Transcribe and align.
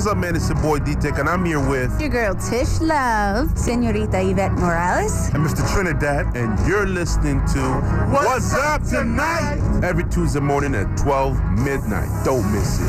What's 0.00 0.08
up, 0.12 0.16
man? 0.16 0.34
It's 0.34 0.48
your 0.48 0.58
boy 0.62 0.78
D-Tech, 0.78 1.18
and 1.18 1.28
I'm 1.28 1.44
here 1.44 1.60
with... 1.60 2.00
Your 2.00 2.08
girl 2.08 2.34
Tish 2.34 2.80
Love, 2.80 3.50
Senorita 3.54 4.18
Yvette 4.18 4.52
Morales. 4.52 5.28
And 5.34 5.44
Mr. 5.44 5.60
Trinidad, 5.74 6.34
and 6.34 6.58
you're 6.66 6.86
listening 6.86 7.44
to... 7.48 7.60
What's, 8.10 8.24
What's 8.24 8.54
Up 8.54 8.82
Tonight? 8.82 9.60
Every 9.84 10.04
Tuesday 10.04 10.40
morning 10.40 10.74
at 10.74 10.96
12 10.96 11.38
midnight. 11.52 12.08
Don't 12.24 12.50
miss 12.50 12.80
it. 12.80 12.88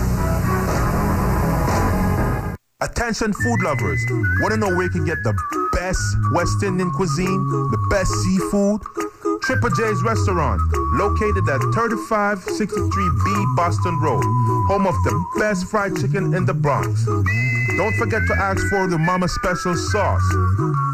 Attention 2.80 3.34
food 3.34 3.62
lovers. 3.62 4.00
Want 4.40 4.54
to 4.54 4.58
know 4.58 4.70
where 4.70 4.84
you 4.84 4.90
can 4.90 5.04
get 5.04 5.18
the 5.26 5.34
best 5.74 6.00
West 6.32 6.64
Indian 6.64 6.92
cuisine, 6.92 7.50
the 7.72 7.88
best 7.90 8.10
seafood? 8.24 8.82
Triple 9.52 9.70
J's 9.72 10.02
Restaurant, 10.02 10.62
located 10.94 11.50
at 11.50 11.60
3563B 11.76 13.56
Boston 13.58 14.00
Road, 14.00 14.24
home 14.70 14.88
of 14.88 14.96
the 15.04 15.26
best 15.38 15.66
fried 15.66 15.94
chicken 15.98 16.34
in 16.34 16.46
the 16.46 16.54
Bronx. 16.54 17.04
Don't 17.04 17.94
forget 17.98 18.22
to 18.28 18.36
ask 18.40 18.66
for 18.70 18.88
the 18.88 18.98
Mama 18.98 19.28
Special 19.28 19.76
sauce. 19.76 20.24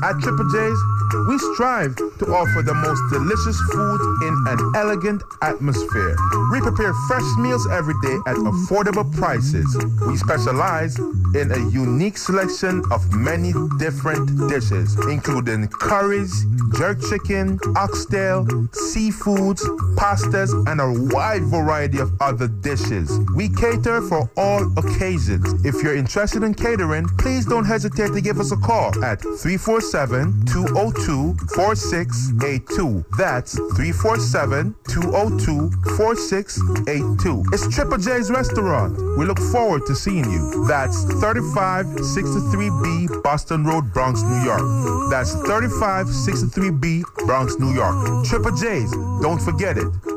At 0.03 0.17
Triple 0.21 0.49
J's, 0.49 0.79
we 1.27 1.37
strive 1.53 1.95
to 1.95 2.25
offer 2.33 2.61
the 2.63 2.73
most 2.73 3.01
delicious 3.11 3.59
food 3.71 4.01
in 4.25 4.33
an 4.47 4.71
elegant 4.75 5.21
atmosphere. 5.41 6.15
We 6.51 6.59
prepare 6.59 6.93
fresh 7.07 7.27
meals 7.37 7.67
every 7.71 7.93
day 8.01 8.17
at 8.25 8.35
affordable 8.37 9.05
prices. 9.15 9.67
We 10.07 10.17
specialize 10.17 10.97
in 11.35 11.51
a 11.51 11.69
unique 11.69 12.17
selection 12.17 12.83
of 12.91 13.13
many 13.13 13.53
different 13.77 14.49
dishes, 14.49 14.97
including 15.07 15.67
curries, 15.67 16.45
jerk 16.75 16.99
chicken, 17.09 17.59
oxtail, 17.75 18.46
seafoods, 18.49 19.61
pastas, 19.95 20.51
and 20.67 20.81
a 20.81 20.93
wide 21.13 21.43
variety 21.43 21.99
of 21.99 22.11
other 22.21 22.47
dishes. 22.47 23.19
We 23.35 23.49
cater 23.49 24.01
for 24.01 24.29
all 24.37 24.71
occasions. 24.77 25.65
If 25.65 25.81
you're 25.83 25.95
interested 25.95 26.43
in 26.43 26.53
catering, 26.53 27.07
please 27.17 27.45
don't 27.45 27.65
hesitate 27.65 28.13
to 28.13 28.21
give 28.21 28.39
us 28.39 28.51
a 28.51 28.57
call 28.57 28.89
at 29.03 29.21
347 29.21 30.45
202 30.45 31.33
4682. 31.55 33.05
That's 33.17 33.55
347 33.55 34.75
202 34.89 35.71
4682. 35.97 37.43
It's 37.53 37.67
Triple 37.73 37.97
J's 37.97 38.29
Restaurant. 38.31 38.97
We 39.17 39.25
look 39.25 39.39
forward 39.39 39.85
to 39.87 39.95
seeing 39.95 40.29
you. 40.31 40.65
That's 40.67 41.05
3563B 41.05 43.23
Boston 43.23 43.65
Road, 43.65 43.91
Bronx, 43.93 44.21
New 44.21 44.43
York. 44.43 44.61
That's 45.09 45.33
3563B 45.35 47.03
Bronx, 47.25 47.57
New 47.59 47.73
York. 47.73 47.95
Triple 48.27 48.51
J's, 48.51 48.91
don't 49.21 49.41
forget 49.41 49.77
it. 49.77 50.16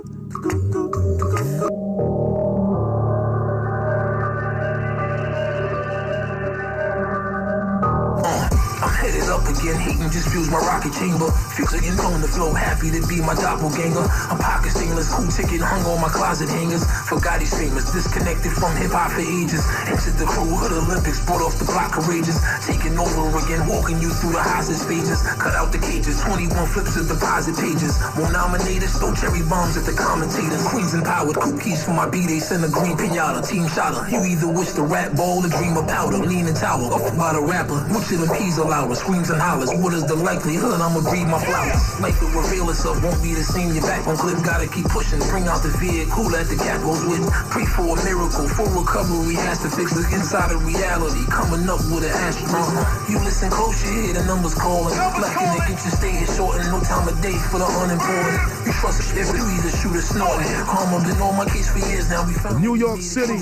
Again, 9.60 9.76
hating 9.76 10.10
just 10.10 10.28
fuels 10.32 10.48
my 10.48 10.58
rocket 10.58 10.92
chamber. 10.96 11.28
Fixing 11.52 11.84
on 12.00 12.20
the 12.20 12.28
flow, 12.28 12.52
happy 12.52 12.88
to 12.90 13.00
be 13.06 13.20
my 13.20 13.36
doppelganger. 13.36 14.04
I'm 14.32 14.40
pocket 14.40 14.72
stainless, 14.72 15.12
cool 15.12 15.28
ticket 15.28 15.60
hung 15.60 15.84
on 15.84 16.00
my 16.00 16.08
closet 16.08 16.48
hangers. 16.48 16.84
Forgot 17.04 17.40
these 17.40 17.52
famous, 17.52 17.92
disconnected 17.92 18.52
from 18.52 18.72
hip 18.80 18.90
hop 18.90 19.12
for 19.12 19.20
ages. 19.20 19.60
Entered 19.84 20.16
the 20.16 20.24
crew, 20.24 20.48
hood 20.48 20.72
Olympics, 20.72 21.20
brought 21.28 21.44
off 21.44 21.60
the 21.60 21.68
block 21.68 21.92
courageous. 21.92 22.40
Taking 22.64 22.96
over 22.96 23.36
again, 23.36 23.68
walking 23.68 24.00
you 24.00 24.08
through 24.08 24.32
the 24.32 24.42
hostage 24.42 24.80
stages. 24.80 25.20
Cut 25.36 25.52
out 25.52 25.72
the 25.72 25.80
cages, 25.80 26.16
21 26.24 26.48
flips 26.72 26.96
of 26.96 27.08
deposit 27.08 27.56
pages. 27.60 28.00
More 28.16 28.32
nominated, 28.32 28.88
throw 28.96 29.12
cherry 29.12 29.44
bombs 29.44 29.76
at 29.76 29.84
the 29.84 29.92
commentators. 29.92 30.64
Queens 30.72 30.96
empowered, 30.96 31.36
cookies 31.36 31.84
for 31.84 31.92
my 31.92 32.08
B, 32.08 32.24
they 32.24 32.40
send 32.40 32.64
a 32.64 32.70
green 32.72 32.96
pinata. 32.96 33.44
Team 33.44 33.68
shotter, 33.68 34.08
you 34.08 34.24
either 34.24 34.48
wish 34.48 34.72
the 34.72 34.82
rat 34.82 35.12
ball 35.16 35.44
or 35.44 35.50
dream 35.52 35.76
of 35.76 35.84
powder. 35.84 36.18
Lean 36.18 36.48
and 36.48 36.56
tower, 36.56 36.88
up 36.96 37.04
by 37.18 37.36
the 37.36 37.42
rapper. 37.42 37.76
Which 37.92 38.08
them 38.08 38.24
peas 38.32 38.56
allow 38.56 38.88
us? 38.88 39.00
Screams 39.00 39.30
and 39.30 39.40
hollers. 39.60 39.82
What 39.82 39.94
is 39.94 40.04
the 40.06 40.16
likelihood 40.16 40.80
I'ma 40.80 41.00
breed 41.00 41.26
my 41.26 41.42
flowers? 41.44 42.00
Life 42.00 42.20
will 42.20 42.32
reveal 42.40 42.68
itself, 42.70 43.02
won't 43.02 43.22
be 43.22 43.34
the 43.34 43.44
same. 43.44 43.72
Your 43.74 43.82
back 43.82 44.06
on 44.06 44.16
clip, 44.16 44.42
gotta 44.44 44.66
keep 44.66 44.86
pushing. 44.88 45.20
Bring 45.30 45.46
out 45.48 45.62
the 45.62 45.68
vehicle 45.76 46.28
that 46.32 46.48
the 46.48 46.56
cap 46.56 46.80
goes 46.82 47.04
with. 47.04 47.22
Pray 47.50 47.64
for 47.64 47.96
a 47.96 47.96
miracle, 48.04 48.48
for 48.48 48.66
recovery 48.72 49.36
has 49.36 49.60
to 49.62 49.70
fix 49.70 49.92
the 49.92 50.04
inside 50.14 50.52
of 50.52 50.64
reality. 50.64 51.24
Coming 51.28 51.68
up 51.68 51.80
with 51.92 52.04
an 52.04 52.12
asterisk. 52.12 52.72
You 53.08 53.18
listen 53.20 53.50
close, 53.50 53.76
you 53.84 53.92
hear 54.02 54.14
the 54.14 54.24
numbers 54.24 54.54
calling. 54.54 54.94
Blacking 54.96 55.52
it, 55.56 55.62
get 55.68 55.78
your 55.84 55.94
stay 55.94 56.16
short 56.36 56.60
and 56.60 56.68
no 56.72 56.80
time 56.80 57.06
of 57.08 57.16
day 57.20 57.36
for 57.50 57.58
the 57.58 57.68
unimportant. 57.68 58.40
You 58.66 58.72
trust 58.72 59.00
if 59.12 59.28
you 59.28 59.44
either 59.44 59.72
shoot 59.76 59.96
or 59.96 60.04
snort. 60.04 60.40
Karma 60.66 61.02
been 61.04 61.20
on 61.20 61.36
my 61.36 61.44
case 61.44 61.68
for 61.70 61.78
years 61.78 62.08
now. 62.08 62.26
We 62.26 62.34
found 62.34 62.60
New 62.60 62.74
York 62.74 63.00
City, 63.00 63.38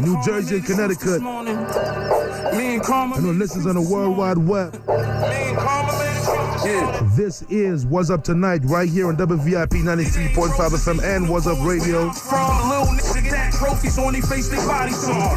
New 0.00 0.16
Jersey, 0.24 0.56
and 0.56 0.66
Connecticut. 0.66 1.22
Me 2.54 2.74
and 2.74 2.82
Karma. 2.82 3.16
And 3.16 3.38
listens 3.38 3.66
on 3.66 3.74
the 3.74 3.80
World 3.80 4.13
Wide 4.16 4.38
Web. 4.38 4.80
Yeah. 6.64 7.08
This 7.16 7.42
is 7.42 7.84
What's 7.84 8.10
Up 8.10 8.22
Tonight 8.22 8.62
right 8.64 8.88
here 8.88 9.08
on 9.08 9.16
WVIP 9.16 9.82
93.5 9.82 10.54
FM 10.54 11.02
and 11.02 11.28
What's 11.28 11.46
Up 11.46 11.58
Radio. 11.62 12.10
From 12.10 12.68
little 12.68 12.86
niggas 12.86 13.30
that 13.30 13.52
trophies 13.54 13.98
on 13.98 14.12
their 14.12 14.22
face, 14.22 14.48
they 14.48 14.56
bodies 14.56 15.08
on. 15.08 15.36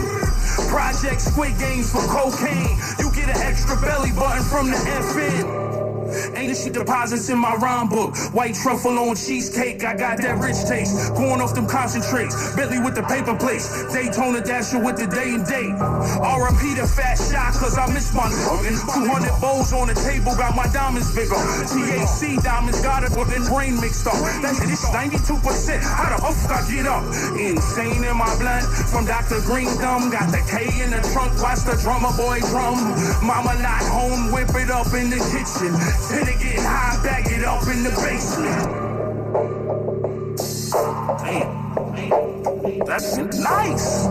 Project 0.70 1.22
Squid 1.22 1.58
Games 1.58 1.92
for 1.92 2.02
cocaine. 2.08 2.78
You 3.00 3.12
get 3.14 3.36
an 3.36 3.42
extra 3.42 3.76
belly 3.82 4.12
button 4.12 4.44
from 4.44 4.70
the 4.70 4.78
FN. 4.78 5.87
Ain't 6.36 6.56
shit 6.58 6.74
deposits 6.74 7.30
in 7.30 7.38
my 7.38 7.56
rhyme 7.56 7.90
book. 7.90 8.16
White 8.34 8.56
truffle 8.56 8.98
on 8.98 9.16
cheesecake, 9.16 9.84
I 9.84 9.96
got 9.96 10.18
that 10.20 10.38
rich 10.40 10.58
taste. 10.68 11.14
Going 11.16 11.42
off 11.42 11.54
them 11.54 11.68
concentrates. 11.68 12.56
Bentley 12.56 12.80
with 12.80 12.96
the 12.96 13.04
paper 13.04 13.36
plates. 13.36 13.68
Daytona 13.94 14.42
Dasher 14.42 14.80
with 14.80 14.98
the 14.98 15.08
day 15.08 15.36
and 15.36 15.46
date. 15.46 15.74
RIP 16.22 16.78
the 16.78 16.88
fat 16.88 17.18
shot, 17.18 17.54
cause 17.54 17.78
I 17.78 17.88
miss 17.94 18.14
my 18.14 18.28
nigga. 18.30 18.78
200 18.94 19.42
bowls 19.42 19.74
on 19.74 19.88
the 19.88 19.96
table, 19.96 20.36
got 20.36 20.56
my 20.56 20.68
diamonds 20.74 21.14
bigger. 21.14 21.38
TAC 21.70 22.42
diamonds 22.44 22.82
got 22.82 23.04
it 23.04 23.12
with 23.18 23.30
the 23.30 23.42
brain 23.50 23.80
mixed 23.80 24.08
up. 24.08 24.18
That 24.42 24.56
shit 24.58 24.70
is 24.70 24.84
92%. 24.94 25.82
How 25.82 26.16
the 26.16 26.20
fuck 26.22 26.52
I 26.52 26.62
get 26.70 26.86
up? 26.86 27.04
Insane 27.38 28.04
in 28.04 28.18
my 28.18 28.30
blood. 28.38 28.64
From 28.90 29.06
Dr. 29.06 29.42
Green 29.46 29.70
Gum, 29.78 30.10
got 30.10 30.32
the 30.32 30.42
K 30.50 30.70
in 30.82 30.92
the 30.92 31.02
trunk. 31.14 31.34
Watch 31.42 31.64
the 31.64 31.78
drummer 31.82 32.14
boy 32.18 32.40
drum. 32.52 32.78
Mama 33.26 33.54
not 33.62 33.82
home, 33.86 34.32
whip 34.32 34.50
it 34.56 34.70
up 34.70 34.94
in 34.94 35.10
the 35.10 35.22
kitchen. 35.34 35.74
Till 36.10 36.20
it 36.20 36.40
get 36.40 36.60
high, 36.60 37.04
bag 37.04 37.26
it 37.28 37.44
up 37.44 37.68
in 37.68 37.84
the 37.84 37.90
basement. 37.90 38.72
Damn, 41.20 42.86
that's 42.86 43.18
nice. 43.18 44.08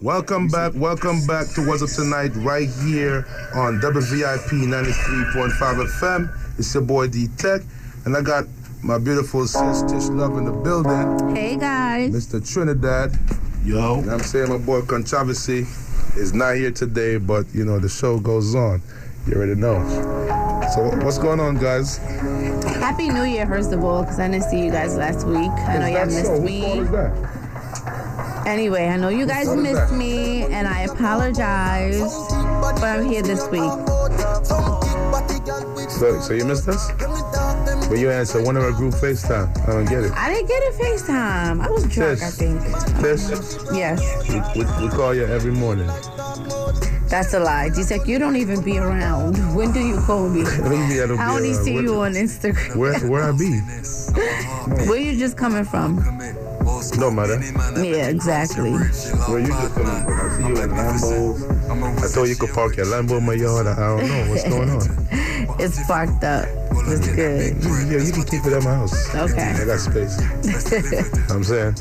Welcome 0.00 0.48
back, 0.48 0.72
welcome 0.74 1.26
back 1.26 1.48
to 1.54 1.60
What's 1.66 1.82
Up 1.82 1.90
Tonight 1.90 2.34
right 2.36 2.70
here 2.82 3.26
on 3.54 3.78
WVIP 3.82 4.48
93.5 4.48 5.86
FM. 6.00 6.30
It's 6.58 6.72
your 6.72 6.82
boy 6.82 7.08
D 7.08 7.28
Tech, 7.36 7.60
and 8.06 8.16
I 8.16 8.22
got 8.22 8.46
my 8.82 8.96
beautiful 8.96 9.46
sis 9.46 9.82
Tish 9.82 10.08
Love 10.08 10.38
in 10.38 10.46
the 10.46 10.52
building. 10.52 11.36
Hey 11.36 11.58
guys. 11.58 12.10
Mr. 12.10 12.40
Trinidad. 12.40 13.12
Yo. 13.66 13.98
And 13.98 14.12
I'm 14.12 14.20
saying 14.20 14.48
my 14.48 14.58
boy 14.58 14.82
Controversy 14.82 15.66
is 16.16 16.32
not 16.32 16.54
here 16.54 16.70
today, 16.70 17.16
but 17.16 17.46
you 17.52 17.64
know 17.64 17.80
the 17.80 17.88
show 17.88 18.20
goes 18.20 18.54
on. 18.54 18.80
You 19.26 19.34
already 19.34 19.56
know. 19.56 19.82
So 20.72 20.82
what's 21.04 21.18
going 21.18 21.40
on, 21.40 21.56
guys? 21.56 21.96
Happy 22.78 23.08
New 23.08 23.24
Year, 23.24 23.44
first 23.44 23.72
of 23.72 23.82
all, 23.82 24.02
because 24.02 24.20
I 24.20 24.28
didn't 24.28 24.44
see 24.44 24.64
you 24.64 24.70
guys 24.70 24.96
last 24.96 25.26
week. 25.26 25.50
I 25.50 25.78
know 25.78 25.86
you 25.86 25.94
that 25.94 26.06
missed 26.06 26.26
so? 26.26 26.40
Whose 26.40 26.42
me. 26.42 26.62
fault 26.62 26.78
is 26.78 26.90
that? 26.92 28.46
Anyway, 28.46 28.86
I 28.86 28.96
know 28.98 29.08
you 29.08 29.26
guys 29.26 29.48
missed 29.56 29.92
me, 29.92 30.44
and 30.44 30.68
I 30.68 30.82
apologize, 30.82 31.98
but 32.60 32.80
I'm 32.84 33.04
here 33.04 33.22
this 33.22 33.48
week. 33.48 33.62
So, 35.90 36.20
so 36.20 36.32
you 36.34 36.44
missed 36.44 36.68
us? 36.68 36.88
But 37.88 37.98
you 37.98 38.10
answered 38.10 38.44
one 38.44 38.56
of 38.56 38.64
our 38.64 38.72
group 38.72 38.94
FaceTime. 38.94 39.48
I 39.62 39.72
don't 39.72 39.84
get 39.84 40.04
it. 40.04 40.12
I 40.12 40.32
didn't 40.32 40.48
get 40.48 40.62
a 40.62 40.72
FaceTime. 40.76 41.60
I 41.64 41.70
was 41.70 41.84
drunk, 41.86 42.20
I 42.22 42.30
think. 42.30 42.60
Tish, 43.00 43.22
Yes, 43.72 44.00
we, 44.28 44.64
we, 44.64 44.86
we 44.86 44.88
call 44.90 45.14
you 45.14 45.24
every 45.26 45.52
morning. 45.52 45.86
that's 47.08 47.32
a 47.34 47.38
lie. 47.38 47.68
D-Tech, 47.68 48.06
you 48.08 48.18
don't 48.18 48.34
even 48.36 48.60
be 48.62 48.78
around. 48.78 49.36
When 49.54 49.70
do 49.72 49.78
you 49.80 50.00
call 50.00 50.28
me? 50.28 50.42
What 50.42 50.70
do 50.70 50.76
you 50.76 50.86
mean 50.88 51.00
I 51.02 51.06
don't 51.06 51.18
I 51.20 51.32
only 51.32 51.52
around? 51.52 51.64
see 51.64 51.74
Where- 51.74 51.82
you 51.84 51.94
on 52.00 52.12
Instagram. 52.14 52.76
Where 52.76 52.98
where 53.08 53.22
I 53.22 53.32
be? 53.32 53.60
Where 54.88 54.98
you 55.00 55.16
just 55.16 55.36
coming 55.36 55.64
from? 55.64 55.98
No 56.98 57.10
matter. 57.10 57.40
Yeah, 57.82 58.08
exactly. 58.08 58.72
Where 58.72 59.38
you 59.38 59.46
just 59.46 59.74
coming 59.74 60.04
from? 60.04 60.18
I 60.18 60.36
see 60.36 60.48
you 60.48 60.62
in 60.62 60.70
Lambo. 60.70 61.98
I 62.02 62.08
thought 62.08 62.24
you 62.24 62.36
could 62.36 62.50
park 62.50 62.76
your 62.76 62.86
Lambo 62.86 63.18
in 63.18 63.26
my 63.26 63.34
yard. 63.34 63.66
I 63.66 63.74
don't 63.76 64.08
know 64.08 64.30
what's 64.30 64.44
going 64.48 64.70
on. 64.70 65.60
It's 65.60 65.86
parked 65.86 66.24
up. 66.24 66.48
It's 66.88 67.06
good. 67.14 67.56
Yeah, 67.90 68.02
you 68.04 68.12
can 68.12 68.24
keep 68.24 68.44
it 68.44 68.52
at 68.52 68.62
my 68.64 68.74
house. 68.74 69.14
Okay. 69.14 69.54
I 69.56 69.64
got 69.64 69.78
space. 69.78 70.18
I'm 71.30 71.44
saying. 71.44 71.76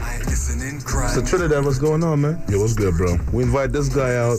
So 1.09 1.21
Trinidad, 1.23 1.65
what's 1.65 1.79
going 1.79 2.03
on, 2.03 2.21
man? 2.21 2.43
Yo, 2.47 2.59
what's 2.59 2.73
good, 2.73 2.95
bro? 2.95 3.17
We 3.33 3.43
invite 3.43 3.71
this 3.71 3.89
guy 3.89 4.15
out 4.15 4.37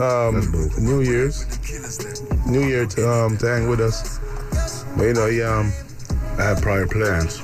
um, 0.00 0.40
New 0.78 1.02
Year's, 1.02 1.46
New 2.46 2.66
Year 2.66 2.86
to 2.86 3.10
um, 3.10 3.38
to 3.38 3.46
hang 3.46 3.68
with 3.68 3.80
us. 3.80 4.18
But 4.96 5.04
you 5.04 5.14
know, 5.14 5.26
he 5.28 5.42
um 5.42 5.72
I 6.38 6.42
had 6.42 6.62
prior 6.62 6.86
plans. 6.86 7.40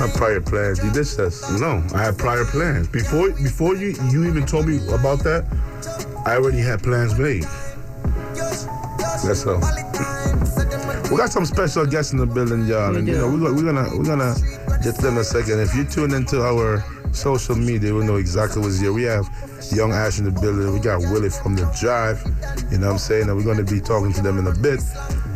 Not 0.00 0.10
prior 0.14 0.40
plans. 0.40 0.78
You 0.82 0.90
dissed 0.90 1.18
us. 1.18 1.48
No, 1.60 1.82
I 1.94 2.04
had 2.04 2.18
prior 2.18 2.44
plans. 2.44 2.88
Before 2.88 3.30
before 3.30 3.76
you 3.76 3.94
you 4.10 4.24
even 4.26 4.46
told 4.46 4.66
me 4.66 4.78
about 4.88 5.20
that, 5.24 5.44
I 6.26 6.36
already 6.36 6.58
had 6.60 6.82
plans 6.82 7.18
made. 7.18 7.44
That's 9.24 9.46
all. 9.46 9.60
We 11.10 11.16
got 11.16 11.30
some 11.30 11.44
special 11.46 11.86
guests 11.86 12.12
in 12.12 12.18
the 12.18 12.26
building, 12.26 12.66
y'all, 12.66 12.92
We 12.92 12.98
and 12.98 13.08
you 13.08 13.14
do. 13.14 13.20
know 13.20 13.28
we're 13.30 13.38
gonna 13.40 13.54
we're 13.56 13.72
gonna 13.72 13.96
we're 13.96 14.04
gonna 14.04 14.34
get 14.82 14.96
to 14.96 15.02
them 15.02 15.14
in 15.14 15.20
a 15.20 15.24
second. 15.24 15.60
If 15.60 15.74
you 15.74 15.84
tune 15.84 16.12
into 16.14 16.42
our 16.42 16.84
social 17.12 17.56
media, 17.56 17.94
we'll 17.94 18.04
know 18.04 18.16
exactly 18.16 18.60
what's 18.62 18.78
here. 18.78 18.92
We 18.92 19.04
have 19.04 19.26
Young 19.72 19.92
Ash 19.92 20.18
in 20.18 20.24
the 20.26 20.30
building. 20.30 20.72
We 20.72 20.80
got 20.80 21.00
Willie 21.00 21.30
from 21.30 21.56
the 21.56 21.64
Drive. 21.80 22.22
You 22.70 22.78
know 22.78 22.88
what 22.88 22.92
I'm 22.94 22.98
saying? 22.98 23.28
And 23.28 23.36
we're 23.36 23.44
gonna 23.44 23.64
be 23.64 23.80
talking 23.80 24.12
to 24.12 24.22
them 24.22 24.38
in 24.38 24.46
a 24.46 24.54
bit. 24.54 24.80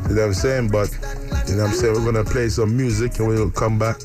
You 0.08 0.14
know 0.16 0.22
what 0.22 0.26
I'm 0.28 0.34
saying? 0.34 0.68
But 0.68 0.90
you 1.48 1.56
know 1.56 1.62
what 1.64 1.70
I'm 1.70 1.74
saying? 1.74 1.94
We're 1.94 2.12
gonna 2.12 2.24
play 2.24 2.48
some 2.48 2.76
music 2.76 3.18
and 3.18 3.28
we'll 3.28 3.50
come 3.50 3.78
back. 3.78 3.96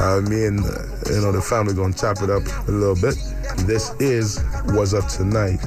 Uh, 0.00 0.20
me 0.20 0.46
and 0.46 0.60
uh, 0.60 0.70
you 1.10 1.20
know 1.20 1.32
the 1.32 1.42
family 1.42 1.74
gonna 1.74 1.92
chop 1.92 2.22
it 2.22 2.30
up 2.30 2.42
a 2.68 2.70
little 2.70 2.94
bit. 2.94 3.16
This 3.66 3.90
is 3.98 4.38
What's 4.66 4.94
Up 4.94 5.08
Tonight. 5.08 5.58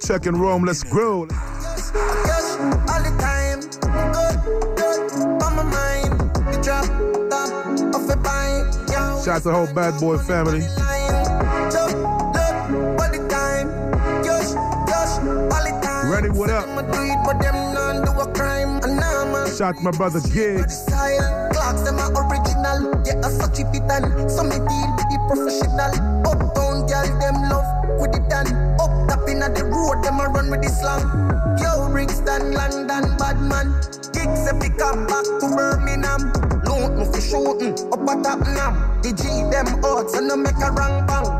Check 0.00 0.26
in 0.26 0.36
Rome. 0.36 0.64
Let's 0.64 0.84
grow. 0.84 1.26
Yes, 1.28 1.92
all 1.94 3.02
the 3.02 3.12
time. 3.20 3.60
Good, 4.12 4.36
good 4.76 5.42
on 5.42 5.56
my 5.56 5.62
mind. 5.62 6.20
The 6.52 6.60
drop, 6.62 6.86
top 7.30 7.94
of 7.94 8.08
a 8.10 8.16
pint. 8.22 8.90
Yo, 8.90 9.22
Shout 9.24 9.42
to 9.42 9.48
the 9.48 9.54
whole 9.54 9.72
bad 9.74 9.98
boy 10.00 10.18
family. 10.18 10.60
line. 10.60 11.24
Look, 11.72 11.92
look, 12.34 12.56
all 13.00 13.10
the 13.10 13.26
time. 13.28 13.68
Yes, 14.24 14.54
yes, 14.86 15.18
all 15.18 15.64
the 15.64 15.80
time. 15.82 16.10
Ready, 16.10 16.28
what 16.30 16.50
up? 16.50 16.66
I'ma 16.68 16.82
do 16.82 17.02
it, 17.02 17.18
but 17.24 17.40
them 17.40 17.54
non 17.74 18.04
do 18.04 18.10
a 18.20 18.32
crime. 18.32 18.80
I'm 18.82 19.34
a 19.34 19.50
Shout 19.56 19.76
to 19.76 19.82
my 19.82 19.90
brother 19.90 20.20
Gigs. 20.32 20.84
Clocks 20.88 21.88
are 21.88 22.12
original. 22.30 23.02
Yeah, 23.04 23.20
I 23.24 23.30
such 23.30 23.58
it 23.60 23.66
and 23.66 24.30
so 24.30 24.42
me 24.44 24.56
deal 24.56 24.90
the 24.96 25.18
professional. 25.28 25.92
Uptown 26.26 26.86
girl, 26.86 27.18
them 27.20 27.48
love 27.50 28.00
with 28.00 28.14
it 28.16 28.28
done. 28.28 28.67
Inna 29.48 29.58
the 29.60 29.64
road, 29.64 30.04
them 30.04 30.20
a 30.20 30.28
run 30.28 30.50
with 30.50 30.62
the 30.62 30.68
slang. 30.68 31.08
Yo, 31.58 31.88
Brixton, 31.90 32.52
London, 32.52 33.16
bad 33.16 33.40
man. 33.40 33.72
Gigs 34.12 34.46
a 34.46 34.52
pick 34.60 34.80
up 34.82 35.08
back 35.08 35.24
to 35.24 35.48
Birmingham. 35.56 36.32
Loot 36.64 36.98
me 36.98 37.04
for 37.06 37.20
shooting 37.20 37.72
up 37.92 38.08
at 38.08 38.40
now. 38.40 39.00
The 39.02 39.12
G 39.12 39.24
them 39.50 39.82
odds 39.84 40.14
and 40.14 40.28
no 40.28 40.36
make 40.36 40.56
a 40.56 40.70
wrong 40.70 41.06
bang. 41.06 41.37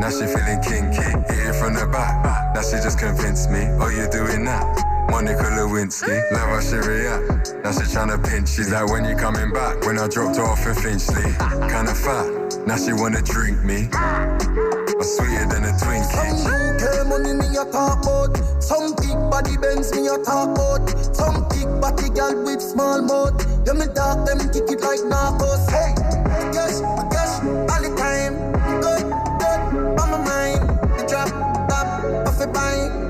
Now 0.00 0.08
she 0.08 0.24
feeling 0.24 0.62
kinky, 0.64 1.12
hit 1.28 1.52
it 1.52 1.56
from 1.60 1.74
the 1.74 1.86
back. 1.92 2.24
Now 2.54 2.62
she 2.62 2.80
just 2.80 2.98
convinced 2.98 3.50
me, 3.50 3.68
oh 3.84 3.92
you 3.92 4.08
doing 4.08 4.46
that? 4.46 4.64
Monica 5.10 5.44
Lewinsky, 5.52 6.16
love 6.32 6.48
how 6.48 6.60
she 6.64 6.76
react. 6.80 7.52
Now 7.62 7.72
she 7.72 7.84
tryna 7.84 8.16
pinch, 8.24 8.48
she's 8.48 8.72
like 8.72 8.88
when 8.88 9.04
you 9.04 9.14
coming 9.14 9.52
back? 9.52 9.84
When 9.84 9.98
I 9.98 10.08
dropped 10.08 10.36
her 10.36 10.42
off 10.42 10.64
in 10.66 10.74
Finchley, 10.74 11.36
kinda 11.68 11.92
fat. 11.92 12.64
Now 12.66 12.80
she 12.80 12.94
wanna 12.96 13.20
drink 13.20 13.60
me, 13.62 13.88
but 13.92 15.04
sweeter 15.04 15.44
than 15.52 15.68
a 15.68 15.72
Twinkie. 15.76 16.48
UK 16.48 17.06
money 17.06 17.34
me 17.36 17.52
a 17.60 17.64
talk 17.68 18.00
about. 18.00 18.32
Some 18.62 18.96
big 19.04 19.20
body 19.28 19.60
Benz 19.60 19.92
me 19.92 20.08
a 20.08 20.16
talk 20.24 20.56
about. 20.56 20.88
Some 21.14 21.44
big 21.52 21.68
body 21.76 22.08
girl 22.08 22.40
with 22.42 22.62
small 22.62 23.02
mouth. 23.02 23.36
Yeah, 23.66 23.74
me 23.74 23.84
dark 23.92 24.24
them 24.24 24.40
kick 24.48 24.64
it 24.64 24.80
like 24.80 25.04
narcos. 25.04 25.68
Hey, 25.68 25.92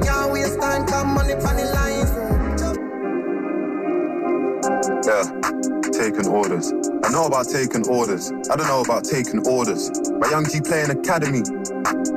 Can't 0.04 0.32
waste 0.32 0.60
time, 0.60 0.86
come 0.86 1.14
money 1.14 1.34
on 1.34 1.56
the 1.56 1.64
line. 1.74 2.06
Yeah, 5.06 5.24
taking 5.92 6.28
orders. 6.28 6.72
I 7.04 7.10
know 7.10 7.26
about 7.26 7.48
taking 7.48 7.86
orders. 7.88 8.30
I 8.50 8.56
don't 8.56 8.68
know 8.68 8.82
about 8.82 9.04
taking 9.04 9.46
orders. 9.46 9.90
My 10.20 10.30
young 10.30 10.44
G 10.44 10.60
playing 10.60 10.90
academy. 10.90 11.42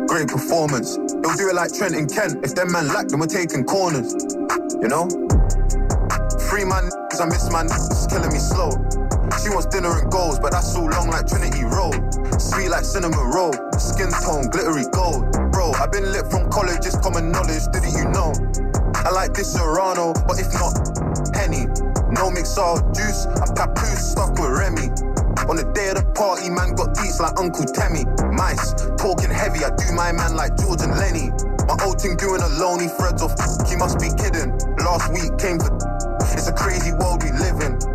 Great 0.08 0.28
performance. 0.28 0.96
He'll 0.96 1.38
do 1.38 1.50
it 1.50 1.56
like 1.56 1.74
Trent 1.74 1.96
and 1.96 2.12
Kent. 2.12 2.46
If 2.46 2.56
them 2.56 2.72
man 2.72 2.88
lack, 2.90 3.08
then 3.08 3.20
we're 3.20 3.28
taking 3.28 3.64
corners. 3.64 4.14
You 4.82 4.88
know? 4.88 5.08
Free 6.50 6.66
man, 6.66 6.90
I 7.20 7.26
miss 7.26 7.50
man, 7.52 7.66
it's 7.66 8.08
killing 8.08 8.32
me 8.32 8.40
slow. 8.40 8.70
She 9.42 9.50
wants 9.50 9.68
dinner 9.68 9.98
and 9.98 10.12
goals, 10.12 10.40
but 10.40 10.52
that's 10.52 10.72
so 10.72 10.84
long 10.84 11.10
like 11.10 11.26
Trinity 11.26 11.64
Road. 11.64 11.98
Sweet 12.54 12.70
like 12.70 12.86
cinnamon 12.86 13.34
roll. 13.34 13.52
Skin 13.82 14.14
tone, 14.22 14.46
glittery 14.54 14.86
gold. 14.94 15.26
Bro, 15.52 15.74
I've 15.82 15.92
been 15.92 16.06
lit 16.12 16.30
from 16.30 16.52
college, 16.52 16.86
it's 16.86 16.96
common 17.02 17.32
knowledge, 17.32 17.66
didn't 17.74 17.98
you 17.98 18.06
know? 18.14 18.30
I 18.94 19.10
like 19.10 19.34
this 19.34 19.54
Serrano, 19.54 20.14
but 20.30 20.38
if 20.38 20.54
not, 20.54 20.78
Henny. 21.34 21.66
No 22.14 22.30
mix 22.30 22.54
mixer 22.54 22.78
juice, 22.94 23.26
I'm 23.42 23.58
papoose 23.58 24.14
stuck 24.14 24.38
with 24.38 24.54
Remy. 24.54 24.86
On 25.50 25.58
the 25.58 25.66
day 25.74 25.90
of 25.90 25.98
the 25.98 26.06
party, 26.14 26.54
man 26.54 26.78
got 26.78 26.94
beats 26.94 27.20
like 27.20 27.34
Uncle 27.42 27.66
Temmie. 27.66 28.06
Mice, 28.38 28.78
talking 29.02 29.34
heavy, 29.34 29.66
I 29.66 29.74
do 29.74 29.90
my 29.98 30.14
man 30.14 30.38
like 30.38 30.54
George 30.62 30.86
and 30.86 30.94
Lenny. 30.94 31.34
My 31.66 31.74
old 31.82 31.98
thing 31.98 32.14
doing 32.22 32.42
a 32.46 32.50
lonely 32.62 32.86
threads 32.86 33.26
off, 33.26 33.34
he 33.66 33.74
must 33.82 33.98
be 33.98 34.14
kidding. 34.14 34.54
Last 34.78 35.10
week 35.10 35.34
came 35.42 35.58
for, 35.58 35.74
it's 36.38 36.46
a 36.46 36.54
crazy 36.54 36.94
world 37.02 37.26
we 37.26 37.34
live 37.34 37.66
in. 37.66 37.93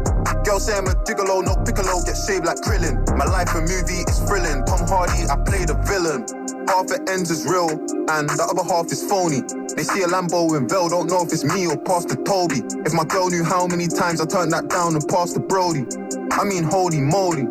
Girl 0.49 0.59
say 0.59 0.79
I'm 0.79 0.87
a 0.87 0.97
gigolo, 1.05 1.45
no 1.45 1.61
piccolo, 1.61 2.01
get 2.09 2.17
shaved 2.17 2.47
like 2.47 2.57
Krillin. 2.65 3.05
My 3.19 3.27
life 3.27 3.53
a 3.53 3.61
movie 3.61 4.01
is 4.01 4.19
thrilling. 4.25 4.65
Tom 4.65 4.81
Hardy, 4.89 5.29
I 5.29 5.37
play 5.45 5.69
the 5.69 5.77
villain. 5.85 6.25
Half 6.65 6.89
it 6.89 7.05
ends 7.05 7.29
is 7.29 7.45
real, 7.45 7.69
and 7.69 8.25
the 8.33 8.49
other 8.49 8.65
half 8.65 8.89
is 8.89 9.05
phony. 9.05 9.45
They 9.77 9.85
see 9.85 10.01
a 10.01 10.09
Lambo 10.09 10.57
in 10.57 10.65
Vel, 10.67 10.89
don't 10.89 11.13
know 11.13 11.21
if 11.21 11.37
it's 11.37 11.45
me 11.45 11.69
or 11.69 11.77
Pastor 11.77 12.17
Toby. 12.25 12.65
If 12.89 12.97
my 12.97 13.05
girl 13.05 13.29
knew 13.29 13.45
how 13.45 13.69
many 13.69 13.93
times 13.93 14.23
I 14.23 14.25
turned 14.25 14.49
that 14.57 14.73
down 14.73 14.97
and 14.97 15.05
passed 15.05 15.37
the 15.37 15.45
Brody. 15.45 15.85
I 16.33 16.49
mean, 16.49 16.65
holy 16.65 17.05
moly. 17.05 17.45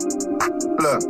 Look, 0.82 1.06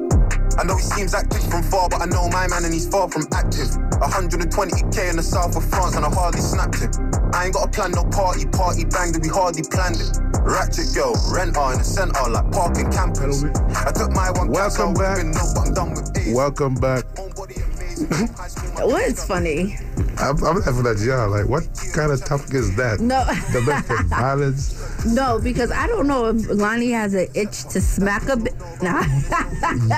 I 0.59 0.67
know 0.67 0.75
he 0.75 0.83
seems 0.83 1.15
active 1.15 1.47
from 1.47 1.63
far, 1.63 1.87
but 1.87 2.03
I 2.03 2.05
know 2.11 2.27
my 2.27 2.51
man 2.51 2.67
and 2.67 2.73
he's 2.75 2.91
far 2.91 3.07
from 3.07 3.31
active. 3.31 3.71
120k 4.03 5.07
in 5.07 5.15
the 5.15 5.23
south 5.23 5.55
of 5.55 5.63
France 5.71 5.95
and 5.95 6.03
I 6.03 6.11
hardly 6.11 6.43
snapped 6.43 6.83
it. 6.83 6.91
I 7.31 7.47
ain't 7.47 7.55
got 7.55 7.63
a 7.63 7.71
plan, 7.71 7.95
no 7.95 8.03
party, 8.11 8.43
party 8.43 8.83
banged 8.83 9.15
it, 9.15 9.23
we 9.23 9.31
hardly 9.31 9.63
planned 9.63 10.03
it. 10.03 10.26
Ratchet 10.47 10.95
girl, 10.95 11.13
renter 11.29 11.59
in 11.73 11.79
the 11.79 11.83
center 11.83 12.29
like 12.29 12.49
parking 12.53 12.89
campus. 12.89 13.43
I 13.43 13.91
took 13.91 14.11
my 14.11 14.31
one 14.31 14.49
Welcome 14.49 14.93
back. 14.93 15.25
No, 15.25 15.41
I'm 15.59 15.73
done 15.73 15.89
with. 15.91 16.33
Welcome 16.33 16.75
back. 16.75 17.03
Homebody 17.15 17.61
amazing, 17.75 18.27
high 18.35 18.47
school, 18.47 18.73
my 18.73 18.85
What's 18.85 19.25
funny? 19.25 19.75
I'm, 20.19 20.43
I'm 20.43 20.57
laughing 20.59 20.87
at 20.87 20.99
y'all. 20.99 21.29
Like, 21.29 21.47
what 21.47 21.63
kind 21.93 22.11
of 22.11 22.23
topic 22.25 22.53
is 22.53 22.75
that? 22.75 22.99
No. 22.99 23.23
Domestic 23.53 24.05
violence. 24.07 25.05
No, 25.05 25.39
because 25.39 25.71
I 25.71 25.85
don't 25.87 26.07
know 26.07 26.25
if 26.29 26.49
Lonnie 26.49 26.91
has 26.91 27.13
an 27.13 27.27
itch 27.35 27.63
to 27.69 27.81
smack 27.81 28.27
a 28.29 28.37
bit. 28.37 28.53
Nah. 28.79 29.01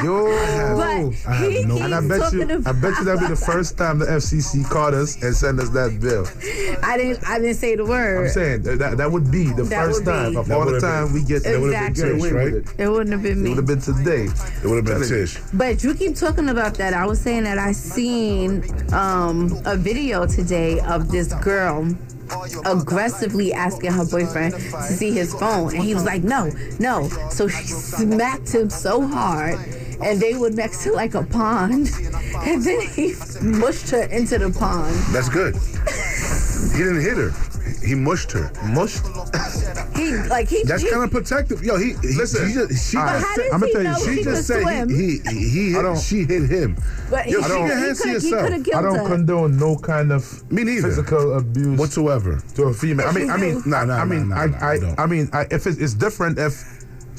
Yo, 0.02 0.24
But 0.78 1.28
I 1.28 1.34
have 1.36 1.52
he 1.52 1.66
no- 1.66 1.80
and 1.80 1.94
I 1.94 2.00
bet 2.00 2.32
you, 2.32 2.46
talking 2.48 2.66
I 2.66 2.72
bet 2.72 2.98
you 2.98 3.04
that'll 3.04 3.20
be 3.20 3.28
the 3.28 3.36
first 3.36 3.78
time 3.78 4.00
the 4.00 4.06
FCC 4.06 4.64
caught 4.70 4.94
us 4.94 5.22
and 5.22 5.36
send 5.36 5.60
us 5.60 5.68
that 5.72 6.00
bill. 6.00 6.26
I 6.84 6.96
didn't. 6.98 7.28
I 7.28 7.40
didn't 7.40 7.56
say 7.58 7.76
the 7.76 7.84
word. 7.86 8.24
I'm 8.28 8.30
saying 8.30 8.62
that 8.64 8.80
that, 8.80 8.98
that 8.98 9.12
would 9.12 9.30
be 9.30 9.52
the 9.52 9.64
That 9.64 9.88
first 9.88 10.00
would 10.00 10.06
be. 10.06 10.12
time 10.12 10.38
of 10.38 10.48
That 10.48 10.58
all 10.58 10.66
the 10.66 10.80
time 10.80 11.08
been- 11.08 11.14
we 11.16 11.24
get 11.24 11.44
that 11.44 11.60
would've 11.60 11.78
been 11.78 11.94
get 11.94 12.10
away 12.12 12.20
Tish, 12.22 12.32
right? 12.32 12.54
it. 12.54 12.66
It 12.78 12.88
wouldn't 12.90 13.12
have 13.12 13.22
been 13.24 13.44
me. 13.44 13.52
It 13.52 13.56
would 13.56 13.58
have 13.58 13.68
been 13.68 13.82
today. 13.82 14.24
It 14.64 14.66
would 14.66 14.76
have 14.78 14.86
been 15.02 15.10
Tish. 15.10 15.38
But 15.54 15.84
you 15.84 15.94
keep 15.94 16.16
talking 16.16 16.48
about 16.48 16.76
that. 16.76 16.94
I 16.94 17.06
was 17.06 17.20
saying 17.20 17.44
that 17.44 17.58
I 17.58 17.74
seen 17.74 18.64
um, 18.94 19.60
a 19.66 19.76
video 19.76 20.09
today 20.10 20.80
of 20.80 21.12
this 21.12 21.34
girl 21.36 21.88
aggressively 22.66 23.54
asking 23.54 23.92
her 23.92 24.06
boyfriend 24.06 24.56
to 24.56 24.82
see 24.82 25.12
his 25.12 25.34
phone, 25.36 25.76
and 25.76 25.84
he 25.84 25.94
was 25.94 26.04
like, 26.04 26.24
"No, 26.24 26.52
no." 26.80 27.08
So 27.30 27.48
she 27.48 27.68
smacked 27.68 28.54
him 28.54 28.70
so 28.70 29.06
hard, 29.06 29.60
and 30.02 30.20
they 30.20 30.36
were 30.36 30.50
next 30.50 30.84
to 30.84 30.94
like 30.94 31.14
a 31.14 31.24
pond, 31.24 31.92
and 32.38 32.64
then 32.64 32.82
he 32.82 33.14
mushed 33.42 33.92
her 33.92 34.04
into 34.04 34.40
the 34.40 34.50
pond. 34.50 34.96
That's 35.14 35.30
good. 35.30 35.56
He 36.74 36.84
didn't 36.84 37.02
hit 37.02 37.18
her. 37.18 37.32
He 37.86 37.94
mushed 37.94 38.32
her. 38.32 38.52
Mushed. 38.66 39.06
He 40.00 40.14
like 40.30 40.48
he. 40.48 40.64
That's 40.64 40.90
kind 40.90 41.04
of 41.04 41.12
protective. 41.12 41.64
Yo, 41.64 41.78
he, 41.78 41.90
he 42.02 42.16
Listen, 42.16 42.48
He 42.48 42.54
just, 42.54 42.90
she 42.92 42.98
But 42.98 43.06
just 43.20 43.26
how 43.26 43.36
said, 43.36 43.44
does 43.44 43.54
I'ma 43.54 43.66
he 43.66 43.72
tell 43.74 43.82
you, 43.84 43.90
know 43.90 44.00
she 44.00 44.16
he 44.16 44.24
just 44.24 44.48
said 44.48 44.62
swim? 44.62 44.90
he 44.90 45.20
he 45.30 45.50
he, 45.50 45.72
hit, 45.74 45.98
she 45.98 46.24
hit 46.24 46.50
him. 46.50 46.78
But 47.10 47.26
he, 47.26 47.32
Yo, 47.34 47.42
he, 47.42 47.44
she 47.44 47.50
can 47.50 47.68
he 47.68 47.74
answer 47.74 48.04
coulda- 48.04 48.20
he 48.20 48.30
yourself. 48.30 48.76
I 48.76 48.82
don't 48.82 48.96
her. 49.00 49.08
condone 49.08 49.58
no 49.58 49.76
kind 49.78 50.12
of 50.12 50.52
Me 50.52 50.64
neither. 50.64 50.88
physical 50.88 51.38
abuse 51.38 51.78
Whatsoever. 51.80 52.42
to 52.56 52.64
a 52.64 52.74
female. 52.74 53.08
I 53.08 53.12
mean, 53.12 53.30
I 53.30 53.38
mean, 53.38 53.62
Nah, 53.66 53.84
nah, 53.86 53.98
I 53.98 54.06
mean, 54.06 54.30
nah, 54.30 54.36
nah, 54.36 54.42
I, 54.42 54.46
nah, 54.48 54.58
I 54.66 54.72
I, 54.72 54.80
don't. 54.80 55.00
I 55.00 55.06
mean, 55.06 55.30
I, 55.34 55.42
if 55.52 55.68
it's, 55.68 55.78
it's 55.78 55.94
different 55.94 56.40
if 56.40 56.64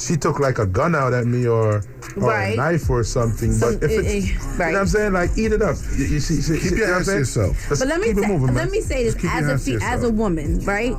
she 0.00 0.16
took 0.16 0.40
like 0.40 0.58
a 0.58 0.66
gun 0.66 0.94
out 0.94 1.12
at 1.12 1.26
me 1.26 1.46
or, 1.46 1.76
or 1.76 1.82
Right. 2.16 2.54
a 2.54 2.56
knife 2.56 2.88
or 2.88 3.04
something. 3.04 3.52
Some- 3.52 3.74
but 3.78 3.90
if 3.90 3.98
it's, 4.00 4.08
eh, 4.08 4.10
eh, 4.10 4.14
you 4.20 4.58
know 4.58 4.64
what 4.72 4.76
I'm 4.80 4.86
saying, 4.86 5.12
like 5.12 5.30
eat 5.36 5.52
it 5.52 5.62
up. 5.62 5.76
You, 5.96 6.04
you 6.06 6.20
see, 6.20 6.40
see, 6.40 6.54
Keep 6.58 6.62
see 6.70 6.76
your 6.76 6.86
what 6.88 6.94
hands 6.94 7.06
to 7.08 7.18
yourself. 7.18 7.56
Let's 7.70 7.80
But 7.80 7.88
let 7.88 8.00
me 8.00 8.06
keep 8.08 8.16
it 8.18 8.22
say, 8.22 8.28
moving, 8.28 8.54
let 8.54 8.70
me 8.70 8.80
say 8.80 9.04
this 9.04 9.14
as 9.16 9.24
a 9.24 9.28
hands 9.28 9.64
fe- 9.66 9.78
as 9.82 10.02
a 10.02 10.10
woman, 10.10 10.64
right? 10.64 10.96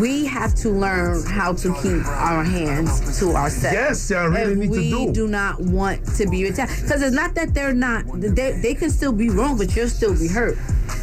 We 0.00 0.26
have 0.26 0.54
to 0.56 0.70
learn 0.70 1.22
how 1.24 1.54
to 1.54 1.74
keep 1.82 2.04
our 2.06 2.44
hands 2.44 3.18
to 3.20 3.32
ourselves. 3.34 3.74
Yes, 3.74 4.10
y'all 4.10 4.28
really 4.28 4.52
if 4.52 4.58
need 4.58 4.66
to 4.72 4.78
we 4.78 4.90
do. 5.06 5.12
do 5.12 5.28
not 5.28 5.60
want 5.60 6.04
to 6.16 6.26
be 6.28 6.46
attacked, 6.46 6.82
because 6.82 7.02
it's 7.02 7.14
not 7.14 7.34
that 7.36 7.54
they're 7.54 7.72
not. 7.74 8.04
They 8.20 8.58
they 8.60 8.74
can 8.74 8.90
still 8.90 9.12
be 9.12 9.30
wrong, 9.30 9.56
but 9.56 9.74
you'll 9.74 9.88
still 9.88 10.12
be 10.18 10.28
hurt. 10.28 10.56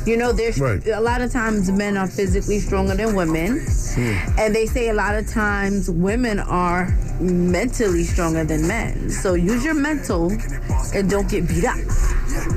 You 0.05 0.17
know, 0.17 0.31
there's 0.31 0.59
Right. 0.59 0.85
a 0.87 1.01
lot 1.01 1.21
of 1.21 1.31
times 1.31 1.71
men 1.71 1.97
are 1.97 2.07
physically 2.07 2.59
stronger 2.59 2.95
than 2.95 3.15
women, 3.15 3.59
Hmm. 3.95 4.39
and 4.39 4.53
they 4.55 4.65
say 4.67 4.89
a 4.89 4.93
lot 4.93 5.15
of 5.15 5.27
times 5.27 5.89
women 5.89 6.39
are 6.39 6.86
mentally 7.19 8.03
stronger 8.03 8.43
than 8.43 8.67
men. 8.67 9.09
So 9.09 9.33
use 9.33 9.63
your 9.65 9.73
mental 9.73 10.31
and 10.93 11.09
don't 11.09 11.29
get 11.29 11.47
beat 11.47 11.65
up 11.65 11.77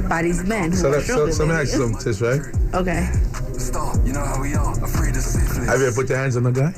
by 0.08 0.22
these 0.22 0.44
men 0.44 0.70
who 0.70 0.76
So, 0.76 0.88
are 0.88 0.92
let, 0.92 1.02
so, 1.02 1.12
stronger 1.28 1.32
so 1.32 1.44
let 1.44 1.48
me 1.48 1.52
than 1.52 1.60
ask 1.62 1.72
you 1.74 1.80
you. 1.80 1.92
something, 1.92 2.12
Tish, 2.12 2.20
right? 2.20 2.74
Okay. 2.74 3.12
Stop, 3.58 3.96
you 4.06 4.12
know 4.12 4.20
how 4.24 4.40
we 4.40 4.54
are, 4.54 4.72
afraid 4.84 5.16
of 5.16 5.22
syphilis. 5.22 5.66
Have 5.68 5.80
you 5.80 5.86
ever 5.86 5.94
put 5.96 6.08
your 6.08 6.18
hands 6.18 6.36
on 6.36 6.46
a 6.46 6.52
guy? 6.52 6.72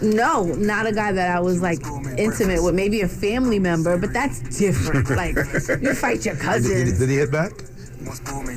No, 0.00 0.44
not 0.44 0.86
a 0.86 0.92
guy 0.92 1.12
that 1.12 1.36
I 1.36 1.40
was 1.40 1.60
like 1.60 1.80
intimate 2.16 2.62
with. 2.62 2.74
Maybe 2.74 3.00
a 3.00 3.08
family 3.08 3.58
member, 3.58 3.98
but 3.98 4.12
that's 4.12 4.40
different. 4.58 5.10
like 5.16 5.34
you 5.36 5.94
fight 5.94 6.24
your 6.24 6.34
Did, 6.34 6.40
did, 6.40 6.44
cousin. 6.44 6.98
did 6.98 7.08
he 7.08 7.16
hit 7.16 7.32
back? 7.32 7.52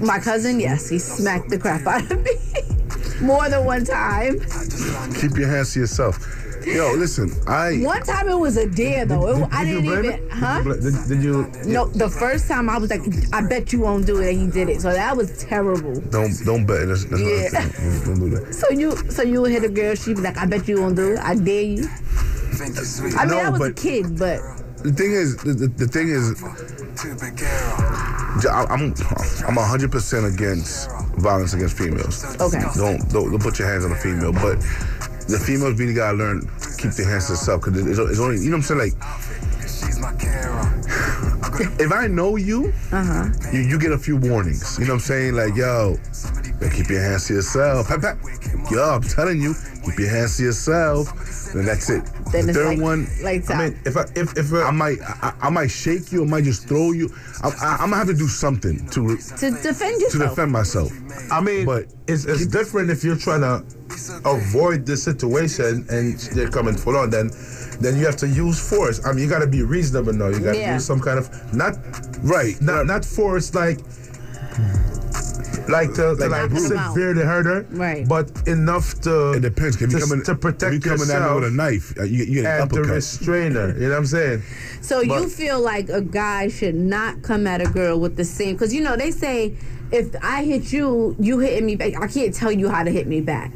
My 0.01 0.19
cousin, 0.19 0.59
yes, 0.59 0.87
he 0.87 0.99
smacked 0.99 1.49
the 1.49 1.57
crap 1.57 1.85
out 1.87 2.09
of 2.11 2.21
me 2.23 2.31
more 3.25 3.49
than 3.49 3.65
one 3.65 3.83
time. 3.83 4.39
Keep 5.19 5.37
your 5.37 5.49
hands 5.49 5.73
to 5.73 5.79
yourself. 5.81 6.17
Yo, 6.65 6.93
listen, 6.93 7.31
I 7.47 7.77
One 7.83 8.03
time 8.03 8.29
it 8.29 8.37
was 8.37 8.57
a 8.57 8.67
dare 8.69 9.05
though. 9.05 9.27
It, 9.43 9.49
I 9.51 9.63
Did 9.63 9.69
you 9.69 9.81
didn't 9.81 10.01
blame 10.01 10.05
even, 10.13 10.25
it? 10.27 10.31
huh? 10.31 10.61
Did, 10.63 10.83
you 10.83 10.91
did, 10.91 11.07
did 11.07 11.23
you? 11.23 11.51
No, 11.71 11.85
the 11.87 12.09
first 12.09 12.47
time 12.47 12.69
I 12.69 12.77
was 12.77 12.89
like, 12.89 13.01
I 13.33 13.41
bet 13.47 13.73
you 13.73 13.81
won't 13.81 14.05
do 14.05 14.17
it, 14.21 14.29
and 14.33 14.41
he 14.41 14.47
did 14.51 14.69
it. 14.69 14.81
So 14.81 14.91
that 14.93 15.15
was 15.17 15.43
terrible. 15.43 15.95
don't 16.11 16.33
don't 16.45 16.65
bet. 16.65 16.87
That's, 16.87 17.05
that's 17.05 17.21
Yeah. 17.21 17.49
not 17.59 17.65
a 17.65 17.69
thing. 17.69 18.03
Don't 18.05 18.19
do 18.19 18.29
that. 18.37 18.53
So 18.53 18.69
you, 18.69 18.95
so 19.09 19.21
you 19.23 19.41
would 19.41 19.51
hit 19.51 19.63
a 19.63 19.69
girl, 19.69 19.95
she'd 19.95 20.17
be 20.17 20.21
like, 20.21 20.37
I 20.37 20.45
bet 20.45 20.67
you 20.67 20.81
won't 20.81 20.95
do 20.95 21.13
it. 21.13 21.19
I 21.19 21.35
dare 21.35 21.61
you. 21.61 21.83
Think 21.83 22.75
you're 22.75 22.85
sweet, 22.85 23.15
I 23.17 23.25
mean, 23.25 23.37
No, 23.37 23.39
I 23.39 23.49
was 23.49 23.61
a 23.61 23.73
kid, 23.73 24.19
but 24.19 24.39
The 24.83 24.91
thing 24.93 25.11
is, 25.11 25.37
the, 25.37 25.53
the, 25.53 25.67
the 25.67 25.87
thing 25.87 26.09
is, 26.09 26.35
too 27.01 27.15
big. 27.15 27.41
I- 28.49 28.65
I'm 28.69 28.93
I'm 29.47 29.55
hundred 29.57 29.91
percent 29.91 30.25
against 30.25 30.89
violence 31.17 31.53
against 31.53 31.77
females. 31.77 32.23
Okay. 32.39 32.59
Don't, 32.75 33.09
don't 33.09 33.29
don't 33.31 33.41
put 33.41 33.59
your 33.59 33.67
hands 33.67 33.85
on 33.85 33.91
a 33.91 33.95
female, 33.95 34.31
but 34.33 34.57
the 35.31 35.39
females 35.39 35.79
really 35.79 35.93
gotta 35.93 36.17
learn 36.17 36.41
keep 36.77 36.91
their 36.91 37.07
hands 37.09 37.25
to 37.27 37.33
themselves 37.33 37.65
because 37.65 37.87
it's, 37.87 37.99
it's 37.99 38.19
only 38.19 38.37
you 38.37 38.49
know 38.51 38.57
what 38.57 38.71
I'm 38.71 38.77
saying. 38.77 38.79
Like 38.79 38.95
She's 39.61 39.99
my 39.99 40.13
carer. 40.13 40.81
if 41.79 41.91
I 41.91 42.07
know 42.07 42.35
you, 42.35 42.73
Uh-huh. 42.91 43.29
you 43.53 43.61
you 43.61 43.79
get 43.79 43.91
a 43.91 43.97
few 43.97 44.17
warnings. 44.17 44.77
You 44.79 44.85
know 44.85 44.93
what 44.93 45.01
I'm 45.01 45.07
saying? 45.11 45.33
Like 45.35 45.55
yo, 45.55 45.97
yo, 46.61 46.69
keep 46.69 46.89
your 46.89 47.01
hands 47.01 47.27
to 47.27 47.35
yourself. 47.35 47.87
Pat, 47.87 48.01
pat. 48.01 48.17
Yo, 48.71 48.81
I'm 48.83 49.01
telling 49.01 49.41
you, 49.41 49.55
keep 49.83 49.97
your 49.99 50.09
hands 50.09 50.37
to 50.37 50.43
yourself. 50.43 51.07
Then 51.53 51.65
that's 51.65 51.89
it. 51.89 52.03
then 52.31 52.45
the 52.45 52.49
it's 52.51 52.57
third 52.57 52.67
like, 52.77 52.79
one, 52.81 53.07
lights 53.21 53.49
I 53.49 53.53
out. 53.55 53.59
mean, 53.59 53.79
if 53.85 53.97
I, 53.97 54.05
if 54.15 54.37
if 54.37 54.53
uh, 54.53 54.63
I 54.63 54.71
might 54.71 54.99
I, 55.01 55.33
I 55.41 55.49
might 55.49 55.71
shake 55.71 56.11
you. 56.11 56.23
I 56.23 56.27
might 56.27 56.43
just 56.43 56.67
throw 56.67 56.91
you. 56.91 57.09
I, 57.43 57.49
I, 57.49 57.67
I'm 57.81 57.89
gonna 57.89 57.97
have 57.97 58.07
to 58.07 58.13
do 58.13 58.27
something 58.27 58.87
to 58.89 59.17
to 59.17 59.51
defend 59.51 60.01
yourself. 60.01 60.11
to 60.11 60.29
defend 60.29 60.51
myself. 60.51 60.91
I 61.31 61.41
mean, 61.41 61.65
But- 61.65 61.87
it's, 62.07 62.25
it's 62.25 62.45
different 62.45 62.89
if 62.89 63.03
you're 63.03 63.15
trying 63.17 63.41
to 63.41 63.63
avoid 64.25 64.85
the 64.85 64.95
situation 64.97 65.85
and 65.89 66.17
they're 66.33 66.49
coming 66.49 66.75
full 66.75 66.97
on. 66.97 67.09
Then, 67.09 67.31
then 67.79 67.97
you 67.97 68.05
have 68.05 68.17
to 68.17 68.27
use 68.27 68.59
force. 68.59 69.05
I 69.05 69.11
mean, 69.13 69.23
you 69.23 69.29
got 69.29 69.39
to 69.39 69.47
be 69.47 69.63
reasonable 69.63 70.13
now. 70.13 70.27
You 70.29 70.39
got 70.39 70.53
to 70.53 70.59
Yeah. 70.59 70.73
use 70.75 70.85
some 70.85 70.99
kind 70.99 71.17
of 71.19 71.29
not 71.53 71.77
Right. 72.23 72.59
not 72.61 72.85
not 72.85 73.03
force 73.05 73.53
like 73.55 73.79
like 75.69 75.89
to, 75.93 76.15
to 76.15 76.27
Like 76.27 76.31
like 76.31 76.51
knocking 76.51 76.69
them 76.69 76.77
out. 76.77 76.93
severely 76.93 77.23
hurt 77.23 77.45
her, 77.45 77.65
Right. 77.71 78.07
But 78.07 78.29
enough 78.47 78.99
to 79.01 79.33
It 79.33 79.41
depends. 79.41 79.81
If 79.81 79.89
to, 79.91 79.97
you 79.97 80.03
coming 80.05 80.23
to 80.25 80.35
protect 80.35 80.73
if 80.75 80.85
you 80.85 80.91
coming 80.91 81.03
at 81.03 81.07
me 81.07 81.13
yourself 81.13 81.35
with 81.41 81.49
a 81.51 81.51
knife, 81.55 81.93
uh, 81.99 82.03
you, 82.03 82.23
you 82.25 82.41
get 82.41 82.45
an 82.45 82.61
and 82.61 82.69
to 82.71 82.75
uppercut. 82.77 82.95
restrain 82.95 83.51
her. 83.53 83.73
You 83.73 83.81
know 83.87 83.89
what 83.91 83.97
I'm 83.97 84.05
saying? 84.05 84.43
So 84.81 85.01
you 85.01 85.29
feel 85.29 85.59
like 85.61 85.89
a 85.89 86.01
guy 86.01 86.47
should 86.49 86.75
not 86.75 87.21
come 87.21 87.47
at 87.47 87.61
a 87.61 87.69
girl 87.69 87.99
with 87.99 88.17
the 88.17 88.25
same 88.25 88.55
because 88.55 88.73
you 88.73 88.81
know 88.81 88.95
they 88.97 89.11
say 89.11 89.55
if 89.91 90.13
I 90.23 90.43
hit 90.43 90.73
you, 90.73 91.15
you 91.19 91.39
hitting 91.39 91.65
me 91.65 91.75
back. 91.75 91.93
I 92.01 92.07
can't 92.07 92.33
tell 92.33 92.51
you 92.51 92.69
how 92.69 92.83
to 92.83 92.89
hit 92.91 93.07
me 93.07 93.21
back, 93.21 93.51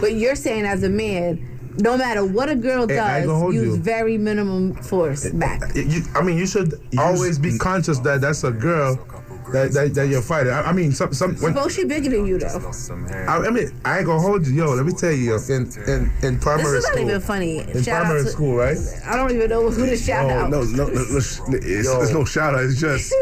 but 0.00 0.14
you're 0.14 0.34
saying 0.36 0.64
as 0.64 0.82
a 0.82 0.88
man, 0.88 1.74
no 1.78 1.96
matter 1.96 2.24
what 2.24 2.48
a 2.48 2.54
girl 2.54 2.88
Hey, 2.88 2.98
I 2.98 3.18
ain't 3.18 3.26
gonna 3.26 3.44
does, 3.46 3.54
use 3.54 3.76
you. 3.76 3.82
very 3.82 4.16
minimum 4.18 4.74
force 4.76 5.28
back. 5.30 5.74
You, 5.74 6.02
I 6.14 6.22
mean, 6.22 6.38
you 6.38 6.46
should 6.46 6.80
always 6.98 7.38
be 7.38 7.58
conscious 7.58 7.98
that 8.00 8.20
that's 8.22 8.44
a 8.44 8.50
girl 8.50 8.96
that, 9.52 9.72
that, 9.72 9.94
that 9.94 10.08
you're 10.08 10.22
fighting. 10.22 10.52
I, 10.52 10.62
I 10.62 10.72
mean, 10.72 10.92
some 10.92 11.12
some 11.12 11.34
when, 11.36 11.54
Suppose 11.54 11.74
she 11.74 11.84
bigger 11.84 12.10
than 12.10 12.26
you 12.26 12.38
though. 12.38 12.72
I, 13.28 13.38
I 13.46 13.50
mean, 13.50 13.70
I 13.84 13.98
ain't 13.98 14.06
gonna 14.06 14.20
hold 14.20 14.46
you, 14.46 14.54
yo. 14.54 14.74
Let 14.74 14.86
me 14.86 14.92
tell 14.92 15.12
you, 15.12 15.34
in 15.48 15.70
in 15.86 16.10
in 16.22 16.38
primary 16.40 16.76
This 16.76 16.84
is 16.84 16.84
not 16.84 16.92
school, 16.94 17.08
even 17.08 17.20
funny. 17.20 17.58
in 17.60 17.82
Shout 17.82 17.94
out 17.96 18.00
primary 18.06 18.24
to- 18.24 18.30
school, 18.30 18.56
right? 18.56 18.76
I 19.06 19.16
don't 19.16 19.30
even 19.32 19.48
know 19.50 19.70
who 19.70 19.86
to 19.86 19.96
shout 19.96 20.26
Oh 20.30 20.34
out. 20.34 20.50
no, 20.50 20.62
no, 20.62 20.86
no, 20.86 20.92
no 20.94 21.20
sh- 21.20 21.40
it's, 21.48 21.88
it's 21.88 22.12
no 22.12 22.24
shout 22.24 22.54
out. 22.54 22.64
It's 22.64 22.80
just 22.80 23.12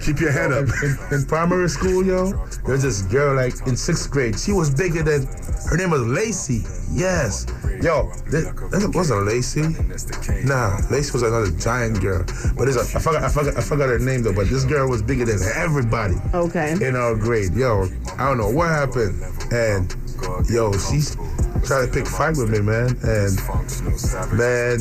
keep 0.00 0.20
your 0.20 0.32
head 0.32 0.52
up. 0.52 0.68
In, 0.82 0.90
in, 1.10 1.20
in 1.20 1.26
primary 1.26 1.68
school, 1.68 2.04
yo, 2.04 2.32
there's 2.66 2.82
this 2.82 3.02
girl 3.02 3.34
like 3.36 3.54
in 3.66 3.76
sixth 3.76 4.10
grade. 4.10 4.38
She 4.38 4.52
was 4.52 4.70
bigger 4.70 5.02
than 5.02 5.26
her 5.70 5.76
name 5.76 5.90
was 5.90 6.02
Lacey. 6.02 6.62
Yes, 6.94 7.46
yo, 7.80 8.12
that, 8.30 8.52
that 8.70 8.92
wasn't 8.94 9.24
Lacey. 9.24 9.62
Nah, 10.44 10.78
Lacey 10.90 11.12
was 11.12 11.22
another 11.22 11.50
giant 11.52 12.00
girl. 12.02 12.22
But 12.56 12.68
it's 12.68 12.76
a, 12.76 12.98
I 12.98 13.00
forgot, 13.00 13.22
I 13.24 13.28
forgot, 13.30 13.56
I 13.56 13.60
forgot 13.62 13.88
her 13.88 13.98
name 13.98 14.22
though. 14.22 14.34
But 14.34 14.48
this 14.50 14.64
girl 14.64 14.88
was 14.90 15.00
bigger 15.02 15.24
than 15.24 15.38
everybody. 15.62 16.14
Okay. 16.34 16.72
in 16.86 16.96
our 16.96 17.14
grade. 17.14 17.54
Yo, 17.54 17.86
I 18.18 18.28
don't 18.28 18.38
know 18.38 18.50
what 18.50 18.68
happened. 18.68 19.22
And 19.52 19.94
yo, 20.50 20.72
she's 20.72 21.14
trying 21.64 21.86
to 21.86 21.92
pick 21.92 22.06
fight 22.06 22.36
with 22.36 22.50
me, 22.50 22.60
man. 22.60 22.96
And 23.02 23.36
man, 24.36 24.78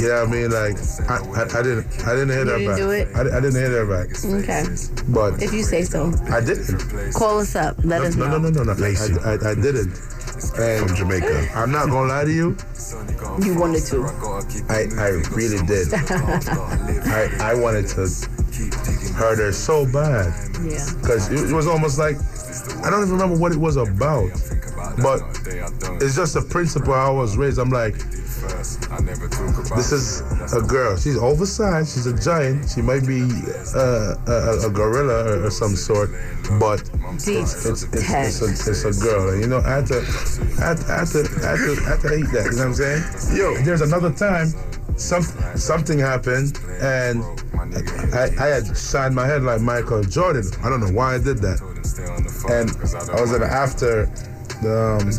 you 0.00 0.08
know 0.08 0.24
what 0.24 0.28
I 0.28 0.30
mean? 0.30 0.50
Like 0.50 0.76
I, 1.10 1.16
I, 1.18 1.58
I 1.58 1.62
didn't 1.62 1.86
I 2.06 2.12
didn't 2.14 2.28
hit 2.30 2.46
You 2.46 2.52
her 2.52 2.58
didn't 2.58 2.66
back. 2.68 2.76
do 2.78 2.90
it? 2.90 3.08
I, 3.16 3.20
I 3.36 3.40
didn't 3.40 3.60
hit 3.60 3.70
her 3.70 3.86
back. 3.86 4.08
Okay. 4.24 4.64
But 5.08 5.42
If 5.42 5.52
you 5.52 5.62
say 5.62 5.82
so. 5.82 6.12
I 6.30 6.40
didn't. 6.40 7.12
Call 7.14 7.38
us 7.40 7.54
up. 7.56 7.76
Let 7.84 8.02
us 8.02 8.14
No, 8.16 8.26
know. 8.26 8.38
no, 8.38 8.50
no, 8.50 8.62
no, 8.62 8.72
no. 8.72 8.80
Lacey. 8.80 9.14
I, 9.24 9.32
I, 9.32 9.50
I 9.50 9.54
didn't. 9.54 9.98
And 10.58 10.86
From 10.86 10.96
Jamaica. 10.96 11.48
I'm 11.54 11.72
not 11.72 11.88
gonna 11.88 12.08
lie 12.08 12.24
to 12.24 12.32
you. 12.32 12.56
You 13.42 13.58
wanted 13.58 13.84
to. 13.86 14.04
I, 14.68 14.86
I 15.00 15.08
really 15.34 15.64
did. 15.66 15.88
I, 15.94 17.28
I 17.40 17.54
wanted 17.54 17.88
to 17.88 18.06
hurt 19.16 19.38
her 19.38 19.52
so 19.52 19.84
bad. 19.90 20.32
Yeah. 20.62 20.84
Because 21.00 21.30
it, 21.32 21.50
it 21.50 21.54
was 21.54 21.66
almost 21.66 21.98
like, 21.98 22.16
I 22.84 22.90
don't 22.90 23.02
even 23.02 23.12
remember 23.12 23.38
what 23.38 23.52
it 23.52 23.58
was 23.58 23.76
about. 23.76 24.30
But 25.02 25.20
it's 26.02 26.16
just 26.16 26.36
a 26.36 26.42
principle 26.42 26.94
I 26.94 27.10
was 27.10 27.36
raised. 27.36 27.58
I'm 27.58 27.70
like, 27.70 27.94
This 29.76 29.92
is 29.92 30.52
a 30.52 30.60
girl. 30.62 30.96
She's 30.96 31.18
oversized. 31.18 31.94
She's 31.94 32.06
a 32.06 32.16
giant. 32.18 32.68
She 32.70 32.82
might 32.82 33.06
be 33.06 33.22
uh, 33.74 34.14
a, 34.26 34.66
a 34.66 34.70
gorilla 34.70 35.24
or, 35.24 35.46
or 35.46 35.50
some 35.50 35.74
sort, 35.76 36.10
but 36.60 36.80
it's, 37.14 37.26
it's, 37.28 37.66
it's, 37.66 37.84
it's, 37.84 38.42
a, 38.42 38.70
it's 38.70 38.84
a 38.84 39.04
girl. 39.04 39.36
You 39.38 39.46
know, 39.48 39.60
I 39.60 39.76
had 39.76 39.86
to, 39.86 39.98
I 40.60 40.68
had 40.68 40.78
to, 40.78 40.92
I 40.92 40.98
had 40.98 41.08
to, 41.08 41.20
I 41.42 41.50
had 41.50 41.58
to, 41.58 41.82
I 41.82 41.88
had 41.90 42.00
to 42.00 42.14
eat 42.14 42.30
that. 42.32 42.44
You 42.44 42.56
know 42.56 42.68
what 42.68 42.68
I'm 42.68 42.74
saying? 42.74 43.36
Yo, 43.36 43.54
there's 43.64 43.80
another 43.80 44.12
time, 44.12 44.48
some, 44.96 45.22
something 45.56 45.98
happened, 45.98 46.58
and 46.80 47.22
I, 48.14 48.30
I 48.38 48.46
had 48.48 48.76
shined 48.76 49.14
my 49.14 49.26
head 49.26 49.42
like 49.42 49.60
Michael 49.60 50.02
Jordan. 50.02 50.44
I 50.62 50.68
don't 50.68 50.80
know 50.80 50.92
why 50.92 51.14
I 51.14 51.18
did 51.18 51.38
that. 51.38 51.60
And 52.50 52.70
I 53.10 53.20
was 53.20 53.32
in 53.32 53.42
after 53.42 54.06
the 54.62 54.98
um, 55.02 55.12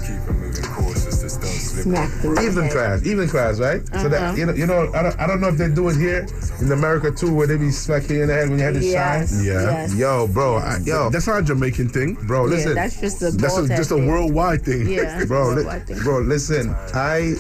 Smack 1.08 2.10
the 2.22 2.42
evening 2.44 2.64
head. 2.66 2.72
class, 2.72 3.06
evening 3.06 3.30
class, 3.30 3.60
right? 3.60 3.86
So 4.00 4.10
that 4.10 4.38
you 4.38 4.46
know, 4.48 4.54
you 4.54 4.66
know, 4.66 4.92
I 4.94 5.04
don't, 5.04 5.20
I 5.20 5.28
don't 5.28 5.40
know 5.42 5.48
if 5.50 5.58
they 5.58 5.70
do 5.70 5.90
it 5.90 5.96
here 5.98 6.28
in 6.60 6.72
America 6.72 7.12
too, 7.12 7.34
where 7.34 7.46
they 7.46 7.58
be 7.58 7.70
smacking 7.70 8.16
you 8.18 8.22
in 8.24 8.28
the 8.30 8.34
head 8.34 8.50
when 8.50 8.58
you 8.58 8.66
had 8.66 8.74
to 8.76 8.84
Yes, 8.84 9.36
shine. 9.36 9.46
Yeah. 9.46 9.62
yes. 9.62 9.96
Yo, 9.96 10.28
bro, 10.28 10.56
I, 10.58 10.78
yo, 10.84 11.10
That's 11.10 11.28
not 11.28 11.40
a 11.42 11.44
Jamaican 11.44 11.90
thing, 11.90 12.16
bro, 12.26 12.46
Yeah, 12.46 12.50
listen, 12.56 12.76
that's 12.76 13.00
just 13.00 13.22
a 13.22 13.32
That's 13.32 13.58
a, 13.58 13.68
just 13.68 13.92
a 13.92 13.98
worldwide 13.98 14.64
thing. 14.64 14.90
Yeah. 14.90 15.24
bro, 15.28 15.52
li- 15.54 15.80
thing. 15.82 16.00
bro, 16.00 16.20
listen. 16.20 16.74
I, 16.94 17.36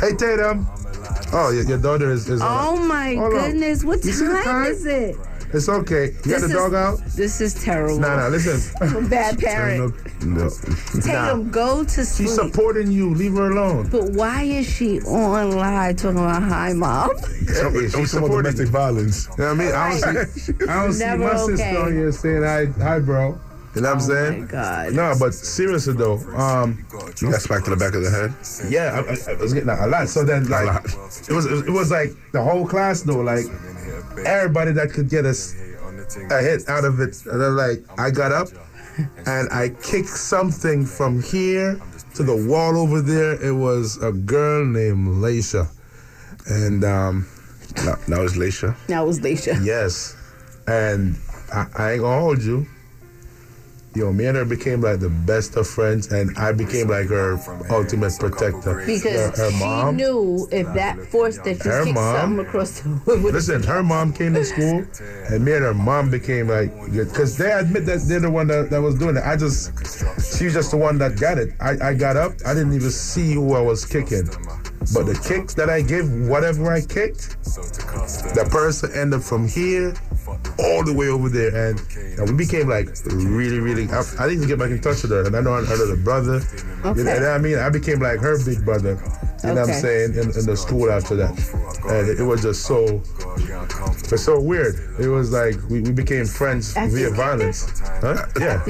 hey 0.00 0.16
Tatum. 0.16 0.66
Oh, 1.32 1.50
your, 1.50 1.64
your 1.64 1.78
daughter 1.78 2.10
is. 2.10 2.28
is 2.28 2.40
on 2.42 2.48
Oh 2.78 2.84
my 2.86 3.14
Hold 3.14 3.34
on. 3.34 3.40
goodness! 3.50 3.84
What 3.84 4.04
You 4.04 4.12
see 4.12 4.26
the 4.26 4.32
time 4.34 4.44
time? 4.44 4.66
is 4.66 4.86
it? 4.86 5.16
It's 5.54 5.68
okay. 5.68 6.06
You 6.24 6.30
got 6.30 6.40
the 6.40 6.46
is- 6.46 6.52
dog 6.52 6.74
out? 6.74 6.98
This 7.14 7.40
is 7.42 7.52
terrible. 7.54 7.98
Nah, 7.98 8.16
nah. 8.16 8.28
Listen, 8.28 9.08
Bad 9.10 9.38
parent. 9.38 9.94
No. 10.24 10.48
Tatum, 11.02 11.50
go 11.50 11.84
to 11.84 12.04
sleep. 12.06 12.28
she's 12.28 12.34
supporting 12.34 12.90
you. 12.90 13.12
Leave 13.14 13.34
her 13.34 13.50
alone. 13.50 13.88
But 13.90 14.10
why 14.12 14.44
is 14.44 14.66
she 14.66 15.00
on 15.02 15.50
live 15.52 15.96
talking 15.96 16.18
about 16.18 16.42
hi, 16.42 16.72
mom? 16.72 17.10
Hey, 17.18 17.52
Some, 17.54 17.74
she's 17.80 17.92
some 17.92 18.06
supporting 18.06 18.36
domestic 18.38 18.68
violence. 18.68 19.28
You 19.36 19.44
know 19.44 19.54
what 19.54 19.60
I 19.60 19.64
mean? 19.64 19.74
I 19.74 20.00
don't 20.00 20.26
see, 20.28 20.52
I 20.68 20.82
don't 20.84 20.92
see 20.94 21.04
Never 21.04 21.24
my 21.24 21.36
sister 21.36 21.78
on 21.78 21.92
here 21.92 22.12
saying 22.12 22.42
hi, 22.42 22.64
hi, 22.82 22.98
bro. 23.00 23.38
You 23.74 23.80
know 23.80 23.88
what 23.94 24.02
I'm 24.04 24.10
Oh 24.10 24.14
saying? 24.14 24.40
my 24.42 24.46
God. 24.48 24.92
No, 24.92 25.14
but 25.18 25.32
seriously 25.32 25.94
though, 25.94 26.18
um, 26.36 26.84
You 27.20 27.30
got 27.30 27.40
smacked 27.40 27.64
to 27.64 27.70
the 27.70 27.76
back 27.76 27.94
of 27.94 28.02
the 28.02 28.10
head. 28.10 28.34
yeah, 28.70 28.92
I, 29.00 29.32
I, 29.32 29.34
I 29.34 29.40
was 29.40 29.54
getting 29.54 29.68
a 29.70 29.86
lot. 29.86 30.08
So 30.08 30.24
then, 30.24 30.48
like, 30.48 30.84
it 30.84 31.32
was 31.32 31.46
it 31.46 31.70
was 31.70 31.90
like 31.90 32.10
the 32.32 32.42
whole 32.42 32.66
class 32.66 33.02
though, 33.02 33.20
like 33.20 33.46
everybody 34.26 34.72
that 34.72 34.92
could 34.92 35.08
get 35.08 35.24
us 35.24 35.54
a 36.30 36.42
hit 36.42 36.68
out 36.68 36.84
of 36.84 37.00
it. 37.00 37.24
And 37.26 37.40
then 37.40 37.56
like 37.56 37.84
I 37.98 38.10
got 38.10 38.32
up 38.32 38.48
and 39.26 39.48
I 39.50 39.70
kicked 39.82 40.08
something 40.08 40.84
from 40.84 41.22
here 41.22 41.80
to 42.16 42.22
the 42.22 42.36
wall 42.46 42.76
over 42.76 43.00
there. 43.00 43.42
It 43.42 43.52
was 43.54 43.96
a 44.02 44.12
girl 44.12 44.66
named 44.66 45.08
Leisha, 45.08 45.66
and 46.46 46.84
um, 46.84 47.26
Now, 47.86 47.94
now 48.06 48.22
it's 48.22 48.36
Leisha. 48.36 48.76
That 48.88 49.06
was 49.06 49.20
Leisha. 49.20 49.64
Yes. 49.64 50.14
And 50.66 51.16
I, 51.52 51.66
I 51.76 51.92
ain't 51.92 52.02
gonna 52.02 52.20
hold 52.20 52.42
you. 52.42 52.66
Yo, 53.94 54.10
me 54.10 54.24
and 54.24 54.38
her 54.38 54.44
became 54.46 54.80
like 54.80 55.00
the 55.00 55.10
best 55.10 55.54
of 55.56 55.66
friends, 55.66 56.10
and 56.12 56.34
I 56.38 56.52
became 56.52 56.88
like 56.88 57.08
her 57.08 57.38
ultimate 57.70 58.14
protector. 58.18 58.82
Because 58.86 59.36
her, 59.36 59.44
her 59.44 59.50
she 59.50 59.58
mom. 59.58 59.96
knew 59.96 60.48
if 60.50 60.66
that 60.72 60.98
force 61.08 61.36
that 61.38 61.62
you 61.62 61.70
Her 61.70 61.84
kick 61.84 61.94
mom- 61.94 62.16
something 62.20 62.46
across 62.46 62.80
the 62.80 62.88
wood. 63.04 63.20
Listen, 63.34 63.62
her 63.64 63.82
mom 63.82 64.14
came 64.14 64.32
to 64.32 64.44
school, 64.46 64.86
and 65.28 65.44
me 65.44 65.52
and 65.52 65.62
her 65.62 65.74
mom 65.74 66.10
became 66.10 66.48
like, 66.48 66.72
because 66.90 67.36
they 67.36 67.52
admit 67.52 67.84
that 67.84 68.00
they're 68.08 68.20
the 68.20 68.30
one 68.30 68.46
that, 68.46 68.70
that 68.70 68.80
was 68.80 68.98
doing 68.98 69.16
it. 69.18 69.24
I 69.26 69.36
just, 69.36 69.72
she 70.38 70.46
was 70.46 70.54
just 70.54 70.70
the 70.70 70.78
one 70.78 70.96
that 70.98 71.20
got 71.20 71.36
it. 71.36 71.50
I, 71.60 71.88
I 71.90 71.94
got 71.94 72.16
up, 72.16 72.32
I 72.46 72.54
didn't 72.54 72.72
even 72.72 72.90
see 72.90 73.34
who 73.34 73.52
I 73.54 73.60
was 73.60 73.84
kicking. 73.84 74.26
But 74.94 75.04
the 75.04 75.20
kicks 75.28 75.52
that 75.54 75.68
I 75.68 75.82
gave, 75.82 76.10
whatever 76.28 76.72
I 76.72 76.80
kicked, 76.80 77.36
the 77.44 78.48
person 78.50 78.90
ended 78.94 79.22
from 79.22 79.46
here 79.46 79.94
all 80.58 80.84
the 80.84 80.92
way 80.94 81.08
over 81.08 81.28
there. 81.28 81.54
And, 81.70 81.80
and 82.18 82.30
we 82.30 82.36
became 82.44 82.68
like 82.68 82.88
really, 83.06 83.58
really, 83.60 83.88
I, 83.90 84.02
I 84.18 84.28
didn't 84.28 84.46
get 84.48 84.58
back 84.58 84.70
in 84.70 84.80
touch 84.80 85.02
with 85.02 85.10
her. 85.12 85.26
And 85.26 85.36
I 85.36 85.40
know 85.40 85.54
I 85.54 85.60
had 85.64 85.78
her 85.78 85.96
brother. 85.96 86.40
You 86.40 86.64
know 86.84 86.90
Okay. 86.90 87.04
what 87.04 87.24
I 87.24 87.38
mean? 87.38 87.58
I 87.58 87.68
became 87.70 88.00
like 88.00 88.20
her 88.20 88.42
big 88.44 88.64
brother. 88.64 89.00
You 89.42 89.54
know 89.54 89.62
what 89.62 89.70
I'm 89.70 89.80
saying? 89.80 90.14
In, 90.14 90.30
in 90.38 90.46
the 90.46 90.56
school 90.56 90.90
after 90.90 91.16
that. 91.16 91.32
And 91.88 92.08
it, 92.08 92.20
it 92.20 92.24
was 92.24 92.42
just 92.42 92.62
so, 92.62 93.02
it's 94.12 94.22
so 94.22 94.40
weird. 94.40 94.76
It 95.00 95.08
was 95.08 95.32
like 95.32 95.56
we, 95.68 95.80
we 95.80 95.90
became 95.92 96.26
friends 96.26 96.76
After 96.76 96.90
via 96.94 97.00
you 97.00 97.06
kicked 97.08 97.16
her? 97.16 97.22
violence. 97.24 97.80
Huh? 98.00 98.26
Yeah. 98.38 98.62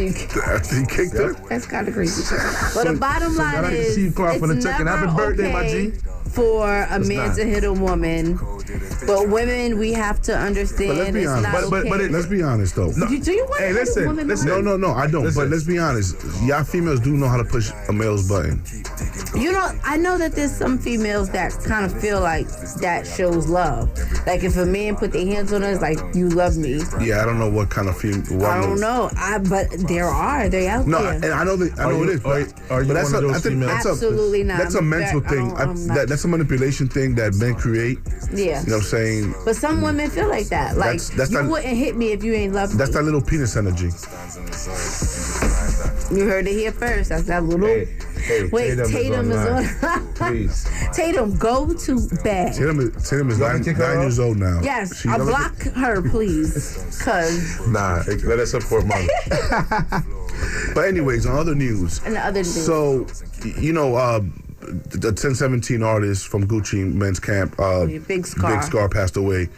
After 0.47 0.77
he 0.81 0.87
kicked 0.87 1.13
her. 1.15 1.35
That's 1.49 1.67
kind 1.67 1.89
of 1.89 1.95
crazy. 1.95 2.23
But 2.75 2.85
the 2.89 2.97
bottom 2.99 3.33
so 3.33 3.43
line 3.43 3.53
now 3.53 3.61
I 3.69 3.71
can 3.71 3.73
is, 3.75 3.95
see 3.95 4.03
you 4.05 4.13
come 4.13 4.29
it's 4.31 4.39
for 4.41 4.47
the 4.47 4.55
chicken. 4.63 4.85
never 4.87 5.07
Happy 5.07 5.17
birthday, 5.17 5.53
my 5.53 5.69
G. 5.69 5.93
for 6.33 6.83
a 6.91 6.99
man 7.01 7.29
not. 7.29 7.37
to 7.37 7.45
hit 7.45 7.65
a 7.65 7.73
woman. 7.73 8.39
But 9.07 9.29
women, 9.29 9.79
we 9.79 9.93
have 9.93 10.23
to 10.23 10.37
understand 10.37 10.89
But 10.91 10.99
let's 10.99 11.13
be 11.13 11.27
honest. 11.27 11.43
not 11.43 11.53
But- 11.53 11.71
but- 11.71 11.81
okay. 11.81 11.89
but 11.91 12.01
it- 12.01 12.11
Let's 12.13 12.27
be 12.27 12.43
honest 12.43 12.77
though. 12.77 12.91
You- 13.11 13.19
do 13.21 13.33
you 13.33 13.45
want 13.49 13.61
Hey, 13.61 13.69
to 13.69 13.75
hit 13.75 13.87
listen, 13.87 14.05
a 14.05 14.07
woman? 14.07 14.29
listen. 14.29 14.49
No, 14.49 14.61
no, 14.61 14.77
no, 14.77 14.93
I 14.93 15.07
don't. 15.07 15.25
Listen. 15.25 15.43
But 15.43 15.51
let's 15.51 15.65
be 15.65 15.79
honest. 15.79 16.17
Y'all 16.45 16.65
females 16.65 17.01
do 17.01 17.11
know 17.17 17.29
how 17.29 17.37
to 17.37 17.45
push 17.45 17.71
a 17.89 17.93
male's 17.93 18.29
button. 18.29 18.63
You 19.35 19.53
know, 19.53 19.71
I 19.85 19.97
know 19.97 20.17
that 20.19 20.35
there's 20.35 20.53
some 20.53 20.79
females 20.79 21.31
that 21.31 21.53
kind 21.65 21.85
of 21.85 21.93
feel 22.01 22.21
like 22.21 22.47
that 22.81 23.07
shows 23.07 23.47
love. 23.49 23.89
Like 24.27 24.43
if 24.45 24.57
a 24.57 24.67
man 24.67 24.97
put 24.97 25.13
their 25.13 25.27
hands 25.27 25.53
on 25.53 25.63
us, 25.65 25.81
like 25.81 25.99
you 26.15 26.29
love 26.29 26.57
me. 26.57 26.83
Yeah, 27.01 27.23
I 27.23 27.25
don't 27.25 27.39
know 27.39 27.49
what 27.51 27.71
kind 27.71 27.89
of 27.89 27.97
female. 27.99 28.45
I 28.47 28.61
don't 28.61 28.81
know. 28.81 29.11
I 29.17 29.39
but 29.39 29.69
there 29.89 30.09
are 30.09 30.49
they 30.49 30.69
out 30.69 30.87
No, 30.87 31.03
there. 31.03 31.13
and 31.15 31.25
I 31.27 31.45
know 31.45 31.57
that 31.57 31.79
I 31.79 31.91
know 31.91 31.99
you- 31.99 32.05
it 32.05 32.09
is. 32.11 32.17
are- 32.21 32.23
But, 32.23 32.53
are 32.71 32.83
you 32.83 32.89
but 32.89 32.95
that's 32.95 33.13
one 33.13 33.25
of 33.25 33.31
a, 33.31 33.33
those 33.33 33.43
females? 33.43 33.73
that's 33.73 33.87
a, 33.87 33.91
Absolutely 33.91 34.45
not. 34.45 34.59
That's 34.59 34.75
a 34.75 34.79
I'm 34.79 34.89
mental 34.89 35.21
very- 35.21 35.37
thing. 35.37 35.53
I- 35.57 35.63
I'm 35.65 35.87
that, 35.89 36.09
that's 36.09 36.22
a 36.25 36.29
manipulation 36.29 36.89
thing 36.89 37.15
that 37.17 37.35
men 37.35 37.55
create. 37.55 37.99
yeah. 38.33 38.61
You 38.63 38.69
know 38.69 38.77
what 38.77 38.77
I'm 38.77 38.83
saying? 38.83 39.35
But 39.45 39.57
some 39.57 39.81
women 39.83 40.11
feel 40.11 40.29
like 40.29 40.47
that. 40.49 40.77
Like 40.77 40.99
That's- 41.01 41.11
that's 41.11 41.31
you 41.31 41.43
not- 41.43 41.51
wouldn't 41.51 41.77
hit 41.77 41.97
me 41.97 42.13
if 42.13 42.23
you 42.25 42.33
ain't 42.35 42.53
love 42.55 42.77
That's 42.77 42.91
me. 42.91 42.95
that 42.97 43.03
little 43.05 43.21
penis 43.23 43.57
energy. 43.57 43.91
You 46.15 46.27
heard 46.29 46.47
it 46.47 46.53
here 46.53 46.73
first. 46.73 47.09
That's 47.09 47.25
that 47.25 47.43
little. 47.45 47.67
Hey, 47.67 47.87
hey, 48.17 48.49
Wait, 48.53 48.77
Tatum, 48.77 48.91
Tatum, 48.93 49.31
is 49.33 49.37
is 49.67 49.85
on. 49.85 50.13
Please. 50.15 50.69
Tatum, 50.93 51.37
go 51.39 51.73
to 51.73 52.09
bed. 52.23 52.53
Tatum 52.55 52.81
is, 52.81 53.09
Tatum 53.09 53.31
is 53.31 53.39
nine, 53.39 53.59
me 53.59 53.65
to 53.65 53.71
kick 53.71 53.77
her 53.79 53.95
nine 53.95 54.03
years 54.03 54.19
old 54.19 54.37
now. 54.37 54.61
Yes, 54.63 55.01
She- 55.01 55.09
I'll 55.09 55.25
block 55.25 55.59
her, 55.63 56.03
please. 56.03 57.01
Cause 57.03 57.67
Nah, 57.69 58.03
let 58.25 58.39
us 58.39 58.51
support 58.51 58.85
mom. 58.87 59.09
But 60.75 60.87
anyways, 60.87 61.27
on 61.27 61.37
other 61.39 61.55
news. 61.55 62.01
and 62.05 62.15
the 62.17 62.21
other 62.21 62.41
news. 62.41 62.65
So, 62.67 63.07
you 63.59 63.73
know, 63.73 63.95
uh, 63.95 64.21
the 64.63 65.09
1017 65.09 65.83
artist 65.83 66.29
from 66.29 66.47
Gucci 66.47 66.93
Mane's 66.93 67.21
Camp, 67.21 67.59
uh, 67.59 67.87
Big 67.87 68.27
Scarr. 68.27 68.57
Big 68.57 68.63
Scarr 68.63 68.89
passed 68.89 69.17
away 69.17 69.49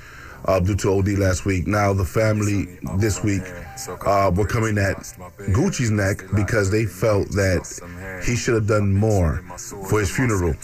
uh, 0.47 0.61
due 0.61 0.75
to 0.77 0.93
OD 0.93 1.09
last 1.19 1.45
week. 1.45 1.67
Now 1.67 1.93
the 1.93 2.05
family 2.05 2.79
this 2.99 3.23
week 3.23 3.43
uh, 4.07 4.31
were 4.35 4.47
coming 4.47 4.79
at 4.79 4.97
Gucci's 5.53 5.90
neck 5.90 6.23
because 6.35 6.71
they 6.71 6.85
felt 6.85 7.29
that 7.31 8.23
he 8.25 8.37
should 8.37 8.55
have 8.55 8.67
done 8.67 8.93
more 8.93 9.43
for 9.88 10.01
his 10.01 10.11
funeral. 10.11 10.55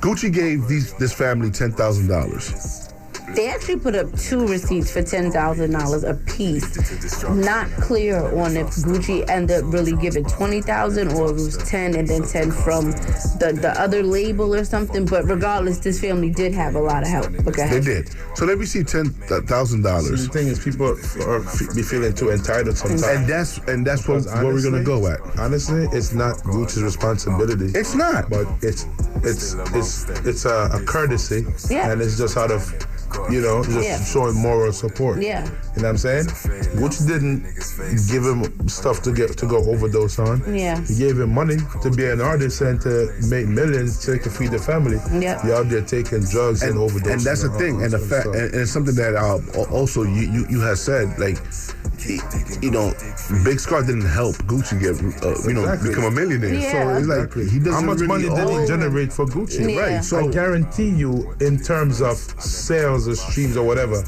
Gucci 0.00 0.32
gave 0.32 0.66
these 0.68 0.94
this 0.94 1.12
family 1.12 1.50
ten 1.50 1.72
thousand 1.72 2.08
dollars. 2.08 2.87
They 3.34 3.48
actually 3.48 3.76
put 3.78 3.94
up 3.94 4.12
two 4.18 4.46
receipts 4.46 4.90
for 4.90 5.02
ten 5.02 5.30
thousand 5.30 5.72
dollars 5.72 6.02
a 6.02 6.14
piece. 6.14 7.22
Not 7.28 7.70
clear 7.72 8.18
on 8.36 8.56
if 8.56 8.66
Gucci 8.68 9.28
ended 9.28 9.64
up 9.64 9.72
really 9.72 9.92
giving 9.96 10.24
twenty 10.24 10.60
thousand 10.60 11.12
or 11.12 11.28
it 11.30 11.34
was 11.34 11.56
ten 11.58 11.94
and 11.94 12.08
then 12.08 12.22
ten 12.22 12.50
from 12.50 12.90
the, 13.40 13.56
the 13.60 13.74
other 13.78 14.02
label 14.02 14.54
or 14.54 14.64
something. 14.64 15.04
But 15.04 15.24
regardless, 15.26 15.78
this 15.78 16.00
family 16.00 16.30
did 16.30 16.52
have 16.54 16.74
a 16.74 16.80
lot 16.80 17.02
of 17.02 17.08
help. 17.08 17.26
Okay. 17.46 17.68
They 17.68 17.80
did. 17.80 18.10
So 18.34 18.46
they 18.46 18.54
received 18.54 18.88
ten 18.88 19.14
uh, 19.30 19.40
thousand 19.42 19.82
dollars. 19.82 20.26
the 20.26 20.32
thing 20.32 20.48
is, 20.48 20.58
people 20.62 20.86
are 20.88 21.40
f- 21.44 21.74
be 21.76 21.82
feeling 21.82 22.14
too 22.14 22.30
entitled 22.30 22.76
sometimes. 22.76 23.02
And 23.04 23.26
that's 23.28 23.58
and 23.68 23.86
that's 23.86 24.08
what, 24.08 24.24
Because 24.24 24.42
where 24.42 24.52
we're 24.54 24.62
gonna 24.62 24.82
go 24.84 25.06
at. 25.06 25.20
Honestly, 25.38 25.86
it's 25.92 26.12
not 26.12 26.36
Gucci's 26.38 26.82
responsibility. 26.82 27.66
It's 27.78 27.94
not. 27.94 28.30
but 28.30 28.46
it's 28.62 28.86
it's 29.22 29.54
it's 29.74 30.08
it's 30.26 30.44
a, 30.44 30.70
a 30.72 30.82
courtesy, 30.84 31.44
Yeah. 31.70 31.90
and 31.92 32.00
it's 32.00 32.16
just 32.18 32.36
out 32.36 32.50
of 32.50 32.62
you 33.30 33.40
know 33.40 33.62
just 33.64 33.86
Yeah. 33.88 34.02
showing 34.04 34.34
moral 34.34 34.72
support. 34.72 35.20
Yeah. 35.22 35.44
you 35.76 35.82
know 35.82 35.88
what 35.88 35.90
I'm 35.90 35.98
saying. 35.98 36.26
Which 36.82 36.98
didn't 37.06 37.44
give 38.10 38.24
him 38.24 38.68
stuff 38.68 39.02
to 39.02 39.12
get 39.12 39.36
to 39.38 39.46
go 39.46 39.58
overdose 39.72 40.18
on. 40.18 40.42
Yeah. 40.54 40.80
he 40.84 40.94
gave 40.96 41.18
him 41.18 41.32
money 41.32 41.56
to 41.82 41.90
be 41.90 42.06
an 42.06 42.20
artist 42.20 42.60
and 42.60 42.80
to 42.82 43.12
make 43.28 43.46
millions 43.46 44.00
so 44.00 44.12
he 44.12 44.18
could 44.18 44.32
feed 44.32 44.50
the 44.50 44.58
family. 44.58 44.98
Yeah. 45.18 45.44
you're 45.46 45.56
out 45.56 45.68
there 45.68 45.82
taking 45.82 46.22
drugs 46.24 46.62
and, 46.62 46.72
and, 46.78 46.80
overdosing. 46.90 47.12
and 47.12 47.20
that's 47.22 47.42
the 47.42 47.50
thing, 47.50 47.82
and 47.82 47.92
the 47.92 47.98
fact, 47.98 48.26
and, 48.26 48.36
and 48.52 48.54
it's 48.62 48.70
something 48.72 48.94
that 48.96 49.14
uh, 49.16 49.38
also 49.70 50.02
you, 50.02 50.24
you 50.34 50.46
you 50.48 50.60
have 50.60 50.78
said 50.78 51.18
like, 51.18 51.38
he- 52.08 52.66
you 52.66 52.70
know, 52.70 52.92
Big 53.44 53.60
Scarr 53.60 53.82
didn't 53.86 54.06
help 54.08 54.36
Gucci 54.50 54.80
get 54.80 54.96
uh, 55.22 55.36
you 55.46 55.54
know 55.54 55.62
Exactly. 55.64 55.88
become 55.90 56.04
a 56.04 56.10
millionaire. 56.10 56.54
Yeah. 56.54 56.72
So 56.72 56.98
it's 56.98 57.06
like 57.06 57.18
Exactly. 57.18 57.48
he 57.50 57.58
doesn't 57.58 57.72
How 57.74 57.80
much 57.82 58.00
really 58.00 58.28
money 58.28 58.28
did 58.54 58.60
he 58.60 58.66
generate 58.66 59.12
for 59.12 59.26
Gucci? 59.26 59.74
Yeah. 59.74 59.80
Right. 59.80 60.04
So 60.04 60.28
I 60.28 60.32
guarantee 60.32 60.88
you, 60.90 61.34
in 61.40 61.58
terms 61.60 62.00
of 62.00 62.16
sales 62.40 63.06
or 63.08 63.14
streams 63.14 63.56
or 63.56 63.66
whatever, 63.66 64.02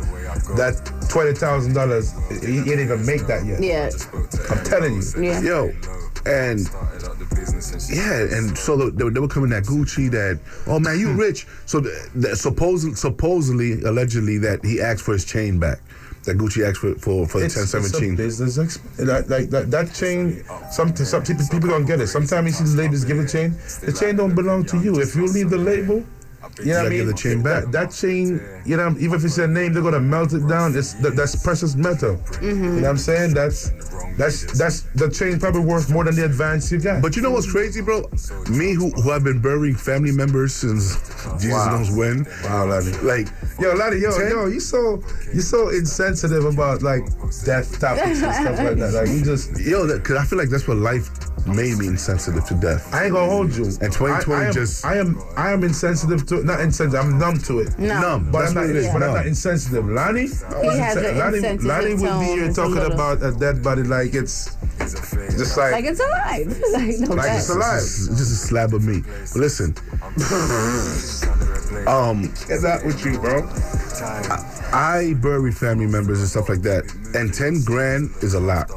that 0.56 0.80
twenty 1.10 1.34
thousand 1.34 1.74
dollars, 1.74 2.12
he 2.30 2.62
didn't 2.64 2.80
even 2.80 3.04
make 3.06 3.26
that 3.26 3.44
yet. 3.44 3.62
Yeah. 3.62 3.90
I'm 4.50 4.64
telling 4.64 4.94
you. 4.94 5.22
Yeah. 5.22 5.40
yo, 5.40 5.72
and 6.26 6.60
Yeah, 7.90 8.36
and 8.36 8.56
so 8.56 8.76
they, 8.76 8.90
they, 9.04 9.10
they 9.10 9.20
were 9.20 9.28
coming 9.28 9.52
at 9.52 9.64
Gucci 9.64 10.10
that, 10.10 10.38
oh 10.66 10.78
man, 10.78 10.98
you 10.98 11.12
rich. 11.12 11.46
So 11.66 11.80
the, 11.80 12.08
the, 12.14 12.36
supposedly, 12.36 12.94
supposedly, 12.96 13.82
allegedly, 13.82 14.38
that 14.38 14.64
he 14.64 14.80
asked 14.80 15.02
for 15.02 15.12
his 15.12 15.24
chain 15.24 15.58
back. 15.58 15.78
That 16.24 16.36
Gucci 16.36 16.68
asked 16.68 16.78
for 16.80 16.94
for, 16.96 17.26
for 17.26 17.38
the 17.40 17.46
It's, 17.46 17.54
ten 17.54 17.62
it's 17.64 17.74
a 17.74 17.80
seventeen. 17.80 18.14
business 18.16 18.58
exp- 18.58 19.06
like, 19.06 19.28
like 19.30 19.50
that, 19.50 19.70
that 19.70 19.94
chain. 19.94 20.44
Some, 20.70 20.94
some 20.94 21.22
people, 21.22 21.44
people 21.50 21.70
don't 21.70 21.86
get 21.86 22.00
it. 22.00 22.08
Sometimes 22.08 22.60
you 22.60 22.66
see 22.66 22.76
the 22.76 22.82
labels 22.82 23.04
give 23.04 23.18
a 23.18 23.26
chain. 23.26 23.54
The 23.82 23.92
chain 23.98 24.16
don't 24.16 24.34
belong 24.34 24.64
to 24.66 24.78
you. 24.78 25.00
If 25.00 25.16
you 25.16 25.26
leave 25.26 25.48
the 25.50 25.56
label, 25.58 26.04
you 26.58 26.66
know 26.72 26.78
what 26.78 26.86
I 26.86 26.88
mean. 26.90 26.98
give 26.98 27.06
the 27.08 27.14
chain 27.14 27.42
back. 27.42 27.64
That, 27.64 27.72
that 27.72 27.90
chain, 27.92 28.40
you 28.66 28.76
know, 28.76 28.90
even 28.98 29.14
if 29.14 29.24
it's 29.24 29.38
a 29.38 29.46
name, 29.46 29.72
they're 29.72 29.82
gonna 29.82 30.00
melt 30.00 30.32
it 30.32 30.46
down. 30.48 30.76
It's 30.76 30.94
that, 30.94 31.16
that's 31.16 31.36
precious 31.42 31.74
metal. 31.76 32.16
Mm-hmm. 32.16 32.46
You 32.46 32.70
know 32.70 32.82
what 32.82 32.88
I'm 32.90 32.96
saying? 32.98 33.34
That's 33.34 33.70
that's 34.18 34.58
that's 34.58 34.80
the 34.94 35.08
chain 35.08 35.38
probably 35.38 35.62
worth 35.62 35.90
more 35.90 36.04
than 36.04 36.16
the 36.16 36.24
advance 36.24 36.70
you 36.72 36.80
got. 36.80 37.00
But 37.02 37.16
you 37.16 37.22
know 37.22 37.30
what's 37.30 37.50
crazy, 37.50 37.80
bro? 37.80 38.02
Me, 38.50 38.74
who 38.74 38.90
who 38.90 39.10
have 39.10 39.24
been 39.24 39.40
burying 39.40 39.74
family 39.76 40.12
members 40.12 40.54
since 40.54 40.96
Jesus 41.40 41.52
Wow. 41.52 41.76
knows 41.78 41.90
when. 41.96 42.26
Wow, 42.44 42.66
Lonnie. 42.66 42.92
Like, 43.02 43.28
Yo, 43.58 43.72
Lonnie, 43.74 43.98
yo, 43.98 44.10
Ten- 44.16 44.30
yo, 44.30 44.46
you 44.46 44.60
so 44.60 45.02
you 45.32 45.40
so 45.40 45.68
insensitive 45.70 46.44
about 46.44 46.82
like 46.82 47.04
death 47.44 47.78
topics 47.80 48.22
and 48.22 48.34
stuff 48.34 48.58
like 48.58 48.76
that. 48.76 48.92
Like 48.94 49.08
you 49.08 49.22
just 49.24 49.58
yo, 49.60 49.86
that, 49.86 50.04
cause 50.04 50.16
I 50.16 50.24
feel 50.24 50.38
like 50.38 50.48
that's 50.48 50.66
what 50.68 50.76
life 50.78 51.08
made 51.46 51.78
me 51.78 51.86
insensitive 51.88 52.44
to 52.46 52.54
death. 52.54 52.92
I 52.94 53.04
ain't 53.04 53.12
gonna 53.14 53.30
hold 53.30 53.54
you. 53.56 53.64
And 53.64 53.90
2020 53.92 54.32
I, 54.32 54.44
I 54.44 54.46
am, 54.48 54.52
just- 54.52 54.84
I 54.84 54.96
am 54.98 55.22
I 55.36 55.52
am 55.52 55.64
insensitive 55.64 56.26
to 56.26 56.40
it. 56.40 56.44
Not 56.44 56.60
insensitive. 56.60 57.04
I'm 57.04 57.18
numb 57.18 57.38
to 57.38 57.60
it. 57.60 57.78
No. 57.78 58.00
Numb. 58.00 58.30
But 58.30 58.40
That's 58.40 58.50
I'm 58.50 58.54
not. 58.56 58.60
what 58.62 58.70
it 58.70 58.76
is. 58.76 58.86
But 58.92 59.02
I'm 59.02 59.14
not 59.14 59.26
insensitive. 59.26 59.88
Lonnie, 59.88 60.20
He 60.26 60.26
has 60.78 60.96
an 60.96 61.18
Lonnie, 61.18 61.40
Lonnie 61.58 61.94
would 61.94 62.20
be 62.20 62.26
here 62.26 62.52
talking 62.52 62.74
little- 62.74 62.92
about 62.92 63.22
a 63.22 63.32
dead 63.32 63.62
body 63.62 63.82
like 63.84 64.14
it's 64.14 64.54
just 64.78 65.56
like, 65.56 65.72
Like 65.72 65.84
it's 65.86 66.00
alive. 66.00 66.46
like 66.72 66.98
no 66.98 67.14
Like 67.14 67.38
it's 67.38 67.48
alive. 67.48 67.78
It's 67.82 68.06
just 68.08 68.20
a 68.32 68.36
slab 68.36 68.74
of 68.74 68.84
meat. 68.84 69.04
Listen, 69.34 69.74
um, 71.86 72.22
Get 72.48 72.60
that 72.62 72.82
with 72.84 73.04
you, 73.04 73.18
bro. 73.18 73.48
I 74.72 75.14
bury 75.20 75.52
family 75.52 75.86
members 75.86 76.20
and 76.20 76.28
stuff 76.28 76.48
like 76.48 76.62
that, 76.62 76.84
and 77.14 77.32
ten 77.32 77.62
grand 77.62 78.10
is 78.22 78.34
a 78.34 78.40
lot. 78.40 78.68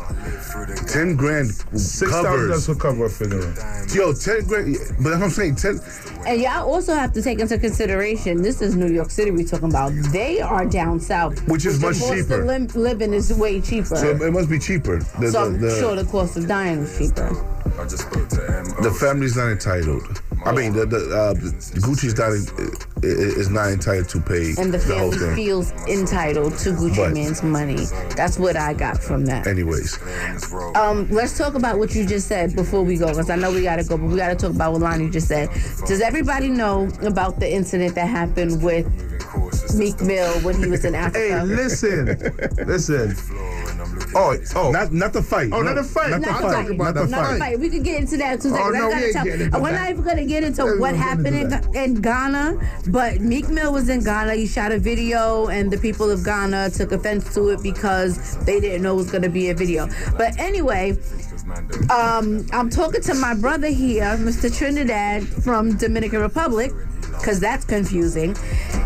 Ten 0.88 1.16
grand 1.16 1.52
Six 1.78 2.12
thousand 2.12 2.24
dollars 2.24 2.50
covers. 2.50 2.66
for 2.68 2.76
cover 2.76 3.06
a 3.06 3.10
funeral. 3.10 3.54
Yo, 3.94 4.14
ten 4.14 4.46
grand. 4.46 4.76
But 5.02 5.10
that's 5.10 5.16
what 5.16 5.24
I'm 5.24 5.30
saying. 5.30 5.56
Ten. 5.56 5.80
And 6.26 6.42
y'all 6.42 6.70
also 6.72 6.94
have 6.94 7.12
to 7.14 7.22
take 7.22 7.40
into 7.40 7.58
consideration 7.58 8.42
this 8.42 8.62
is 8.62 8.76
New 8.76 8.88
York 8.94 9.10
City 9.10 9.32
we're 9.32 9.46
talking 9.46 9.70
about. 9.70 9.92
They 10.12 10.40
are 10.42 10.66
down 10.66 11.00
south, 11.00 11.46
Which 11.50 11.66
is 11.66 11.82
much 11.82 11.96
the 11.96 12.00
cost 12.02 12.14
cheaper. 12.14 12.42
Of 12.42 12.48
lim- 12.48 12.68
living 12.82 13.14
is 13.14 13.34
way 13.34 13.60
cheaper. 13.60 13.96
So 13.96 14.10
it 14.12 14.32
must 14.32 14.50
be 14.50 14.58
cheaper. 14.60 15.00
The, 15.20 15.32
So 15.32 15.46
I'm 15.46 15.54
the, 15.60 15.68
the, 15.68 15.80
sure 15.80 15.96
the 15.96 16.06
cost 16.06 16.38
of 16.38 16.48
dying 16.48 16.80
is 16.80 16.98
cheaper. 16.98 17.30
I 17.80 17.84
just 17.86 18.08
spoke 18.10 18.30
to 18.30 18.58
M. 18.58 18.84
the 18.84 18.92
family's 18.92 19.36
not 19.36 19.50
entitled. 19.50 20.22
I 20.46 20.52
mean, 20.52 20.74
the, 20.74 20.86
the, 20.86 20.98
uh, 20.98 21.34
Gucci's 21.34 22.18
not 22.18 22.32
is 23.04 23.50
not 23.50 23.70
entitled 23.72 24.10
to 24.10 24.22
pay 24.22 24.54
And 24.58 24.74
the 24.74 24.78
whole 24.80 25.12
family 25.12 25.18
thing. 25.18 25.36
feels 25.36 25.72
entitled 25.88 26.58
to 26.60 26.70
Gucci 26.72 26.96
But- 26.98 27.14
Man's 27.14 27.44
money. 27.44 27.86
That's 28.16 28.23
what 28.40 28.56
I 28.56 28.74
got 28.74 29.02
from 29.04 29.26
that. 29.26 29.46
Anyways, 29.48 30.00
Um, 30.76 31.08
let's 31.10 31.38
talk 31.38 31.56
about 31.56 31.78
what 31.78 31.94
you 31.94 32.06
just 32.06 32.28
said 32.28 32.56
before 32.56 32.82
we 32.84 32.98
go, 32.98 33.08
because 33.08 33.30
I 33.30 33.36
know 33.36 33.52
we 33.52 33.64
gotta 33.64 33.84
go, 33.84 33.98
but 33.98 34.08
we 34.08 34.16
gotta 34.16 34.36
talk 34.36 34.52
about 34.52 34.72
what 34.72 34.82
Lonnie 34.82 35.10
just 35.10 35.28
said. 35.28 35.50
Does 35.86 36.02
everybody 36.02 36.50
know 36.50 36.90
about 37.04 37.40
the 37.40 37.52
incident 37.52 37.96
that 37.96 38.08
happened 38.08 38.64
with 38.64 38.86
Meek 39.76 40.00
Mill 40.02 40.32
when 40.42 40.56
he 40.56 40.68
was 40.68 40.86
in 40.86 40.96
Africa? 40.96 41.40
Hey, 41.40 41.44
listen, 41.44 42.06
listen. 42.66 43.16
Oh, 44.16 44.38
oh, 44.56 44.72
not 44.72 44.92
not 44.94 45.14
the 45.14 45.22
fight. 45.24 45.50
Oh, 45.52 45.62
not 45.62 45.76
the 45.76 45.84
fight. 45.84 46.10
Not 46.12 46.22
the 46.22 46.28
Not 46.28 46.42
the 46.42 46.48
fight. 46.50 46.68
fight. 46.68 46.78
Not 46.78 46.94
the 46.94 47.00
Not 47.02 47.10
Not 47.10 47.26
fight. 47.26 47.34
the 47.34 47.40
fight. 47.40 47.60
We 47.60 47.70
could 47.70 47.84
get 47.84 48.02
into 48.02 48.18
that 48.18 48.34
in 48.34 48.40
two 48.40 48.50
seconds. 48.50 48.66
Oh, 48.66 48.70
no, 48.70 48.88
we 48.90 48.94
ain't 48.96 49.14
tell- 49.14 49.24
getting 49.26 49.42
into 49.48 49.60
we're 49.60 49.72
that. 49.72 49.82
not 49.82 49.90
even 49.90 50.04
gonna 50.04 50.26
get 50.26 50.44
into 50.44 50.64
We're 50.66 50.80
what 50.80 50.96
happened 50.96 51.24
getting 51.52 51.74
in, 51.76 51.96
in 51.96 52.02
Ghana, 52.02 52.60
but 52.88 53.22
Meek 53.22 53.50
Mill 53.50 53.74
was 53.74 53.90
in 53.90 54.04
Ghana. 54.04 54.36
He 54.36 54.46
shot 54.48 54.72
a 54.72 54.80
video, 54.80 55.48
and 55.48 55.72
the 55.72 55.78
people 55.78 56.10
of 56.12 56.24
Ghana 56.24 56.70
took 56.72 56.92
offense 56.92 57.34
to 57.34 57.50
it 57.50 57.64
because 57.64 58.38
they 58.46 58.60
didn't 58.60 58.82
know 58.84 58.94
it 58.94 58.98
was 58.98 59.12
gonna 59.12 59.30
be 59.30 59.50
a 59.50 59.56
video. 59.56 59.88
But 60.18 60.38
anyway, 60.40 60.98
um, 61.90 62.46
I'm 62.54 62.70
talking 62.70 63.02
to 63.02 63.14
my 63.16 63.34
brother 63.34 63.68
here, 63.68 64.16
Mr. 64.18 64.56
Trinidad 64.56 65.24
from 65.28 65.78
Dominican 65.78 66.22
Republic, 66.22 66.72
because 67.12 67.40
that's 67.40 67.66
confusing. 67.66 68.36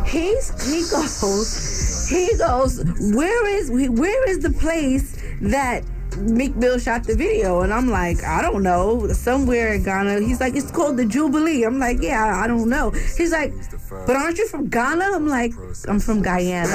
He's 0.05 0.49
he 0.71 0.81
goes, 0.89 2.07
he 2.09 2.29
goes, 2.37 2.83
where 3.13 3.47
is 3.47 3.69
where 3.71 4.29
is 4.29 4.39
the 4.39 4.51
place 4.51 5.16
that 5.41 5.83
Meek 6.17 6.55
Mill 6.55 6.79
shot 6.79 7.03
the 7.03 7.15
video? 7.15 7.61
And 7.61 7.73
I'm 7.73 7.89
like, 7.89 8.23
I 8.23 8.41
don't 8.41 8.63
know, 8.63 9.07
somewhere 9.09 9.73
in 9.73 9.83
Ghana. 9.83 10.21
He's 10.21 10.39
like, 10.39 10.55
it's 10.55 10.71
called 10.71 10.97
the 10.97 11.05
Jubilee. 11.05 11.63
I'm 11.63 11.79
like, 11.79 12.01
yeah, 12.01 12.41
I 12.41 12.47
don't 12.47 12.69
know. 12.69 12.91
He's 12.91 13.31
like, 13.31 13.53
but 13.89 14.15
aren't 14.15 14.37
you 14.37 14.47
from 14.47 14.69
Ghana? 14.69 15.11
I'm 15.13 15.27
like, 15.27 15.53
I'm 15.87 15.99
from 15.99 16.21
Guyana. 16.21 16.67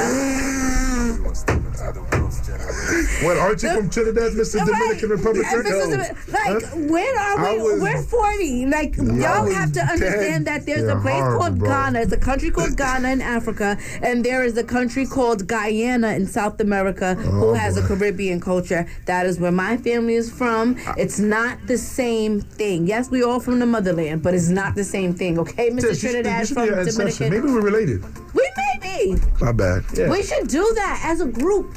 what 3.22 3.36
aren't 3.36 3.62
you 3.62 3.70
from 3.74 3.90
Trinidad, 3.90 4.32
Mr. 4.32 4.64
Dominican 4.64 5.10
Republic? 5.10 5.46
No. 5.52 5.96
like, 6.32 6.62
Huh? 6.64 6.76
where 6.88 7.18
are 7.18 7.54
we? 7.56 7.62
was- 7.62 7.80
We're 7.82 8.02
40. 8.02 8.66
Like, 8.66 8.96
y'all 8.96 9.50
have 9.50 9.72
to 9.72 9.80
10. 9.80 9.88
understand 9.90 10.46
that 10.46 10.66
there's 10.66 10.88
a 10.88 10.96
place 10.96 11.14
horrible, 11.14 11.38
called 11.40 11.58
bro. 11.58 11.68
Ghana. 11.68 12.00
It's 12.00 12.12
a 12.12 12.16
country 12.16 12.50
called 12.50 12.76
Ghana 12.76 13.08
in 13.10 13.20
Africa, 13.20 13.76
and 14.02 14.24
there 14.24 14.42
is 14.44 14.56
a 14.56 14.64
country 14.64 15.06
called 15.06 15.46
Guyana 15.46 16.12
in 16.12 16.26
South 16.26 16.60
America 16.60 17.16
oh, 17.18 17.22
who 17.22 17.46
Oh, 17.50 17.54
has 17.54 17.76
a. 17.76 17.82
Caribbean 17.82 18.40
culture. 18.40 18.86
That 19.06 19.26
is 19.26 19.38
where 19.40 19.50
my 19.52 19.76
family 19.76 20.14
is 20.14 20.30
from. 20.30 20.76
It's 20.96 21.18
not 21.18 21.58
the 21.66 21.76
same 21.76 22.40
thing. 22.40 22.86
Yes, 22.86 23.10
we 23.10 23.22
all 23.22 23.40
from 23.40 23.58
the 23.58 23.66
motherland, 23.66 24.22
but 24.22 24.34
it's 24.34 24.48
not 24.48 24.74
the 24.76 24.84
same 24.84 25.12
thing. 25.14 25.38
Okay, 25.38 25.68
Mr. 25.70 25.98
Trinidad 25.98 26.48
from. 26.48 26.68
Dominican. 26.68 27.28
Maybe 27.30 27.46
we're 27.46 27.60
related. 27.60 28.02
We 28.34 28.48
may 28.56 29.14
be. 29.14 29.20
My 29.40 29.52
bad. 29.52 29.84
Yeah. 29.94 30.08
We 30.10 30.22
should 30.22 30.48
do 30.48 30.62
that 30.76 31.02
as 31.04 31.20
a 31.20 31.26
group. 31.26 31.76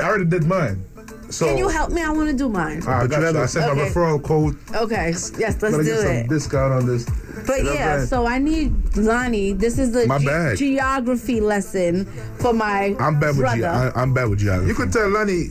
I 0.00 0.06
already 0.08 0.24
did 0.26 0.44
mine. 0.44 0.84
So 1.30 1.46
Can 1.46 1.56
you 1.58 1.68
help 1.68 1.90
me? 1.90 2.02
I 2.02 2.10
want 2.10 2.28
to 2.28 2.36
do 2.36 2.48
mine. 2.48 2.82
Ah, 2.86 2.98
I 2.98 3.00
But 3.02 3.10
got 3.10 3.16
you 3.16 3.20
you. 3.22 3.26
have 3.28 3.36
I 3.36 3.44
a- 3.44 3.48
sent 3.48 3.76
my 3.76 3.82
referral 3.84 4.22
code. 4.22 4.56
Okay. 4.74 5.10
Yes, 5.12 5.32
let's 5.38 5.60
Gonna 5.60 5.78
do 5.78 5.84
get 5.84 6.00
some 6.00 6.10
it. 6.10 6.28
discount 6.28 6.72
on 6.74 6.86
this. 6.86 7.06
But 7.46 7.64
You 7.64 7.72
yeah, 7.72 7.98
what 8.00 8.08
so 8.08 8.26
I 8.26 8.38
need 8.38 8.74
Lonnie. 8.96 9.52
This 9.52 9.78
is 9.78 9.92
the 9.92 10.06
My 10.06 10.18
ge- 10.18 10.26
bad. 10.26 10.56
geography 10.58 11.40
lesson 11.40 12.04
for 12.38 12.52
my 12.52 12.94
I'm 13.00 13.18
bad 13.18 13.28
with 13.30 13.38
brother. 13.38 13.56
you. 13.58 14.00
I'm 14.00 14.12
bad 14.12 14.28
with 14.28 14.40
geography. 14.40 14.68
You 14.68 14.74
could 14.74 14.92
tell 14.92 15.08
Lonnie 15.08 15.48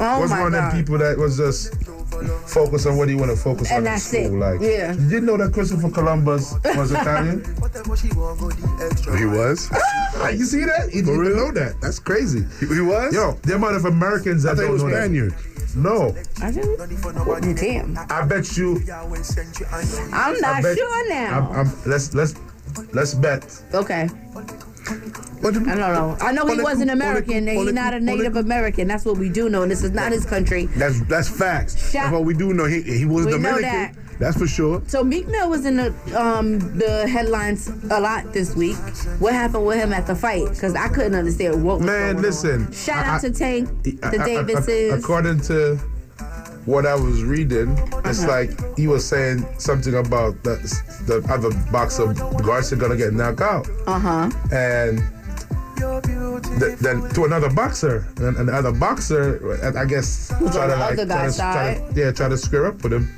oh 0.00 0.20
was 0.20 0.30
my 0.30 0.40
one 0.40 0.54
of 0.54 0.60
god! 0.60 0.72
them 0.72 0.78
people 0.78 0.98
that 0.98 1.16
was 1.16 1.36
just 1.38 1.74
focus 2.46 2.84
on 2.86 2.98
what 2.98 3.08
you 3.08 3.16
want 3.16 3.30
to 3.30 3.36
focus 3.36 3.70
on 3.72 3.78
And 3.78 3.86
in 3.88 3.98
school. 3.98 4.20
it. 4.20 4.32
Like, 4.32 4.60
Yeah. 4.60 4.92
you 4.92 5.08
didn't 5.08 5.24
know 5.24 5.38
that 5.38 5.52
Christopher 5.54 5.88
Columbus 5.90 6.54
was 6.76 6.92
Italian? 6.92 7.42
He 9.18 9.24
was. 9.26 9.70
Ah, 10.22 10.28
you 10.28 10.44
see 10.44 10.64
that? 10.64 10.92
You 10.92 11.02
didn't 11.02 11.26
even 11.26 11.36
know 11.36 11.52
that. 11.52 11.80
That's 11.80 11.98
crazy. 11.98 12.44
He, 12.60 12.66
he 12.66 12.80
was. 12.80 13.14
Yo, 13.14 13.32
the 13.42 13.54
amount 13.56 13.76
of 13.76 13.84
Americans 13.84 14.44
I 14.46 14.54
that 14.54 14.56
thought 14.56 14.62
he 14.62 14.66
don't 14.68 14.72
was 14.74 14.82
know 14.84 14.90
that. 14.90 15.04
Spaniard. 15.04 15.34
No, 15.74 16.14
I 16.42 16.50
didn't. 16.50 17.56
Damn, 17.56 17.96
I 18.10 18.26
bet 18.26 18.56
you. 18.56 18.80
I'm 20.12 20.40
not 20.40 20.62
bet, 20.62 20.76
sure 20.76 21.08
now. 21.08 21.50
I'm, 21.50 21.66
I'm, 21.66 21.72
let's 21.86 22.12
let's 22.14 22.34
let's 22.92 23.14
bet. 23.14 23.62
okay, 23.72 24.08
I 24.86 25.42
don't 25.42 25.64
know. 25.78 26.16
I 26.20 26.32
know 26.32 26.46
he 26.46 26.60
wasn't 26.60 26.90
American, 26.90 27.48
and 27.48 27.58
he's 27.58 27.72
not 27.72 27.94
a 27.94 28.00
Native 28.00 28.36
American. 28.36 28.88
That's 28.88 29.04
what 29.04 29.16
we 29.16 29.28
do 29.28 29.48
know, 29.48 29.62
and 29.62 29.70
this 29.70 29.82
is 29.82 29.92
not 29.92 30.12
his 30.12 30.26
country. 30.26 30.66
That's 30.66 31.00
that's 31.06 31.28
facts. 31.28 31.90
Shut- 31.90 32.02
That's 32.02 32.12
what 32.12 32.24
we 32.24 32.34
do 32.34 32.52
know. 32.52 32.66
He 32.66 32.82
he 32.82 33.04
was 33.06 33.26
We 33.26 33.38
know 33.38 33.60
that. 33.60 33.94
That's 34.22 34.38
for 34.38 34.46
sure. 34.46 34.80
So 34.86 35.02
Meek 35.02 35.26
Mill 35.26 35.50
was 35.50 35.66
in 35.66 35.76
the 35.76 35.92
um 36.14 36.60
the 36.78 37.08
headlines 37.08 37.68
a 37.90 38.00
lot 38.00 38.32
this 38.32 38.54
week. 38.54 38.76
What 39.18 39.32
happened 39.34 39.66
with 39.66 39.78
him 39.78 39.92
at 39.92 40.06
the 40.06 40.14
fight? 40.14 40.48
Because 40.50 40.76
I 40.76 40.86
couldn't 40.88 41.16
understand 41.16 41.64
what 41.64 41.78
was 41.78 41.86
Man, 41.86 42.22
listen. 42.22 42.66
On. 42.66 42.72
Shout 42.72 43.04
I- 43.04 43.08
out 43.16 43.20
to 43.22 43.30
Tank, 43.32 43.68
I- 44.04 44.10
the 44.10 44.20
I- 44.22 44.26
Davises. 44.26 44.92
according 45.02 45.40
to 45.50 45.76
what 46.66 46.86
I 46.86 46.94
was 46.94 47.24
reading, 47.24 47.76
it's 48.04 48.20
Uh-huh. 48.22 48.28
like 48.30 48.50
he 48.78 48.86
was 48.86 49.04
saying 49.04 49.44
something 49.58 49.96
about 49.96 50.40
the, 50.44 50.54
the 51.06 51.16
other 51.28 51.50
boxer 51.72 52.14
Garcia 52.46 52.78
gonna 52.78 52.94
get 52.96 53.12
knocked 53.14 53.40
out, 53.40 53.66
Uh 53.88 53.98
huh. 53.98 54.30
and 54.52 55.02
th- 56.60 56.78
then 56.78 57.08
to 57.10 57.24
another 57.24 57.50
boxer, 57.50 58.06
and 58.18 58.36
and 58.36 58.48
the 58.48 58.54
other 58.54 58.70
boxer, 58.70 59.40
I 59.66 59.82
I 59.82 59.84
guess, 59.84 60.28
try 60.52 60.66
to 60.68 60.76
like 60.76 60.94
try 60.94 61.26
to, 61.26 61.36
try 61.36 61.74
to, 61.74 62.00
yeah, 62.00 62.12
try 62.12 62.28
to 62.28 62.36
square 62.38 62.66
up 62.66 62.82
with 62.84 62.92
him. 62.92 63.10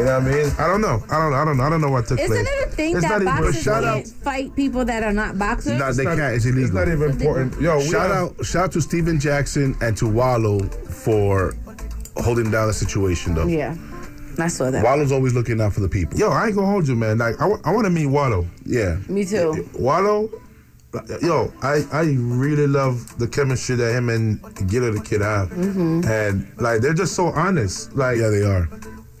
You 0.00 0.06
know 0.06 0.18
what 0.18 0.28
I 0.28 0.34
mean? 0.34 0.52
I 0.58 0.66
don't 0.66 0.80
know. 0.80 1.02
I 1.10 1.18
don't. 1.18 1.34
I 1.34 1.44
don't. 1.44 1.56
Know. 1.56 1.64
I 1.64 1.70
don't 1.70 1.80
know 1.80 1.90
what 1.90 2.06
took 2.06 2.18
Isn't 2.18 2.30
place. 2.36 2.48
it 2.48 2.68
a 2.68 2.70
thing 2.72 2.96
It's 2.96 3.02
that 3.04 3.08
not 3.10 3.22
even- 3.22 3.44
boxers 3.44 3.62
shout 3.62 3.84
can't 3.84 4.06
out- 4.06 4.12
fight 4.24 4.56
people 4.56 4.84
that 4.84 5.02
are 5.02 5.12
not 5.12 5.38
boxers? 5.38 5.78
No, 5.78 5.92
they 5.92 6.04
not- 6.04 6.16
can't. 6.16 6.34
It's 6.34 6.44
illegal. 6.44 6.64
It's 6.64 6.72
not 6.74 6.88
even 6.88 7.10
important. 7.10 7.60
Yo, 7.60 7.78
we 7.78 7.84
Shout 7.88 8.10
are- 8.10 8.14
out, 8.16 8.44
shout 8.44 8.64
out 8.64 8.72
to 8.72 8.80
Steven 8.80 9.20
Jackson 9.20 9.76
and 9.80 9.96
to 9.98 10.06
Wallo 10.08 10.60
for 11.04 11.54
holding 12.16 12.50
down 12.50 12.66
the 12.66 12.72
situation, 12.74 13.34
though. 13.34 13.46
yeah, 13.46 13.74
I 14.38 14.48
saw 14.48 14.70
that. 14.70 14.82
Wallo's 14.84 15.12
always 15.12 15.34
looking 15.34 15.60
out 15.60 15.72
for 15.72 15.80
the 15.80 15.88
people. 15.88 16.18
Yo, 16.18 16.30
I 16.30 16.46
ain't 16.46 16.54
gonna 16.56 16.66
hold 16.66 16.88
you, 16.88 16.96
man. 16.96 17.18
Like 17.18 17.40
I, 17.40 17.46
want 17.46 17.84
to 17.84 17.90
meet 17.90 18.06
Wallo. 18.06 18.46
Yeah. 18.64 18.96
Me 19.08 19.24
too. 19.24 19.68
Wallo, 19.78 20.30
yo, 21.22 21.52
I, 21.62 21.84
I 21.92 22.02
really 22.16 22.66
love 22.66 23.18
the 23.18 23.28
chemistry 23.28 23.76
that 23.76 23.94
him 23.94 24.08
and 24.08 24.40
Gillie 24.68 24.90
the 24.90 25.00
kid 25.00 25.20
have, 25.20 25.50
Mm-hmm. 25.50 26.04
and 26.10 26.46
like 26.58 26.80
they're 26.80 26.94
just 26.94 27.14
so 27.14 27.26
honest. 27.26 27.94
Like 27.94 28.18
Yeah, 28.18 28.28
they 28.28 28.42
are. 28.42 28.68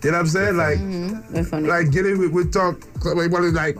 You 0.02 0.10
know 0.12 0.16
what 0.16 0.20
I'm 0.20 0.26
saying? 0.28 0.56
Like, 0.56 0.78
mm-hmm. 0.78 1.34
They're 1.34 1.44
funny. 1.44 1.68
like 1.68 1.90
get 1.90 2.06
it. 2.06 2.16
We, 2.16 2.28
we 2.28 2.44
talk. 2.46 2.80
Like, 3.04 3.30
what 3.30 3.44
is 3.44 3.52
like? 3.52 3.76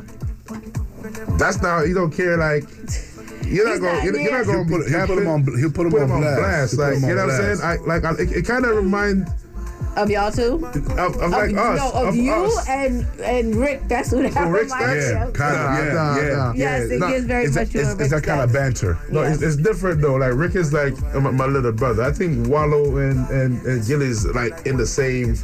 That's 1.39 1.63
not. 1.63 1.83
You 1.89 1.95
don't 1.95 2.11
care. 2.11 2.37
Like, 2.37 2.65
you're 3.47 3.65
not 3.65 3.73
He's 3.73 3.81
going. 3.81 3.95
not 3.97 4.05
You're, 4.05 4.19
you're 4.21 4.33
not 4.39 4.47
going 4.47 4.67
to 4.69 4.71
He'll 4.71 4.79
be 4.79 4.85
put- 4.85 4.89
he'll 4.91 5.07
put 5.07 5.19
him 5.19 5.29
on- 5.29 5.59
he'll 5.59 5.73
put 5.73 5.87
him 5.87 5.95
on 6.13 6.21
blast. 6.21 6.73
He'll 6.73 6.81
Like, 6.81 6.97
on 6.97 7.09
you 7.09 7.15
know 7.15 7.27
what 7.27 7.35
I'm 7.35 7.57
saying? 7.57 7.61
I 7.63 7.77
like. 7.87 8.05
I, 8.05 8.13
it, 8.23 8.33
it 8.33 8.47
kind 8.47 8.65
of 8.67 8.77
remind 8.77 9.29
of 9.97 10.11
y'all 10.11 10.31
two? 10.31 10.65
of, 10.65 11.17
of 11.17 11.31
like 11.31 11.51
of, 11.51 11.57
us. 11.59 11.79
no, 11.79 11.91
of, 12.01 12.09
of 12.09 12.17
you 12.17 12.33
us. 12.33 12.69
and 12.69 13.05
and 13.21 13.55
Rick. 13.57 13.89
That's 13.89 14.13
what 14.13 14.33
that 14.33 14.49
Rick's 14.49 14.73
reminds 14.73 15.11
that? 15.11 15.27
Yeah, 15.27 15.31
kind 15.33 15.57
of. 15.57 15.61
Nah, 15.61 15.77
Yeah, 15.79 15.93
nah, 15.93 16.17
yeah, 16.17 16.37
nah. 16.37 16.53
Yes, 16.55 16.89
yeah. 16.91 16.97
it 16.97 17.11
gives 17.11 17.25
very 17.27 17.45
it's, 17.47 17.55
much 17.57 17.75
it's, 17.75 17.93
of 17.93 18.01
a 18.01 18.03
it's 18.03 18.13
that 18.13 18.23
kind 18.23 18.41
of 18.41 18.53
banter. 18.53 18.99
No, 19.11 19.23
it's, 19.23 19.43
it's 19.43 19.57
different 19.57 20.01
though. 20.01 20.17
Like 20.17 20.35
Rick 20.35 20.55
is 20.55 20.73
like 20.73 20.95
my, 21.15 21.31
my 21.31 21.47
little 21.47 21.73
brother. 21.73 22.03
I 22.03 22.13
think 22.13 22.49
Wallo 22.49 22.97
and 22.99 23.29
and, 23.31 23.61
and 23.63 23.85
Gillie's 23.85 24.27
like 24.27 24.67
in 24.67 24.77
the 24.77 24.87
same 24.87 25.35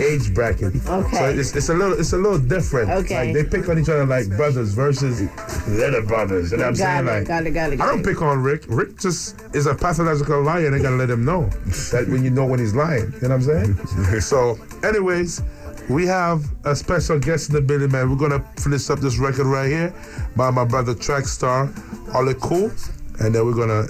age 0.00 0.32
bracket. 0.34 0.74
Okay. 0.86 1.16
So 1.16 1.28
it's, 1.30 1.56
it's 1.56 1.68
a 1.68 1.74
little 1.74 1.98
it's 1.98 2.12
a 2.12 2.18
little 2.18 2.38
different. 2.38 2.90
Okay. 2.90 3.32
Like 3.32 3.34
they 3.34 3.58
pick 3.58 3.68
on 3.68 3.78
each 3.78 3.88
other 3.88 4.06
like 4.06 4.28
brothers 4.30 4.72
versus 4.74 5.20
little 5.68 6.02
brothers. 6.02 6.52
You 6.52 6.58
know 6.58 6.64
what 6.70 6.80
I'm 6.80 7.04
Got 7.04 7.04
saying? 7.04 7.06
it, 7.06 7.10
Like 7.20 7.28
got 7.28 7.46
it, 7.46 7.50
got 7.52 7.72
it, 7.72 7.80
I 7.80 7.86
don't 7.86 8.04
pick 8.04 8.22
on 8.22 8.42
Rick. 8.42 8.64
Rick 8.68 8.98
just 8.98 9.40
is 9.54 9.66
a 9.66 9.74
pathological 9.74 10.42
liar. 10.42 10.66
and 10.66 10.74
They 10.74 10.82
gotta 10.82 10.96
let 10.96 11.10
him 11.10 11.24
know 11.24 11.48
that 11.92 12.06
when 12.08 12.24
you 12.24 12.30
know 12.30 12.46
when 12.46 12.60
he's 12.60 12.74
lying. 12.74 13.12
You 13.20 13.28
know 13.28 13.36
what 13.36 13.48
I'm 13.48 13.74
saying? 13.74 13.76
so, 14.20 14.58
anyways. 14.82 15.42
We 15.88 16.04
have 16.06 16.42
a 16.64 16.74
special 16.74 17.20
guest 17.20 17.48
in 17.48 17.54
the 17.54 17.60
building, 17.60 17.92
man. 17.92 18.10
We're 18.10 18.16
gonna 18.16 18.44
finish 18.58 18.90
up 18.90 18.98
this 18.98 19.18
record 19.18 19.46
right 19.46 19.70
here 19.70 19.94
by 20.34 20.50
my 20.50 20.64
brother 20.64 20.94
Trackstar, 20.94 21.70
Ollie 22.12 22.34
Cool, 22.40 22.72
and 23.20 23.32
then 23.32 23.46
we're 23.46 23.54
gonna 23.54 23.86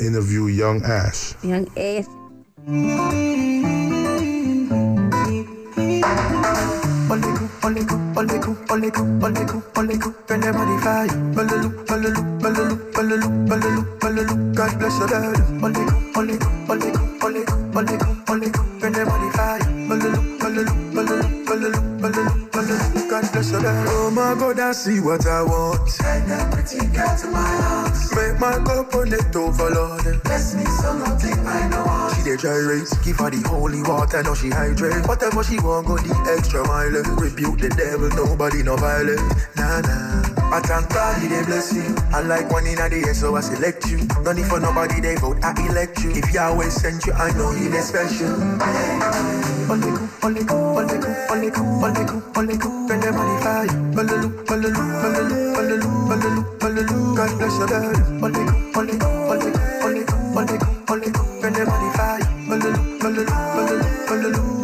interview 0.00 0.46
Young 0.46 0.82
Ash. 0.84 1.34
Young 1.42 1.66
ass. 1.76 2.06
God 14.54 14.78
bless 14.78 14.98
your 14.98 15.08
dad. 15.08 17.03
My 24.14 24.34
God, 24.38 24.58
I 24.60 24.72
see 24.72 25.00
what 25.00 25.26
I 25.26 25.42
want. 25.42 25.88
Send 25.90 26.30
that 26.30 26.52
pretty 26.52 26.86
girl 26.94 27.16
to 27.18 27.26
my 27.28 27.40
house. 27.42 28.14
Make 28.14 28.38
my 28.40 28.56
cup 28.64 28.94
on 28.94 29.12
it 29.12 29.34
overload. 29.34 30.22
Bless 30.22 30.54
me 30.54 30.64
so 30.64 30.96
nothing 30.98 31.38
I 31.46 31.68
know. 31.68 32.10
She 32.14 32.22
dey 32.22 32.36
gyrate, 32.36 32.88
give 33.04 33.18
her 33.18 33.30
the 33.30 33.42
holy 33.48 33.82
water, 33.82 34.22
now 34.22 34.34
she 34.34 34.50
hydrate. 34.50 35.06
Whatever 35.06 35.42
she 35.44 35.58
want, 35.60 35.86
go 35.86 35.96
the 35.96 36.14
extra 36.38 36.66
mile. 36.66 37.02
Rebuke 37.18 37.58
the 37.58 37.68
devil, 37.70 38.08
nobody 38.14 38.62
no 38.62 38.76
violent. 38.76 39.20
Nah 39.56 39.80
nah. 39.80 40.22
I 40.54 40.60
thank 40.60 40.88
God 40.94 41.20
he 41.20 41.28
dey 41.28 41.42
bless 41.44 41.74
you. 41.74 41.82
I 42.14 42.20
like 42.22 42.50
one 42.50 42.66
in 42.66 42.78
a 42.78 42.88
day, 42.88 43.02
so 43.12 43.34
I 43.34 43.40
select 43.40 43.86
you. 43.90 43.98
No 44.22 44.32
need 44.32 44.46
for 44.46 44.60
nobody, 44.60 45.00
they 45.00 45.16
vote, 45.16 45.38
I 45.42 45.50
elect 45.68 46.02
you. 46.04 46.10
If 46.12 46.32
Yahweh 46.32 46.68
sent 46.70 47.04
you, 47.06 47.12
I 47.12 47.32
know 47.36 47.50
you 47.52 47.70
dey 47.70 47.80
special. 47.80 48.30
Only 49.66 49.90
cool, 49.90 50.08
only 50.22 50.44
cool, 50.44 50.78
only 50.78 50.98
cool, 51.02 51.16
only 51.30 51.50
cool, 51.50 51.84
only 51.84 52.04
cool, 52.06 52.22
only 52.36 52.56
cool. 52.58 52.86
When 52.88 53.00
them 53.00 53.14
balulu, 53.94 54.28
balulu, 54.44 54.82
balulu, 55.02 55.90
balulu, 56.06 56.42
balulu. 56.58 56.96
God 57.16 57.30
bless 57.38 57.58
your 57.58 57.68
balulu, 57.68 58.54
balulu, 58.74 58.98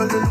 balulu. 0.00 0.30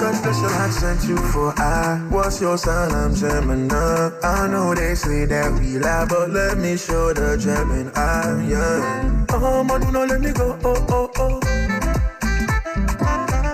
God 0.00 0.22
bless 0.22 0.40
your 0.40 0.70
sent 0.72 1.04
you 1.08 1.16
for 1.32 1.52
I. 1.58 1.98
What's 2.10 2.40
your 2.40 2.56
sign? 2.56 2.92
I'm 2.92 3.14
Gemini. 3.14 4.10
I 4.22 4.48
know 4.48 4.74
they 4.74 4.94
say 4.94 5.26
that 5.26 5.52
we 5.58 5.78
lie, 5.78 6.06
but 6.08 6.30
let 6.30 6.58
me 6.58 6.76
show 6.76 7.12
the 7.12 7.36
Gemini. 7.36 8.48
Yeah. 8.48 9.26
Oh, 9.30 9.64
man, 9.64 9.80
do 9.80 9.92
not 9.92 10.08
let 10.08 10.20
me 10.20 10.32
go. 10.32 10.58
Oh, 10.64 10.86
oh, 10.88 11.10
oh. 11.18 11.40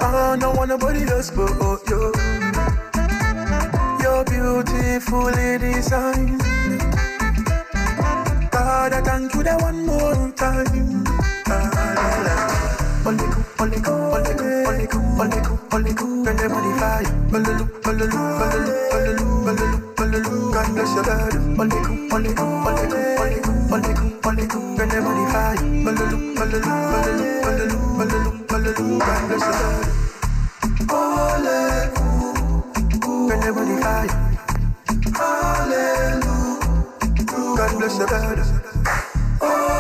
I 0.03 0.37
don't 0.39 0.57
want 0.57 0.69
nobody 0.69 1.03
else 1.05 1.31
but 1.31 1.51
you. 1.89 2.50
You're 4.11 4.25
beautifully 4.25 5.59
designed. 5.59 6.41
God, 8.51 8.93
I 8.93 9.01
thank 9.03 9.33
you 9.37 9.45
that 9.45 9.63
one 9.63 9.87
more 9.87 10.33
time. 10.33 10.71
Balulu. 28.51 28.99
God 29.01 29.29
bless 29.29 29.45
your. 29.45 30.87
God 30.87 31.43
bless 31.43 31.95
your 31.95 32.00
body 33.39 33.77
fire. 33.81 34.09
Hallelujah. 35.15 36.61
God 37.57 37.79
bless 37.79 37.99
your 37.99 38.09
dad. 38.09 38.39
Ole, 39.41 39.80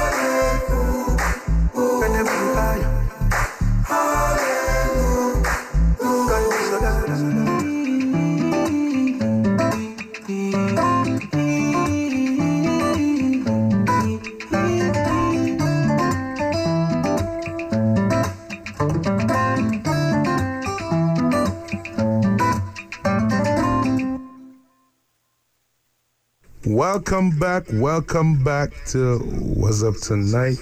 Welcome 26.80 27.38
back, 27.38 27.64
welcome 27.74 28.42
back 28.42 28.70
to 28.86 29.18
What's 29.18 29.82
Up 29.82 29.96
Tonight. 29.96 30.56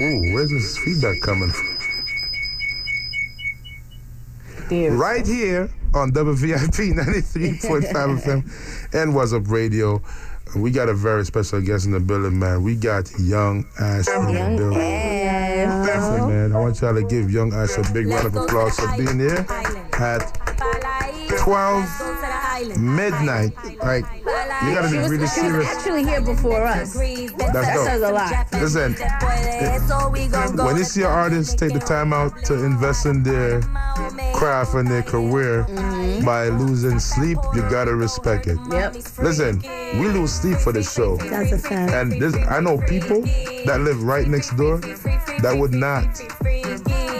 Ooh, 0.00 0.32
where's 0.32 0.48
this 0.48 0.78
feedback 0.78 1.20
coming 1.20 1.50
from? 1.50 1.76
There. 4.70 4.92
Right 4.92 5.26
here 5.26 5.68
on 5.92 6.12
WVIP 6.12 6.94
93.5 6.94 7.92
FM 8.22 8.94
and 8.94 9.14
What's 9.14 9.34
Up 9.34 9.50
Radio. 9.50 10.00
We 10.56 10.70
got 10.70 10.88
a 10.88 10.94
very 10.94 11.26
special 11.26 11.60
guest 11.60 11.84
in 11.84 11.92
the 11.92 12.00
building, 12.00 12.38
man. 12.38 12.62
We 12.62 12.74
got 12.74 13.10
Young 13.20 13.66
Ash 13.78 14.08
in 14.08 14.24
the 14.24 14.56
building. 14.56 14.80
ass. 14.80 15.88
Listen, 15.88 16.28
man, 16.30 16.56
I 16.56 16.58
want 16.58 16.80
y'all 16.80 16.94
to 16.94 17.02
give 17.02 17.30
Young 17.30 17.52
Ash 17.52 17.76
a 17.76 17.82
big 17.92 18.06
round 18.06 18.28
of 18.28 18.34
applause 18.34 18.80
for 18.80 18.88
being 18.96 19.18
here 19.18 19.44
at 19.92 20.22
12 21.38 22.78
midnight. 22.78 23.52
Like, 23.82 24.21
you 24.66 24.74
gotta 24.74 24.90
be 24.90 24.98
was, 24.98 25.10
really 25.10 25.26
she 25.26 25.42
was 25.42 25.50
serious. 25.50 25.68
actually 25.76 26.04
here 26.04 26.20
before 26.20 26.62
us. 26.62 26.94
That's 26.94 27.32
that 27.52 27.74
dope. 27.74 27.86
says 27.86 28.02
a 28.02 28.12
lot. 28.12 28.52
Listen, 28.52 28.94
when 30.66 30.76
you 30.76 30.84
see 30.84 31.02
an 31.02 31.08
artist 31.08 31.58
take 31.58 31.72
the 31.72 31.78
time 31.78 32.12
out 32.12 32.44
to 32.44 32.64
invest 32.64 33.06
in 33.06 33.22
their 33.22 33.60
craft 34.34 34.74
and 34.74 34.88
their 34.88 35.02
career 35.02 35.64
mm-hmm. 35.68 36.24
by 36.24 36.48
losing 36.48 36.98
sleep, 36.98 37.38
you 37.54 37.62
gotta 37.70 37.94
respect 37.94 38.46
it. 38.46 38.58
Yep. 38.70 38.94
Listen, 39.18 39.60
we 40.00 40.08
lose 40.08 40.32
sleep 40.32 40.58
for 40.58 40.72
this 40.72 40.92
show. 40.92 41.16
That's 41.16 41.52
a 41.52 41.58
fact. 41.58 41.92
And 41.92 42.12
this, 42.20 42.34
I 42.36 42.60
know 42.60 42.78
people 42.78 43.22
that 43.66 43.80
live 43.80 44.02
right 44.02 44.26
next 44.26 44.56
door 44.56 44.78
that 44.78 45.54
would 45.56 45.72
not 45.72 46.04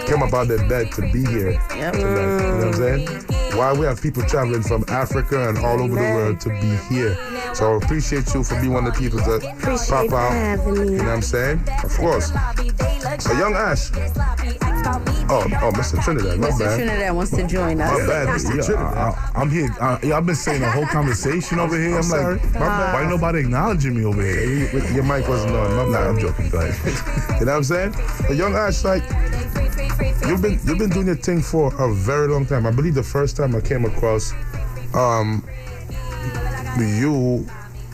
come 0.07 0.21
up 0.23 0.33
out 0.33 0.47
their 0.47 0.67
bed 0.67 0.91
to 0.93 1.01
be 1.11 1.25
here 1.25 1.51
Yep. 1.51 1.93
tonight. 1.93 1.97
You 1.97 2.03
know 2.03 2.57
what 2.57 2.67
I'm 2.67 2.73
saying? 2.73 3.07
Why 3.57 3.71
we 3.73 3.85
have 3.85 4.01
people 4.01 4.23
traveling 4.23 4.63
from 4.63 4.83
Africa 4.87 5.49
and 5.49 5.57
all 5.59 5.79
over 5.81 5.93
the 5.95 6.01
world 6.01 6.39
to 6.41 6.49
be 6.49 6.75
here. 6.93 7.15
So 7.53 7.73
I 7.73 7.77
appreciate 7.77 8.33
you 8.33 8.43
for 8.43 8.59
being 8.59 8.73
one 8.73 8.85
of 8.87 8.93
the 8.93 8.99
people 8.99 9.19
that 9.19 9.41
pop 9.89 10.11
out. 10.11 10.65
You 10.75 10.97
know 10.97 11.03
what 11.03 11.07
I'm 11.09 11.21
saying? 11.21 11.61
Of 11.83 11.95
course. 11.97 12.31
So 13.19 13.31
Young 13.33 13.53
Ash. 13.53 13.91
Oh, 15.29 15.39
oh, 15.61 15.71
Mr. 15.71 16.03
Trinidad. 16.03 16.39
My 16.39 16.49
Mr. 16.49 16.59
bad. 16.59 16.75
Trinidad 16.77 17.15
wants 17.15 17.31
to 17.31 17.47
join 17.47 17.79
us. 17.79 17.91
My 17.99 18.05
bad, 18.05 18.27
Mr. 18.27 18.55
Yeah, 18.57 18.63
Trinidad. 18.63 18.97
I, 18.97 19.31
I, 19.35 19.41
am 19.41 19.49
here. 19.49 19.69
I, 19.79 19.99
yeah, 20.03 20.17
I've 20.17 20.25
been 20.25 20.35
saying 20.35 20.59
the 20.61 20.69
whole 20.69 20.85
conversation 20.87 21.59
over 21.59 21.77
here. 21.79 21.95
I'm, 21.97 22.03
sorry. 22.03 22.35
like, 22.35 22.53
My 22.55 22.59
bad. 22.59 22.93
why 22.93 23.09
nobody 23.09 23.39
acknowledging 23.39 23.95
me 23.95 24.03
over 24.03 24.21
here? 24.21 24.43
You- 24.43 24.93
Your 24.95 25.03
mic 25.03 25.27
wasn't 25.29 25.55
on. 25.55 25.91
My 25.91 25.99
Nah. 25.99 26.09
I'm 26.09 26.19
joking. 26.19 26.49
Go 26.49 26.59
ahead. 26.59 26.73
You 27.39 27.45
know 27.45 27.53
what 27.53 27.57
I'm 27.57 27.63
saying? 27.63 27.95
But 28.27 28.35
Young 28.35 28.55
Ash, 28.55 28.83
like, 28.83 29.03
you've 30.27 30.41
been 30.41 30.59
you've 30.65 30.77
been 30.77 30.89
doing 30.89 31.07
your 31.07 31.15
thing 31.15 31.41
for 31.41 31.73
a 31.81 31.93
very 31.93 32.27
long 32.27 32.45
time. 32.45 32.65
I 32.67 32.71
believe 32.71 32.93
the 32.95 33.03
first 33.03 33.35
time 33.37 33.55
I 33.55 33.61
came 33.61 33.85
across 33.85 34.33
um 34.93 35.43
you 36.79 37.45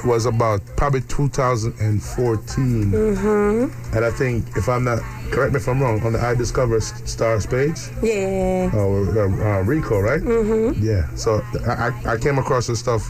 was 0.05 0.25
about 0.25 0.61
probably 0.77 1.01
2014. 1.01 2.91
Mm-hmm. 2.91 3.95
And 3.95 4.05
I 4.05 4.11
think, 4.11 4.45
if 4.55 4.69
I'm 4.69 4.83
not, 4.85 4.99
correct 5.31 5.53
me 5.53 5.57
if 5.59 5.67
I'm 5.67 5.81
wrong, 5.81 6.01
on 6.05 6.13
the 6.13 6.19
I 6.19 6.35
Discover 6.35 6.79
Stars 6.81 7.45
page, 7.45 7.75
Yeah. 8.01 8.71
oh, 8.73 9.05
uh, 9.15 9.59
uh, 9.59 9.61
Rico, 9.63 9.99
right? 9.99 10.21
Mm-hmm. 10.21 10.81
Yeah. 10.83 11.13
So 11.15 11.41
I, 11.67 11.89
I 11.89 12.13
I 12.13 12.17
came 12.17 12.37
across 12.37 12.67
this 12.67 12.79
stuff 12.79 13.03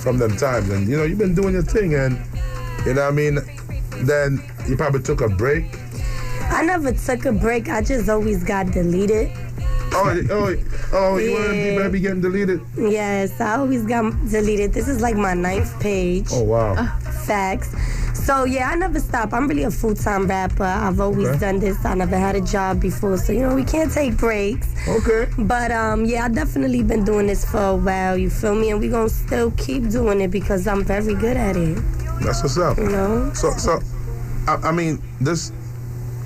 from 0.00 0.18
them 0.18 0.36
times, 0.36 0.68
and 0.70 0.88
you 0.88 0.96
know, 0.96 1.04
you've 1.04 1.18
been 1.18 1.34
doing 1.34 1.54
your 1.54 1.62
thing, 1.62 1.94
and 1.94 2.18
you 2.84 2.94
know, 2.94 3.02
what 3.02 3.12
I 3.12 3.14
mean, 3.14 3.38
then 4.04 4.42
you 4.68 4.76
probably 4.76 5.02
took 5.02 5.20
a 5.20 5.28
break. 5.28 5.64
I 6.48 6.62
never 6.64 6.92
took 6.92 7.24
a 7.26 7.32
break. 7.32 7.68
I 7.68 7.82
just 7.82 8.08
always 8.08 8.42
got 8.44 8.70
deleted. 8.72 9.30
Oh, 9.92 10.26
oh, 10.30 10.54
oh, 10.92 11.16
you 11.16 11.32
want 11.32 11.46
to 11.46 11.52
be 11.52 11.78
maybe 11.78 12.00
getting 12.00 12.20
deleted? 12.20 12.60
Yes, 12.76 13.40
I 13.40 13.56
always 13.56 13.82
got 13.84 14.10
deleted. 14.28 14.72
This 14.72 14.88
is 14.88 15.00
like 15.00 15.16
my 15.16 15.32
ninth 15.34 15.78
page. 15.80 16.26
Oh 16.32 16.42
wow. 16.42 16.74
Facts. 17.26 17.74
So 18.26 18.44
yeah, 18.44 18.70
I 18.70 18.74
never 18.74 18.98
stop. 19.00 19.32
I'm 19.32 19.46
really 19.48 19.62
a 19.62 19.70
full-time 19.70 20.26
rapper. 20.26 20.64
I've 20.64 21.00
always 21.00 21.28
Okay. 21.28 21.38
done 21.38 21.60
this. 21.60 21.82
I 21.84 21.94
never 21.94 22.18
had 22.18 22.34
a 22.36 22.40
job 22.40 22.80
before, 22.80 23.16
so 23.16 23.32
you 23.32 23.40
know 23.40 23.54
we 23.54 23.64
can't 23.64 23.90
take 23.92 24.16
breaks. 24.16 24.68
Okay. 24.88 25.28
But 25.38 25.70
um, 25.70 26.04
yeah, 26.04 26.24
I 26.24 26.28
definitely 26.28 26.82
been 26.82 27.04
doing 27.04 27.26
this 27.28 27.44
for 27.48 27.62
a 27.62 27.76
while. 27.76 28.16
You 28.18 28.28
feel 28.28 28.54
me? 28.54 28.70
And 28.70 28.80
we 28.80 28.88
gonna 28.88 29.08
still 29.08 29.50
keep 29.52 29.88
doing 29.90 30.20
it 30.20 30.30
because 30.30 30.66
I'm 30.66 30.84
very 30.84 31.14
good 31.14 31.36
at 31.36 31.56
it. 31.56 31.76
That's 32.20 32.42
what's 32.42 32.58
up. 32.58 32.76
You 32.78 32.88
know? 32.88 33.32
So, 33.34 33.52
so, 33.52 33.80
I, 34.48 34.56
I 34.56 34.72
mean, 34.72 35.00
this. 35.20 35.52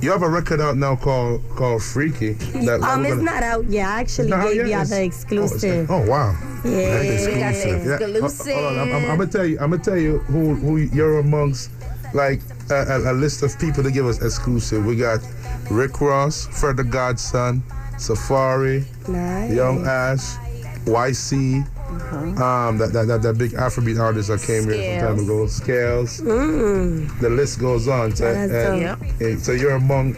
You 0.02 0.10
have 0.12 0.22
a 0.22 0.28
record 0.28 0.60
out 0.62 0.76
now 0.78 0.96
called 0.96 1.42
called 1.56 1.82
Freaky. 1.82 2.32
That, 2.32 2.80
Um, 2.82 3.04
it's 3.04 3.16
gonna- 3.16 3.22
not 3.22 3.42
out 3.42 3.66
yet. 3.68 3.86
I 3.88 4.00
actually 4.00 4.24
It's 4.24 4.30
not 4.30 4.40
out 4.46 4.54
gave 4.54 4.66
y'all 4.66 4.80
It's- 4.82 4.88
the 4.90 4.96
Oh, 4.96 5.02
exclusive. 5.04 5.90
Oh, 5.90 5.98
wow. 6.06 6.34
Yeah. 6.64 6.70
Exclusive. 7.00 7.84
Yeah. 7.86 7.94
Exclusive. 7.96 8.54
Hold 8.54 8.66
on, 8.66 8.78
I'm, 8.78 8.94
I'm, 8.94 9.10
I'm 9.10 9.18
gonna 9.18 9.26
tell 9.30 9.44
you. 9.46 9.58
I'm 9.60 9.70
gonna 9.70 9.82
tell 9.82 9.98
you 9.98 10.18
who 10.20 10.54
who 10.54 10.76
you're 10.78 11.18
amongst, 11.18 11.70
like 12.14 12.40
a, 12.70 12.74
a, 12.74 13.12
a 13.12 13.14
list 13.14 13.42
of 13.42 13.58
people 13.58 13.82
to 13.82 13.90
give 13.90 14.06
us 14.06 14.22
exclusive. 14.22 14.86
We 14.86 14.96
got 14.96 15.20
Rick 15.70 16.00
Ross, 16.00 16.46
Fred 16.50 16.78
the 16.78 16.84
Godson, 16.84 17.62
Safari, 17.98 18.84
Nice. 19.06 19.52
Young 19.52 19.86
Ash, 19.86 20.36
YC. 20.86 21.62
Um, 21.90 22.78
that, 22.78 22.92
that, 22.92 23.06
that, 23.08 23.22
that 23.22 23.38
big 23.38 23.52
Afrobeat 23.52 24.00
artist 24.00 24.28
that 24.28 24.42
came 24.42 24.64
here 24.70 25.00
some 25.00 25.16
time 25.16 25.24
ago, 25.24 25.44
Skales. 25.46 26.20
Mm. 26.22 27.20
The 27.20 27.30
list 27.30 27.58
goes 27.60 27.88
on. 27.88 28.14
So, 28.14 28.32
That's 28.32 28.52
and- 28.52 29.20
and 29.20 29.40
so 29.40 29.52
you're 29.52 29.72
among 29.76 30.16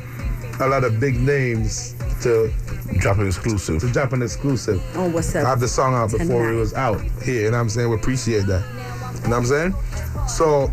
a 0.60 0.66
lot 0.66 0.84
of 0.84 1.00
big 1.00 1.18
names 1.18 1.94
to 2.22 2.52
Drop 2.98 3.18
an 3.18 3.26
exclusive. 3.26 3.80
to 3.80 3.90
drop 3.90 4.12
an 4.12 4.22
exclusive. 4.22 4.80
Oh, 4.94 5.08
what's 5.08 5.34
I 5.34 5.40
up? 5.40 5.46
have 5.46 5.60
the 5.60 5.68
song 5.68 5.94
out 5.94 6.10
before 6.10 6.26
Tonight. 6.44 6.52
it 6.52 6.56
was 6.56 6.74
out 6.74 7.00
here, 7.22 7.46
and 7.46 7.56
I'm 7.56 7.68
saying 7.70 7.88
we 7.88 7.96
appreciate 7.96 8.46
that. 8.46 8.62
You 9.24 9.28
know 9.30 9.30
what 9.30 9.36
I'm 9.38 9.46
saying? 9.46 9.74
So 10.28 10.70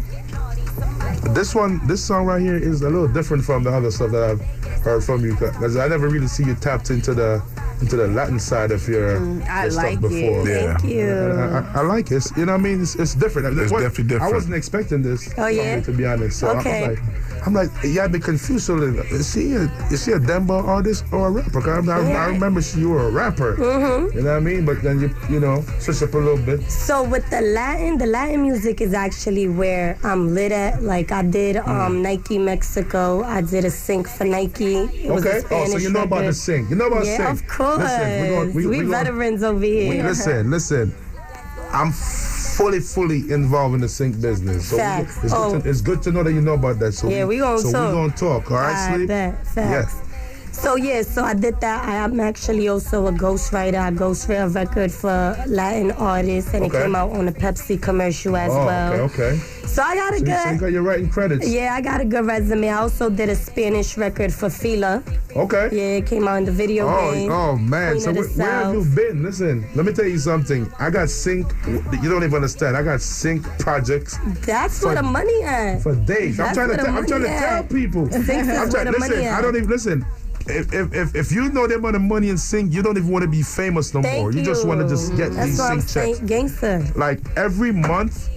this 1.33 1.55
one, 1.55 1.85
this 1.87 2.03
song 2.03 2.25
right 2.25 2.41
here 2.41 2.57
is 2.57 2.81
a 2.81 2.89
little 2.89 3.07
different 3.07 3.43
from 3.45 3.63
the 3.63 3.71
other 3.71 3.89
stuff 3.89 4.11
that 4.11 4.23
I've 4.31 4.41
heard 4.83 5.03
from 5.03 5.23
you 5.23 5.33
because 5.35 5.77
I 5.77 5.87
never 5.87 6.09
really 6.09 6.27
see 6.27 6.43
you 6.43 6.55
tapped 6.55 6.89
into 6.89 7.13
the 7.13 7.41
into 7.81 7.95
the 7.95 8.07
Latin 8.07 8.39
side 8.39 8.71
of 8.71 8.87
your, 8.87 9.19
Mm, 9.19 9.47
I 9.47 9.65
your 9.65 9.73
like 9.73 9.97
stuff 9.99 10.11
before. 10.11 10.47
it. 10.47 10.47
Yeah. 10.49 10.77
Thank 10.77 10.91
you. 10.93 11.11
I, 11.11 11.59
I, 11.59 11.71
I 11.75 11.81
like 11.81 12.11
it. 12.11 12.25
You 12.37 12.45
know 12.45 12.53
what 12.53 12.59
I 12.59 12.63
mean? 12.63 12.81
It's, 12.81 12.95
it's 12.95 13.15
different. 13.15 13.57
It's 13.57 13.71
What- 13.71 13.81
definitely 13.81 14.05
different. 14.15 14.31
I 14.31 14.35
wasn't 14.35 14.55
expecting 14.55 15.01
this. 15.01 15.33
Oh, 15.37 15.47
yeah? 15.47 15.75
from 15.81 15.93
To 15.93 15.97
be 15.97 16.05
honest. 16.05 16.39
So 16.39 16.49
Okay. 16.59 16.83
I'm 16.83 16.89
like, 16.89 16.99
I'm 17.47 17.53
like, 17.53 17.69
yeah, 17.85 18.03
I've 18.03 18.11
been 18.11 18.21
confused 18.21 18.67
a 18.69 18.73
little. 18.73 18.99
Is 19.15 19.31
she 19.33 19.53
a, 19.53 19.61
is 19.93 20.03
she 20.03 20.11
a 20.11 20.19
Denver 20.19 20.55
artist 20.55 21.05
or 21.13 21.27
a 21.27 21.31
rapper? 21.31 21.61
'Cause 21.61 21.87
I, 21.87 21.95
I, 21.97 22.11
I 22.11 22.25
remember 22.27 22.61
she, 22.61 22.79
you 22.81 22.89
were 22.89 23.07
a 23.07 23.11
rapper. 23.11 23.55
Mm-hmm. 23.55 24.17
You 24.17 24.23
know 24.23 24.31
what 24.31 24.37
I 24.37 24.39
mean? 24.41 24.65
But 24.65 24.81
then 24.83 24.99
you, 24.99 25.15
you 25.29 25.39
know, 25.39 25.63
switch 25.79 26.03
up 26.03 26.13
a 26.13 26.17
little 26.17 26.43
bit. 26.45 26.69
So 26.69 27.01
with 27.03 27.27
the 27.29 27.39
Latin, 27.41 27.97
the 27.97 28.07
Latin 28.07 28.41
music 28.41 28.81
is 28.81 28.93
actually 28.93 29.47
where 29.47 29.97
I'm 30.03 30.33
lit 30.35 30.51
at. 30.51 30.83
Like 30.83 31.13
I 31.13 31.21
did 31.23 31.55
Mm. 31.55 31.67
um, 31.67 32.01
Nike 32.01 32.37
Mexico. 32.37 33.23
I 33.23 33.41
did 33.41 33.63
a 33.65 33.71
sync 33.71 34.07
for 34.09 34.25
Nike. 34.25 34.75
It 34.75 35.09
was 35.09 35.25
a 35.25 35.37
Okay. 35.37 35.47
Oh, 35.55 35.65
so 35.67 35.77
you 35.77 35.91
know 35.91 36.03
about 36.03 36.17
the 36.17 36.21
record. 36.23 36.35
sing. 36.35 36.67
You 36.69 36.75
know 36.75 36.87
about 36.87 37.05
Yeah, 37.05 37.17
sing. 37.17 37.25
of 37.27 37.47
course. 37.47 37.68
Listen, 37.77 38.53
we, 38.53 38.65
we, 38.65 38.67
we 38.67 38.83
we 38.83 38.89
veterans 38.89 39.43
over 39.43 39.63
here. 39.63 39.89
we- 39.89 40.01
listen, 40.01 40.49
listen. 40.51 40.93
I'm 41.71 41.91
fully, 41.91 42.79
fully 42.79 43.31
involved 43.31 43.75
in 43.75 43.81
the 43.81 43.87
sync 43.89 44.19
business. 44.21 44.69
So 44.69 44.77
we- 44.77 44.81
it's, 45.23 45.33
Oh. 45.33 45.51
good 45.51 45.61
to, 45.63 45.67
oh. 45.67 45.71
it's 45.71 45.81
good 45.81 46.01
to 46.03 46.11
know 46.11 46.23
that 46.23 46.33
you 46.33 46.41
know 46.41 46.55
about 46.55 46.79
that. 46.79 46.93
So 46.93 47.09
Yeah, 47.09 47.25
we 47.25 47.37
gonna 47.37 47.59
so 47.59 47.71
talk. 47.71 47.87
we 47.87 47.93
gonna 47.93 48.13
talk. 48.13 48.51
All 48.51 48.57
right, 48.57 48.75
I 48.75 48.95
sleep. 48.95 49.07
bet. 49.07 49.47
Facts. 49.47 49.95
Yeah. 49.95 50.05
So 50.61 50.75
yeah, 50.75 51.01
so 51.03 51.23
I 51.23 51.33
did 51.33 51.59
that. 51.61 51.85
I 51.87 51.95
am 51.95 52.19
actually 52.19 52.67
also 52.67 53.07
a 53.07 53.11
ghostwriter. 53.11 53.75
I 53.79 53.91
ghostwrite 53.91 54.45
a 54.45 54.49
record 54.49 54.91
for 54.91 55.35
Latin 55.47 55.91
artists, 55.93 56.53
and 56.53 56.65
Okay. 56.65 56.77
it 56.77 56.81
came 56.83 56.95
out 56.95 57.11
on 57.11 57.27
a 57.27 57.31
Pepsi 57.31 57.81
commercial 57.81 58.35
as 58.35 58.51
Oh, 58.51 58.65
well. 58.65 58.93
okay, 58.93 59.03
okay. 59.31 59.39
So 59.65 59.81
I 59.83 59.95
got 59.95 60.13
a 60.13 60.17
So 60.19 60.25
you, 60.25 60.35
so 60.43 60.49
you 60.51 60.57
got 60.59 60.71
your 60.71 60.81
writing 60.83 61.09
credits. 61.09 61.47
Yeah, 61.47 61.73
I 61.75 61.81
got 61.81 62.01
a 62.01 62.05
good 62.05 62.25
resume. 62.25 62.69
I 62.69 62.77
also 62.79 63.09
did 63.09 63.29
a 63.29 63.35
Spanish 63.35 63.97
record 63.97 64.33
for 64.33 64.49
Fila. 64.49 65.01
Okay. 65.35 65.69
Yeah, 65.71 65.97
it 66.01 66.07
came 66.07 66.27
out 66.27 66.37
in 66.39 66.45
the 66.45 66.51
video 66.51 66.87
Oh, 66.89 67.13
game. 67.13 67.31
oh 67.31 67.55
man! 67.55 67.91
Queen 67.93 68.01
so 68.01 68.11
where, 68.11 68.23
where 68.25 68.51
have 68.65 68.73
you 68.73 68.83
been? 68.95 69.23
Listen, 69.23 69.65
let 69.75 69.85
me 69.85 69.93
tell 69.93 70.05
you 70.07 70.17
something. 70.17 70.69
I 70.79 70.89
got 70.89 71.09
sync. 71.09 71.47
You 71.67 72.09
don't 72.09 72.23
even 72.23 72.33
understand. 72.35 72.75
I 72.75 72.83
got 72.83 72.99
sync 72.99 73.43
projects 73.59 74.17
That's 74.45 74.79
for- 74.79 74.87
where 74.87 74.95
the 74.95 75.03
money 75.03 75.43
at. 75.43 75.81
for 75.83 75.95
days. 75.95 76.39
I'm 76.39 76.47
That's 76.47 76.57
trying 76.57 76.69
to. 76.69 76.75
where 76.75 76.77
the 76.77 76.83
Tell, 76.83 76.97
I'm 76.97 77.05
trying 77.07 77.21
to 77.21 77.27
tell 77.39 77.63
people. 77.63 78.09
Sync 78.11 78.27
is 78.27 78.57
I'm 78.57 78.69
trying, 78.69 78.85
the 78.85 78.91
listen, 78.91 79.27
I 79.27 79.41
don't 79.41 79.55
even 79.55 79.69
listen. 79.69 80.05
If, 80.49 80.73
if, 80.73 80.93
if, 80.93 81.15
if 81.15 81.31
you 81.31 81.49
know 81.51 81.67
the 81.67 81.75
amount 81.75 81.95
of 81.95 82.01
money 82.01 82.29
in 82.29 82.37
sync, 82.37 82.73
you 82.73 82.81
don't 82.81 82.97
even 82.97 83.09
want 83.09 83.23
to 83.23 83.29
be 83.29 83.41
famous 83.41 83.93
no 83.93 84.01
Thank 84.01 84.21
more. 84.21 84.31
You, 84.31 84.39
you. 84.39 84.45
just 84.45 84.67
want 84.67 84.81
to 84.81 84.87
just 84.87 85.15
get 85.15 85.31
That's 85.33 85.57
these 85.57 85.91
sync 85.91 86.17
checks. 86.17 86.19
gangster. 86.27 86.85
Like 86.95 87.19
every 87.37 87.71
month, 87.71 88.29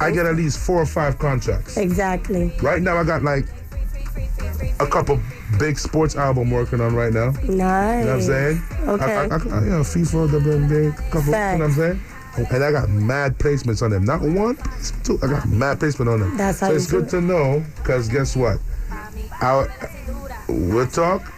I 0.00 0.10
get 0.10 0.26
at 0.26 0.34
least 0.34 0.58
four 0.58 0.80
or 0.80 0.86
five 0.86 1.18
contracts. 1.18 1.76
Exactly. 1.76 2.52
Right 2.62 2.82
now, 2.82 2.96
I 2.96 3.04
got 3.04 3.22
like 3.22 3.46
a 4.80 4.86
couple 4.86 5.20
big 5.58 5.78
sports 5.78 6.16
album 6.16 6.50
working 6.50 6.80
on 6.80 6.94
right 6.94 7.12
now. 7.12 7.30
Nice. 7.30 7.46
You 7.46 7.56
know 7.56 7.66
what 7.66 8.08
I'm 8.08 8.22
saying? 8.22 8.62
Okay. 8.88 9.04
I, 9.04 9.24
I, 9.24 9.24
I, 9.24 9.64
you 9.64 9.70
know, 9.70 9.80
FIFA, 9.82 10.28
WNBA, 10.40 10.96
couple, 11.10 11.26
you 11.26 11.30
know 11.30 11.52
what 11.52 11.62
I'm 11.62 11.72
saying? 11.72 12.00
And 12.50 12.64
I 12.64 12.72
got 12.72 12.88
mad 12.88 13.38
placements 13.38 13.82
on 13.82 13.90
them. 13.90 14.04
Not 14.04 14.22
one, 14.22 14.56
two. 15.04 15.18
I 15.22 15.26
got 15.26 15.46
mad 15.48 15.78
placement 15.78 16.10
on 16.10 16.20
them. 16.20 16.36
That's 16.36 16.60
how 16.60 16.68
so 16.68 16.72
you 16.72 16.76
it's 16.78 16.90
good 16.90 17.08
to 17.10 17.20
know, 17.20 17.62
because 17.76 18.08
guess 18.08 18.34
what? 18.34 18.58
I, 19.42 19.66
we'll 20.48 20.86
talk, 20.86 21.30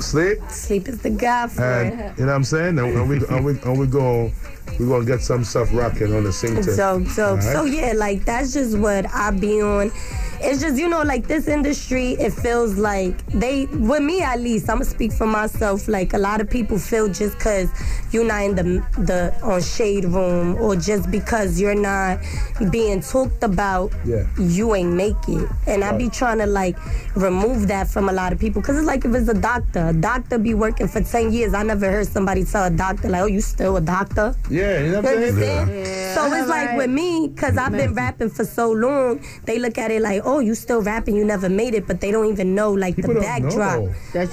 sleep, 0.00 0.38
Sleep 0.48 0.88
is 0.88 0.98
the 1.00 1.10
god 1.10 1.50
for 1.52 1.62
and 1.62 2.00
it. 2.00 2.18
you 2.18 2.24
know 2.26 2.32
what 2.32 2.36
I'm 2.36 2.44
saying? 2.44 2.78
And, 2.78 2.96
and 2.96 3.08
we 3.08 3.16
and 3.28 3.44
we 3.44 3.58
and 3.60 3.78
we 3.78 3.86
go 3.86 4.30
we 4.78 4.86
gonna 4.86 5.04
get 5.04 5.20
some 5.22 5.44
stuff 5.44 5.68
rocking 5.72 6.14
on 6.14 6.24
the 6.24 6.32
sing 6.32 6.54
tip. 6.56 6.76
Dope, 6.76 7.04
dope. 7.16 7.18
All 7.18 7.36
right? 7.36 7.42
So 7.42 7.64
yeah, 7.64 7.92
like 7.94 8.24
that's 8.24 8.52
just 8.52 8.78
what 8.78 9.06
I 9.12 9.30
be 9.30 9.60
on. 9.62 9.90
It's 10.40 10.60
just 10.60 10.78
you 10.78 10.88
know, 10.88 11.02
like 11.02 11.26
this 11.26 11.48
industry, 11.48 12.12
it 12.12 12.32
feels 12.32 12.76
like 12.76 13.24
they, 13.26 13.66
with 13.66 14.02
me 14.02 14.22
at 14.22 14.40
least, 14.40 14.68
I'ma 14.70 14.84
speak 14.84 15.12
for 15.12 15.26
myself. 15.26 15.88
Like 15.88 16.14
a 16.14 16.18
lot 16.18 16.40
of 16.40 16.48
people 16.48 16.78
feel 16.78 17.08
just 17.08 17.38
cause 17.40 17.68
you're 18.12 18.24
not 18.24 18.42
in 18.42 18.54
the 18.54 18.62
the 18.98 19.34
on 19.42 19.60
shade 19.60 20.04
room, 20.04 20.56
or 20.60 20.76
just 20.76 21.10
because 21.10 21.60
you're 21.60 21.74
not 21.74 22.20
being 22.70 23.00
talked 23.00 23.42
about, 23.42 23.92
Yeah. 24.04 24.26
you 24.38 24.74
ain't 24.74 24.92
make 24.92 25.16
it. 25.28 25.48
And 25.66 25.82
I 25.84 25.96
be 25.96 26.08
trying 26.08 26.38
to 26.38 26.46
like 26.46 26.76
remove 27.16 27.68
that 27.68 27.88
from 27.88 28.08
a 28.08 28.12
lot 28.12 28.32
of 28.32 28.38
people, 28.38 28.62
cause 28.62 28.76
it's 28.76 28.86
like 28.86 29.04
if 29.04 29.14
it's 29.14 29.28
a 29.28 29.34
doctor, 29.34 29.88
a 29.88 29.92
doctor 29.92 30.38
be 30.38 30.54
working 30.54 30.88
for 30.88 31.00
ten 31.02 31.32
years. 31.32 31.52
I 31.54 31.62
never 31.62 31.90
heard 31.90 32.06
somebody 32.06 32.44
tell 32.44 32.64
a 32.64 32.70
doctor 32.70 33.08
like, 33.08 33.22
"Oh, 33.22 33.26
you 33.26 33.40
still 33.40 33.76
a 33.76 33.80
doctor." 33.80 34.34
Yeah, 34.50 34.80
you 34.84 34.92
know 34.92 35.00
what 35.00 35.14
I'm 35.16 35.20
You 35.22 35.32
saying? 35.32 35.58
understand? 35.68 36.14
So 36.14 36.32
it's 36.32 36.48
like 36.48 36.76
with 36.76 36.90
me, 36.90 37.28
because 37.28 37.56
I've 37.56 37.72
been 37.72 37.94
rapping 37.94 38.30
for 38.30 38.44
so 38.44 38.70
long, 38.70 39.20
they 39.44 39.58
look 39.58 39.78
at 39.78 39.90
it 39.90 40.00
like, 40.02 40.22
oh, 40.28 40.40
you 40.40 40.54
still 40.54 40.82
rapping, 40.82 41.16
you 41.16 41.24
never 41.24 41.48
made 41.48 41.74
it, 41.74 41.86
but 41.86 42.00
they 42.02 42.10
don't 42.10 42.30
even 42.30 42.54
know 42.54 42.70
like 42.72 42.96
People 42.96 43.14
the 43.14 43.20
backdrop. 43.20 43.80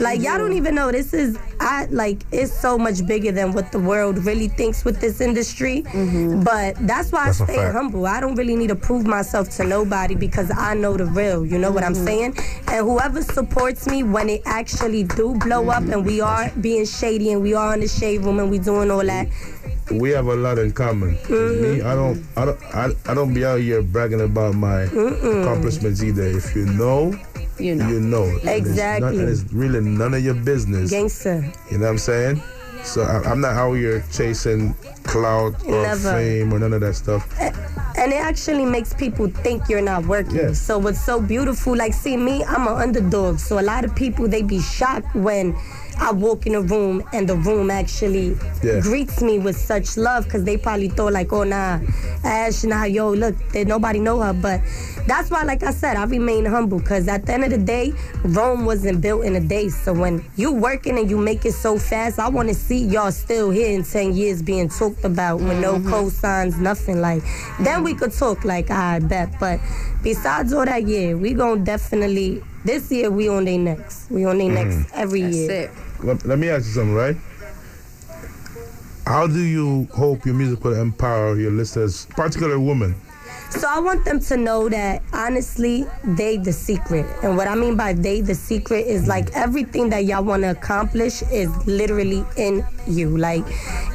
Like 0.02 0.20
you 0.20 0.26
y'all 0.26 0.38
do. 0.38 0.44
don't 0.44 0.54
even 0.54 0.76
know 0.76 0.92
this 0.92 1.14
is 1.14 1.38
I 1.60 1.86
like 1.90 2.20
it's 2.32 2.52
so 2.52 2.78
much 2.78 3.06
bigger 3.08 3.32
than 3.32 3.54
what 3.54 3.72
the 3.72 3.80
world 3.80 4.18
really 4.26 4.50
thinks 4.50 4.84
with 4.86 5.00
this 5.00 5.22
industry. 5.22 5.84
Mm-hmm. 5.84 6.44
But 6.44 6.76
that's 6.86 7.12
why 7.12 7.28
That's 7.28 7.40
a 7.40 7.44
I 7.44 7.48
stay 7.48 7.72
humble. 7.72 8.06
I 8.06 8.20
don't 8.20 8.36
really 8.36 8.56
need 8.56 8.68
to 8.68 8.76
prove 8.76 9.06
myself 9.08 9.50
to 9.58 9.64
nobody 9.64 10.16
because 10.16 10.52
I 10.56 10.74
know 10.74 10.98
the 10.98 11.06
real. 11.06 11.46
You 11.46 11.58
know 11.58 11.72
what 11.72 11.84
I'm 11.84 11.94
Mm-hmm. 11.96 12.06
saying? 12.06 12.38
And 12.68 12.86
whoever 12.86 13.22
supports 13.22 13.88
me 13.88 14.04
when 14.04 14.28
it 14.30 14.42
actually 14.46 15.04
do 15.06 15.36
blow 15.36 15.70
up 15.70 15.84
and 15.84 16.06
we 16.06 16.20
are 16.20 16.52
being 16.62 16.86
shady 16.86 17.32
and 17.32 17.42
we 17.42 17.54
are 17.54 17.74
in 17.74 17.80
the 17.80 17.88
shade 17.88 18.22
room 18.22 18.40
and 18.40 18.50
we 18.52 18.60
doing 18.60 18.92
all 18.92 19.06
that. 19.06 19.28
We 19.92 20.10
have 20.12 20.28
a 20.28 20.36
lot 20.36 20.58
in 20.58 20.72
common. 20.72 21.16
Mm-hmm. 21.18 21.62
Me, 21.62 21.82
I 21.82 21.96
don't, 21.96 22.24
I 22.36 22.46
don't, 22.46 22.64
I, 22.76 22.90
I 23.12 23.14
don't 23.14 23.34
be 23.34 23.46
out 23.46 23.60
here 23.60 23.82
bragging 23.82 24.22
about 24.22 24.56
my 24.56 24.82
accomplishments 24.84 26.02
either. 26.04 26.24
If 26.26 26.56
you 26.56 26.66
know, 26.66 27.14
You 27.60 27.76
know. 27.76 27.88
you 27.88 28.00
know. 28.00 28.24
And 28.24 28.50
it's 28.50 28.70
Exactly. 28.70 29.20
And 29.20 29.30
it's 29.30 29.44
really 29.54 29.82
none 29.82 30.14
of 30.14 30.24
your 30.24 30.34
business. 30.36 30.90
Gangster. 30.92 31.52
You 31.72 31.78
know 31.78 31.86
what 31.86 31.92
I'm 31.92 31.98
saying? 31.98 32.42
So 32.84 33.02
I, 33.02 33.22
I'm 33.30 33.42
not 33.42 33.56
out 33.56 33.74
here 33.74 34.04
chasing 34.12 34.74
clout 35.04 35.56
or 35.66 35.82
Never. 35.82 36.12
fame 36.14 36.54
or 36.54 36.60
none 36.60 36.74
of 36.74 36.82
that 36.82 36.94
stuff. 36.96 37.28
And 37.98 38.12
it 38.12 38.18
actually 38.18 38.66
makes 38.66 38.94
people 38.94 39.28
think 39.28 39.70
you're 39.70 39.82
not 39.82 40.06
working. 40.06 40.36
Yeah. 40.36 40.54
So 40.54 40.78
what's 40.78 41.02
so 41.02 41.20
beautiful, 41.22 41.76
like 41.76 41.94
see 41.94 42.18
me, 42.18 42.44
I'm 42.44 42.68
an 42.68 42.76
underdog. 42.76 43.40
So 43.40 43.58
a 43.60 43.64
lot 43.64 43.86
of 43.86 43.96
people 43.96 44.28
they 44.28 44.44
be 44.44 44.60
shocked 44.62 45.16
when 45.16 45.56
I 45.98 46.12
walk 46.12 46.46
in 46.46 46.56
a 46.56 46.62
room 46.62 47.04
and 47.14 47.28
the 47.28 47.36
room 47.36 47.72
actually 47.72 48.38
Yeah. 48.62 48.80
greets 48.82 49.22
me 49.22 49.40
with 49.40 49.58
such 49.58 49.98
love 49.98 50.26
because 50.26 50.44
they 50.44 50.58
probably 50.58 50.90
thought 50.90 51.14
like, 51.14 51.32
oh 51.32 51.44
nah, 51.44 51.80
Ash, 52.24 52.64
nah, 52.64 52.84
yo, 52.84 53.12
look, 53.12 53.36
they, 53.52 53.64
nobody 53.64 54.00
know 54.00 54.20
her. 54.20 54.34
But 54.34 54.62
that's 55.08 55.30
why, 55.30 55.44
like 55.44 55.64
I 55.64 55.72
said, 55.72 55.98
I 55.98 56.04
remain 56.06 56.46
humble 56.46 56.80
because 56.80 57.08
at 57.08 57.26
the 57.26 57.34
end 57.34 57.44
of 57.44 57.52
the 57.52 57.58
day, 57.58 57.94
Rome 58.24 58.66
wasn't 58.66 59.02
built 59.02 59.24
in 59.24 59.36
a 59.36 59.40
day. 59.40 59.70
So 59.70 59.94
when 59.94 60.26
you 60.36 60.52
working 60.52 60.98
and 60.98 61.10
you 61.10 61.18
make 61.18 61.46
it 61.46 61.54
so 61.54 61.78
fast, 61.78 62.20
I 62.20 62.28
want 62.30 62.50
to 62.50 62.56
see 62.56 62.84
y'all 62.86 63.12
still 63.12 63.52
here 63.52 63.72
in 63.72 63.84
10 63.84 64.14
years 64.16 64.42
being 64.42 64.70
talked 64.70 65.04
about 65.04 65.40
with 65.40 65.60
no 65.60 65.76
mm-hmm. 65.76 65.94
cosigns, 65.94 66.60
nothing 66.60 67.02
like. 67.02 67.24
Then 67.60 67.84
we 67.84 67.94
could 67.94 68.12
talk 68.12 68.44
like, 68.44 68.72
I 68.72 69.00
bet. 69.00 69.40
But 69.40 69.60
besides 70.04 70.54
all 70.54 70.66
that, 70.66 70.88
yeah, 70.88 71.14
we 71.14 71.34
gonna 71.34 71.64
definitely, 71.64 72.44
this 72.64 72.92
year 72.92 73.12
we 73.12 73.30
on 73.30 73.46
their 73.46 73.60
next. 73.60 74.10
We 74.10 74.26
on 74.26 74.38
their 74.40 74.50
mm-hmm. 74.50 74.70
next 74.82 74.92
every 74.94 75.22
That's 75.22 75.36
year. 75.36 75.52
it. 75.52 75.72
Let, 76.06 76.24
let 76.24 76.38
me 76.38 76.50
ask 76.50 76.68
you 76.68 76.72
something, 76.72 76.94
right? 76.94 77.18
How 79.08 79.26
do 79.26 79.40
you 79.40 79.88
hope 79.92 80.24
your 80.24 80.36
music 80.36 80.64
will 80.64 80.80
empower 80.80 81.36
your 81.36 81.50
listeners, 81.50 82.06
particularly 82.12 82.64
women? 82.64 82.96
So 83.50 83.68
I 83.70 83.80
want 83.80 84.04
them 84.06 84.20
to 84.22 84.38
know 84.38 84.70
that 84.70 85.02
honestly, 85.14 85.86
they 86.04 86.38
the 86.38 86.52
secret. 86.52 87.06
And 87.24 87.38
what 87.38 87.48
I 87.48 87.56
mean 87.56 87.78
by 87.78 87.94
they 87.94 88.22
the 88.22 88.36
secret 88.36 88.86
is 88.88 89.08
like 89.08 89.32
everything 89.34 89.90
that 89.92 90.06
y'all 90.06 90.24
want 90.24 90.44
to 90.44 90.52
accomplish 90.52 91.22
is 91.32 91.50
literally 91.68 92.26
in 92.38 92.66
you. 92.88 93.18
Like, 93.18 93.46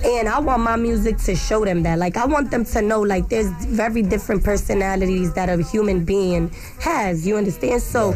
and 0.05 0.29
I 0.29 0.39
want 0.39 0.63
my 0.63 0.77
music 0.77 1.19
to 1.19 1.35
show 1.37 1.65
them 1.65 1.83
that. 1.83 1.99
Like, 1.99 2.17
I 2.17 2.27
want 2.27 2.51
them 2.51 2.65
to 2.67 2.83
know 2.83 3.01
like 3.01 3.29
there's 3.29 3.51
very 3.67 4.03
different 4.03 4.45
personalities 4.45 5.33
that 5.35 5.49
a 5.49 5.63
human 5.63 6.05
being 6.05 6.51
has. 6.81 7.27
You 7.27 7.37
understand? 7.37 7.83
So 7.83 8.15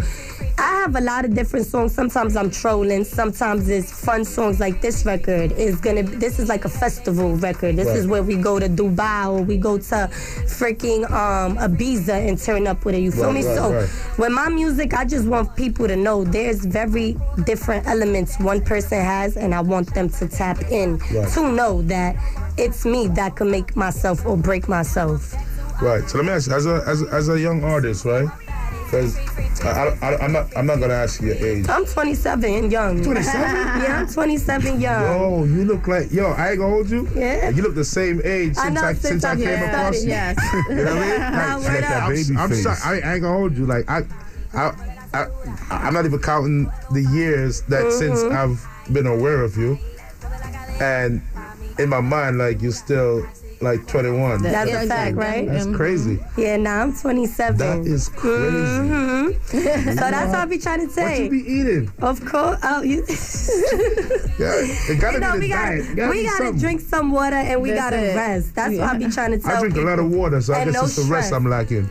I 0.56 0.80
have 0.82 0.96
a 0.96 1.00
lot 1.00 1.24
of 1.24 1.34
different 1.34 1.66
songs. 1.66 1.92
Sometimes 1.94 2.36
I'm 2.36 2.50
trolling. 2.50 3.04
Sometimes 3.04 3.68
it's 3.68 4.04
fun 4.04 4.24
songs. 4.24 4.60
Like 4.60 4.80
this 4.80 5.04
record 5.04 5.52
is 5.52 5.80
gonna. 5.80 6.04
This 6.04 6.38
is 6.38 6.48
like 6.48 6.64
a 6.64 6.68
festival 6.68 7.36
record. 7.36 7.76
This 7.76 7.88
is 7.88 8.06
where 8.06 8.22
we 8.22 8.36
go 8.36 8.58
to 8.58 8.68
Dubai 8.68 9.28
or 9.28 9.42
we 9.42 9.56
go 9.56 9.78
to 9.78 10.08
freaking 10.46 11.10
um 11.10 11.23
Um, 11.24 11.56
Ibiza 11.56 12.28
and 12.28 12.38
turn 12.38 12.66
up 12.66 12.84
with 12.84 12.94
it. 12.94 13.00
You 13.00 13.10
feel 13.10 13.24
Right, 13.26 13.34
me? 13.34 13.46
right, 13.46 13.56
so 13.56 13.72
right. 13.72 14.18
with 14.18 14.32
my 14.32 14.48
music, 14.50 14.92
I 14.94 15.04
just 15.06 15.26
want 15.26 15.56
people 15.56 15.88
to 15.88 15.96
know 15.96 16.22
there's 16.24 16.64
very 16.66 17.16
different 17.44 17.86
elements 17.86 18.38
one 18.38 18.60
person 18.60 19.00
has, 19.00 19.36
and 19.36 19.54
I 19.54 19.60
want 19.62 19.94
them 19.94 20.08
to 20.10 20.28
tap 20.28 20.60
in 20.70 20.98
to 21.34 21.52
know 21.52 21.82
that 21.82 22.16
it's 22.58 22.84
me 22.84 23.08
that 23.08 23.36
can 23.36 23.50
make 23.50 23.74
myself 23.74 24.26
or 24.26 24.36
break 24.36 24.68
myself. 24.68 25.34
Right. 25.82 26.08
So 26.08 26.18
let 26.18 26.26
me 26.26 26.32
ask 26.32 26.48
you, 26.48 26.54
as 26.54 26.66
a 26.66 26.84
as 26.86 27.02
a, 27.02 27.06
as 27.08 27.28
a 27.30 27.40
young 27.40 27.64
artist, 27.64 28.04
right? 28.04 28.28
Because 28.94 29.16
I, 29.64 29.98
I, 30.02 30.16
I'm 30.24 30.32
not 30.32 30.56
I'm 30.56 30.66
not 30.66 30.78
gonna 30.78 30.94
ask 30.94 31.20
you 31.20 31.28
your 31.34 31.36
age. 31.46 31.68
I'm 31.68 31.84
27 31.84 32.44
and 32.54 32.70
young. 32.72 33.02
27? 33.02 33.42
yeah, 33.82 34.00
I'm 34.00 34.06
27 34.12 34.80
young. 34.80 35.02
Yo, 35.02 35.44
you 35.44 35.64
look 35.64 35.86
like 35.88 36.12
yo. 36.12 36.26
I 36.32 36.50
ain't 36.50 36.58
gonna 36.58 36.70
hold 36.72 36.90
you. 36.90 37.08
Yeah. 37.14 37.48
You 37.50 37.62
look 37.62 37.74
the 37.74 37.84
same 37.84 38.20
age 38.24 38.56
I 38.56 38.62
since 38.68 38.74
know, 38.74 38.82
I, 38.82 38.92
since 38.92 39.08
since 39.08 39.24
I 39.24 39.32
I 39.32 39.36
came 39.36 39.44
started, 39.44 39.68
across 39.68 40.02
you. 40.02 40.08
Yes. 40.08 40.36
You 40.68 40.74
know 40.76 40.84
what 40.84 41.02
I 41.02 41.10
mean? 41.10 41.20
Nah, 41.20 41.56
Like, 41.56 41.64
word 41.64 41.74
like 41.82 41.90
up. 41.90 42.02
I'm, 42.02 42.14
baby 42.14 42.36
I'm 42.38 42.48
face. 42.50 42.62
sorry. 42.62 43.02
I, 43.02 43.08
I 43.10 43.12
ain't 43.14 43.22
gonna 43.22 43.36
hold 43.38 43.56
you. 43.56 43.66
Like 43.66 43.90
I, 43.90 44.02
I, 44.54 44.72
I, 45.12 45.26
I'm 45.70 45.94
not 45.94 46.04
even 46.04 46.20
counting 46.20 46.70
the 46.92 47.02
years 47.12 47.62
that 47.62 47.90
since 47.92 48.20
Mm-hmm. 48.22 48.36
I've 48.36 48.94
been 48.94 49.06
aware 49.06 49.40
of 49.42 49.56
you, 49.56 49.78
and 50.80 51.20
in 51.78 51.88
my 51.88 52.00
mind, 52.00 52.38
like 52.38 52.60
you're 52.62 52.72
still 52.72 53.26
like 53.60 53.86
21. 53.86 54.42
That's 54.42 54.68
Yeah, 54.70 54.82
a 54.82 54.86
fact, 54.86 55.16
right? 55.16 55.46
That's 55.48 55.66
crazy. 55.66 56.18
Yeah, 56.36 56.56
now 56.56 56.82
I'm 56.82 56.94
27. 56.96 57.56
That 57.58 57.78
is 57.86 58.08
crazy. 58.08 58.44
Mhm. 58.44 59.34
so 59.46 59.60
that's 59.60 60.26
what 60.28 60.34
I 60.38 60.44
be 60.46 60.58
trying 60.58 60.80
to 60.80 60.86
What 60.86 60.94
say. 60.94 61.24
you 61.24 61.30
be 61.30 61.38
eating? 61.50 61.92
of 62.02 62.24
course. 62.24 62.58
Oh, 62.62 62.82
you. 62.82 63.04
Yeah, 64.36 64.52
it 64.56 65.00
gotta 65.00 65.14
you 65.14 65.20
know, 65.20 65.32
be 65.34 65.38
the 65.38 65.44
we 65.44 65.48
gotta, 65.48 65.76
diet. 65.82 65.96
Gotta 65.96 66.10
we 66.10 66.24
gotta 66.24 66.36
something. 66.38 66.58
drink 66.60 66.80
some 66.80 67.12
water 67.12 67.36
and 67.36 67.62
we 67.62 67.70
That's 67.70 67.80
gotta 67.82 67.96
it. 68.12 68.16
rest. 68.16 68.54
That's 68.56 68.74
what 68.76 68.82
I 68.88 68.98
be 68.98 69.08
trying 69.08 69.30
to 69.30 69.38
tell 69.38 69.56
I 69.56 69.60
drink 69.60 69.76
a 69.76 69.80
lot 69.80 69.98
of 70.00 70.10
water, 70.10 70.40
so 70.40 70.54
I 70.54 70.58
And 70.58 70.72
guess 70.72 70.80
no 70.80 70.86
it's 70.86 70.96
the 70.96 71.04
rest. 71.12 71.32
I'm 71.32 71.48
lacking. 71.48 71.88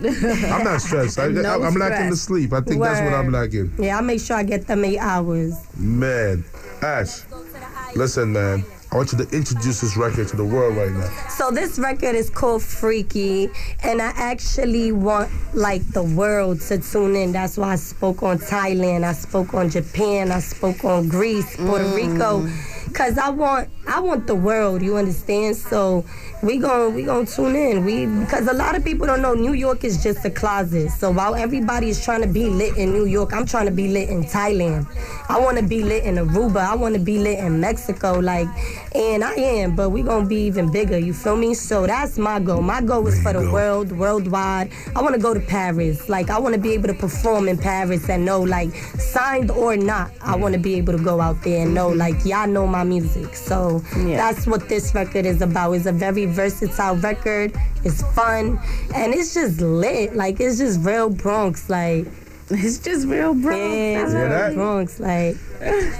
I'm 0.52 0.62
not 0.64 0.80
stressed. 0.82 1.18
I, 1.18 1.28
No 1.28 1.62
I'm 1.62 1.74
lacking 1.74 2.10
the 2.10 2.16
sleep. 2.16 2.52
I 2.52 2.60
think 2.60 2.82
that's 2.82 3.00
what 3.00 3.14
I'm 3.14 3.32
lacking. 3.32 3.72
Yeah, 3.78 3.96
I 3.98 4.02
make 4.02 4.20
sure 4.20 4.36
I 4.36 4.42
get 4.42 4.66
them 4.66 4.84
eight 4.84 4.98
hours. 4.98 5.54
Man, 5.78 6.44
Ash, 6.82 7.22
listen, 7.96 8.32
man. 8.34 8.62
I 8.94 8.96
want 8.98 9.10
you 9.10 9.18
to 9.18 9.28
introduce 9.36 9.80
this 9.80 9.96
record 9.96 10.28
to 10.28 10.36
the 10.36 10.44
world 10.44 10.76
right 10.76 10.92
now. 10.92 11.10
So 11.28 11.50
this 11.50 11.80
record 11.80 12.14
is 12.14 12.30
called 12.30 12.62
Freaky, 12.62 13.50
and 13.82 14.00
I 14.00 14.12
actually 14.14 14.92
want 14.92 15.32
like 15.52 15.84
the 15.88 16.04
world 16.04 16.60
to 16.68 16.78
tune 16.78 17.16
in. 17.16 17.32
That's 17.32 17.56
why 17.56 17.72
I 17.72 17.76
spoke 17.76 18.22
on 18.22 18.38
Thailand, 18.38 19.02
I 19.02 19.12
spoke 19.12 19.52
on 19.52 19.68
Japan, 19.68 20.30
I 20.30 20.38
spoke 20.38 20.84
on 20.84 21.08
Greece, 21.08 21.56
Puerto 21.56 21.86
mm. 21.86 22.12
Rico, 22.12 22.48
cause 22.92 23.18
I 23.18 23.30
want 23.30 23.68
I 23.88 23.98
want 23.98 24.28
the 24.28 24.36
world. 24.36 24.80
You 24.80 24.96
understand? 24.96 25.56
So 25.56 26.04
we 26.44 26.58
gon' 26.58 26.94
we 26.94 27.04
gonna 27.04 27.26
tune 27.26 27.56
in. 27.56 27.84
We 27.84 28.06
because 28.06 28.46
a 28.46 28.52
lot 28.52 28.76
of 28.76 28.84
people 28.84 29.06
don't 29.06 29.22
know 29.22 29.34
New 29.34 29.54
York 29.54 29.82
is 29.84 30.02
just 30.02 30.24
a 30.24 30.30
closet. 30.30 30.90
So 30.90 31.10
while 31.10 31.34
everybody 31.34 31.88
is 31.88 32.04
trying 32.04 32.20
to 32.22 32.28
be 32.28 32.46
lit 32.50 32.76
in 32.76 32.92
New 32.92 33.06
York, 33.06 33.32
I'm 33.32 33.46
trying 33.46 33.66
to 33.66 33.72
be 33.72 33.88
lit 33.88 34.08
in 34.10 34.24
Thailand. 34.24 34.86
I 35.28 35.40
want 35.40 35.56
to 35.58 35.64
be 35.64 35.82
lit 35.82 36.04
in 36.04 36.16
Aruba. 36.16 36.58
I 36.58 36.74
want 36.74 36.94
to 36.94 37.00
be 37.00 37.18
lit 37.18 37.38
in 37.38 37.60
Mexico. 37.60 38.18
Like, 38.18 38.46
and 38.94 39.24
I 39.24 39.34
am, 39.34 39.74
but 39.74 39.90
we 39.90 40.02
gonna 40.02 40.26
be 40.26 40.44
even 40.46 40.70
bigger. 40.70 40.98
You 40.98 41.14
feel 41.14 41.36
me? 41.36 41.54
So 41.54 41.86
that's 41.86 42.18
my 42.18 42.38
goal. 42.40 42.60
My 42.62 42.80
goal 42.82 43.06
is 43.06 43.20
for 43.22 43.32
the 43.32 43.50
world, 43.50 43.90
worldwide. 43.92 44.70
I 44.94 45.02
want 45.02 45.14
to 45.14 45.20
go 45.20 45.32
to 45.34 45.40
Paris. 45.40 46.08
Like, 46.08 46.28
I 46.30 46.38
want 46.38 46.54
to 46.54 46.60
be 46.60 46.72
able 46.72 46.88
to 46.88 46.94
perform 46.94 47.48
in 47.48 47.56
Paris 47.56 48.08
and 48.10 48.24
know, 48.24 48.40
like, 48.42 48.74
signed 48.98 49.50
or 49.50 49.76
not, 49.76 50.10
I 50.20 50.36
want 50.36 50.54
to 50.54 50.60
be 50.60 50.74
able 50.74 50.96
to 50.96 51.02
go 51.02 51.20
out 51.20 51.42
there 51.42 51.62
and 51.62 51.74
know, 51.74 51.88
like, 51.88 52.24
y'all 52.24 52.46
know 52.46 52.66
my 52.66 52.84
music. 52.84 53.34
So 53.34 53.82
Yeah. 53.96 54.16
that's 54.16 54.46
what 54.46 54.68
this 54.68 54.94
record 54.94 55.24
is 55.26 55.40
about. 55.40 55.72
It's 55.72 55.86
a 55.86 55.92
very 55.92 56.26
versatile 56.34 56.96
record. 56.96 57.52
It's 57.84 58.02
fun 58.14 58.58
and 58.94 59.14
it's 59.14 59.34
just 59.34 59.60
lit. 59.60 60.14
Like, 60.16 60.40
it's 60.40 60.58
just 60.58 60.80
real 60.84 61.08
Bronx. 61.10 61.70
Like, 61.70 62.06
It's 62.50 62.78
just 62.78 63.06
real, 63.08 63.32
bro. 63.34 63.56
yeah, 63.56 64.04
it's 64.04 64.12
real 64.12 64.28
that? 64.28 64.54
Bronx. 64.54 65.00
Like. 65.00 65.36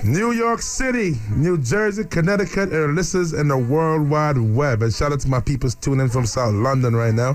New 0.05 0.33
York 0.33 0.61
City, 0.61 1.15
New 1.35 1.57
Jersey, 1.57 2.05
Connecticut, 2.05 2.71
and 2.71 2.95
listeners 2.95 3.33
in 3.33 3.49
the 3.49 3.57
World 3.57 4.11
Wide 4.11 4.37
Web. 4.37 4.83
And 4.83 4.93
shout 4.93 5.11
out 5.13 5.21
to 5.21 5.29
my 5.29 5.41
people 5.41 5.71
tuning 5.71 6.01
in 6.01 6.11
from 6.11 6.27
South 6.27 6.53
London 6.53 6.95
right 6.95 7.15
now. 7.15 7.35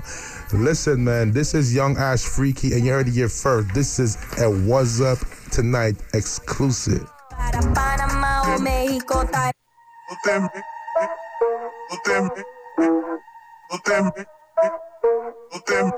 Listen, 0.54 1.02
man, 1.02 1.32
this 1.32 1.54
is 1.54 1.74
Young 1.74 1.96
Ash 1.98 2.22
Freaky, 2.22 2.72
and 2.72 2.84
you 2.86 2.92
heard 2.92 3.08
it 3.08 3.14
here 3.14 3.28
first. 3.28 3.74
This 3.74 3.98
is 3.98 4.16
a 4.38 4.48
What's 4.48 5.00
Up 5.00 5.18
Tonight 5.50 5.96
exclusive. 6.14 7.04
Para 7.30 7.60
Panamá 7.74 8.42
o 8.46 8.58
México, 8.60 9.26
Thailand. 9.26 10.50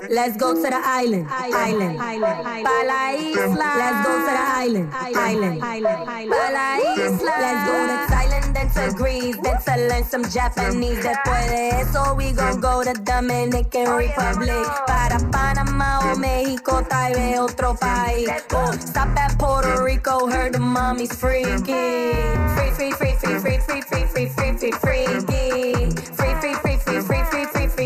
Let's 0.09 0.35
go 0.37 0.53
to 0.53 0.61
the 0.61 0.81
island, 0.83 1.27
island, 1.29 1.97
pa 1.97 2.77
la 2.83 3.11
isla. 3.15 3.69
Let's 3.79 3.99
go 4.03 4.11
to 4.19 4.31
the 4.31 4.45
island, 4.63 4.93
island, 4.93 5.59
pa 5.61 6.45
la 6.51 6.77
isla. 6.83 7.33
Let's 7.39 7.61
go 7.67 7.75
to 7.87 7.97
Thailand, 8.11 8.53
then 8.53 8.69
to 8.71 8.93
Greece, 8.95 9.37
then 9.43 9.57
to 9.61 9.73
learn 9.87 10.03
some 10.03 10.23
Japanese. 10.29 10.99
Después 11.03 11.47
de 11.49 11.69
eso, 11.81 12.15
we 12.15 12.31
gon' 12.31 12.59
go 12.59 12.83
to 12.83 12.93
Dominican 12.93 13.95
Republic. 13.95 14.67
Para 14.85 15.19
Panamá 15.31 15.99
o 16.11 16.17
México, 16.17 16.83
tal 16.89 17.13
vez 17.13 17.39
otro 17.39 17.75
país. 17.75 18.29
Oh, 18.53 18.71
stop 18.73 19.17
at 19.17 19.37
Puerto 19.37 19.83
Rico, 19.83 20.27
heard 20.27 20.53
the 20.53 20.59
mommy's 20.59 21.13
freaky. 21.13 22.13
Free, 22.55 22.71
free, 22.71 22.91
free, 22.91 23.15
free, 23.15 23.39
free, 23.39 23.59
free, 23.59 23.81
free, 23.81 24.05
free, 24.07 24.27
free, 24.27 24.51
free, 24.57 24.71
freaky. 24.71 25.91
Free, 26.15 26.35
free, 26.39 26.55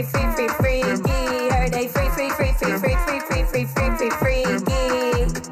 free, 0.03 0.21
free, 0.35 0.47
free, 0.47 0.47
free, 0.47 0.83
free, 0.83 0.95
freaky. 0.97 1.49
Heard 1.49 1.71
they 1.71 1.87
free, 1.87 2.09
free, 2.09 2.29
free, 2.29 2.53
free, 2.53 2.77
free, 2.77 2.95
free, 2.95 3.19
free, 3.19 3.43
free, 3.45 3.65
free, 3.65 3.65
free, 3.65 4.09
freaky. 4.11 4.61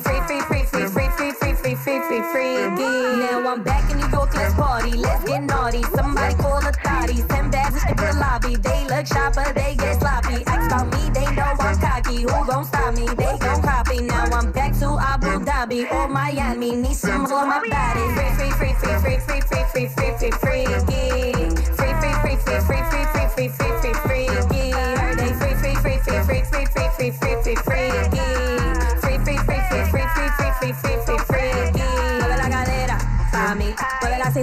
Free, 0.02 0.22
free, 0.28 0.42
free, 0.42 0.64
free, 0.64 0.88
free, 0.88 1.10
free, 1.10 1.32
free, 1.32 1.56
free, 1.56 1.76
free, 1.76 2.00
free, 2.02 2.22
freaky. 2.32 2.92
Now 3.26 3.48
I'm 3.48 3.64
back 3.64 3.90
in 3.90 3.98
New 3.98 4.10
York, 4.10 4.34
let's 4.36 4.54
party, 4.54 4.92
let's 4.98 5.24
get 5.24 5.44
naughty. 5.44 5.84
Somebody 5.96 6.36
call 6.36 6.58
authorities, 6.58 7.26
ten 7.26 7.50
bags 7.50 7.84
in 7.90 7.96
the 7.98 8.14
lobby. 8.20 8.56
They 8.58 8.86
look 8.86 9.06
but 9.34 9.56
they 9.56 9.76
get 9.76 10.00
sloppy. 10.00 10.44
Ask 10.46 10.72
about 10.72 10.94
me, 10.94 11.10
they 11.10 11.26
know 11.34 11.54
I'm 11.60 11.80
cocky. 11.80 12.22
Who 12.22 12.46
gon' 12.46 12.66
stop 12.66 12.94
me? 12.94 13.08
They 13.08 13.38
gon' 13.40 13.62
copy. 13.62 14.02
Now 14.02 14.26
I'm 14.26 14.52
back 14.52 14.78
to 14.80 14.98
Abu 15.00 15.44
Dhabi 15.44 15.92
or 15.92 16.08
Miami. 16.08 16.76
Need 16.76 16.96
some 16.96 17.26
for 17.26 17.46
my 17.46 17.60
body. 17.68 18.06
Free, 18.14 18.32
free, 18.38 18.52
free, 18.52 18.74
free, 18.74 19.00
free, 19.00 19.42
free, 19.42 19.42
free, 19.42 19.88
free, 19.88 19.88
free, 19.88 20.32
free, 20.32 20.32
freaky. 20.32 21.15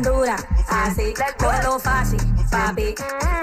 Cintura, 0.02 0.36
así. 0.68 1.14
Cógelo 1.38 1.78
fácil, 1.78 2.18
papi. 2.50 2.94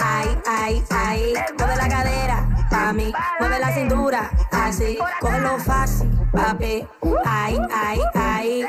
Ay, 0.03 0.37
ay, 0.45 0.83
ay. 0.89 1.33
Mueve 1.57 1.75
la 1.77 1.87
cadera, 1.87 2.49
pa' 2.69 2.93
mí. 2.93 3.13
Mueve 3.39 3.59
la 3.59 3.73
cintura, 3.73 4.29
así. 4.51 4.97
Cógelo 5.21 5.57
fácil, 5.59 6.09
papi. 6.31 6.85
Ay, 7.25 7.59
ay, 7.71 7.99
ay. 8.13 8.65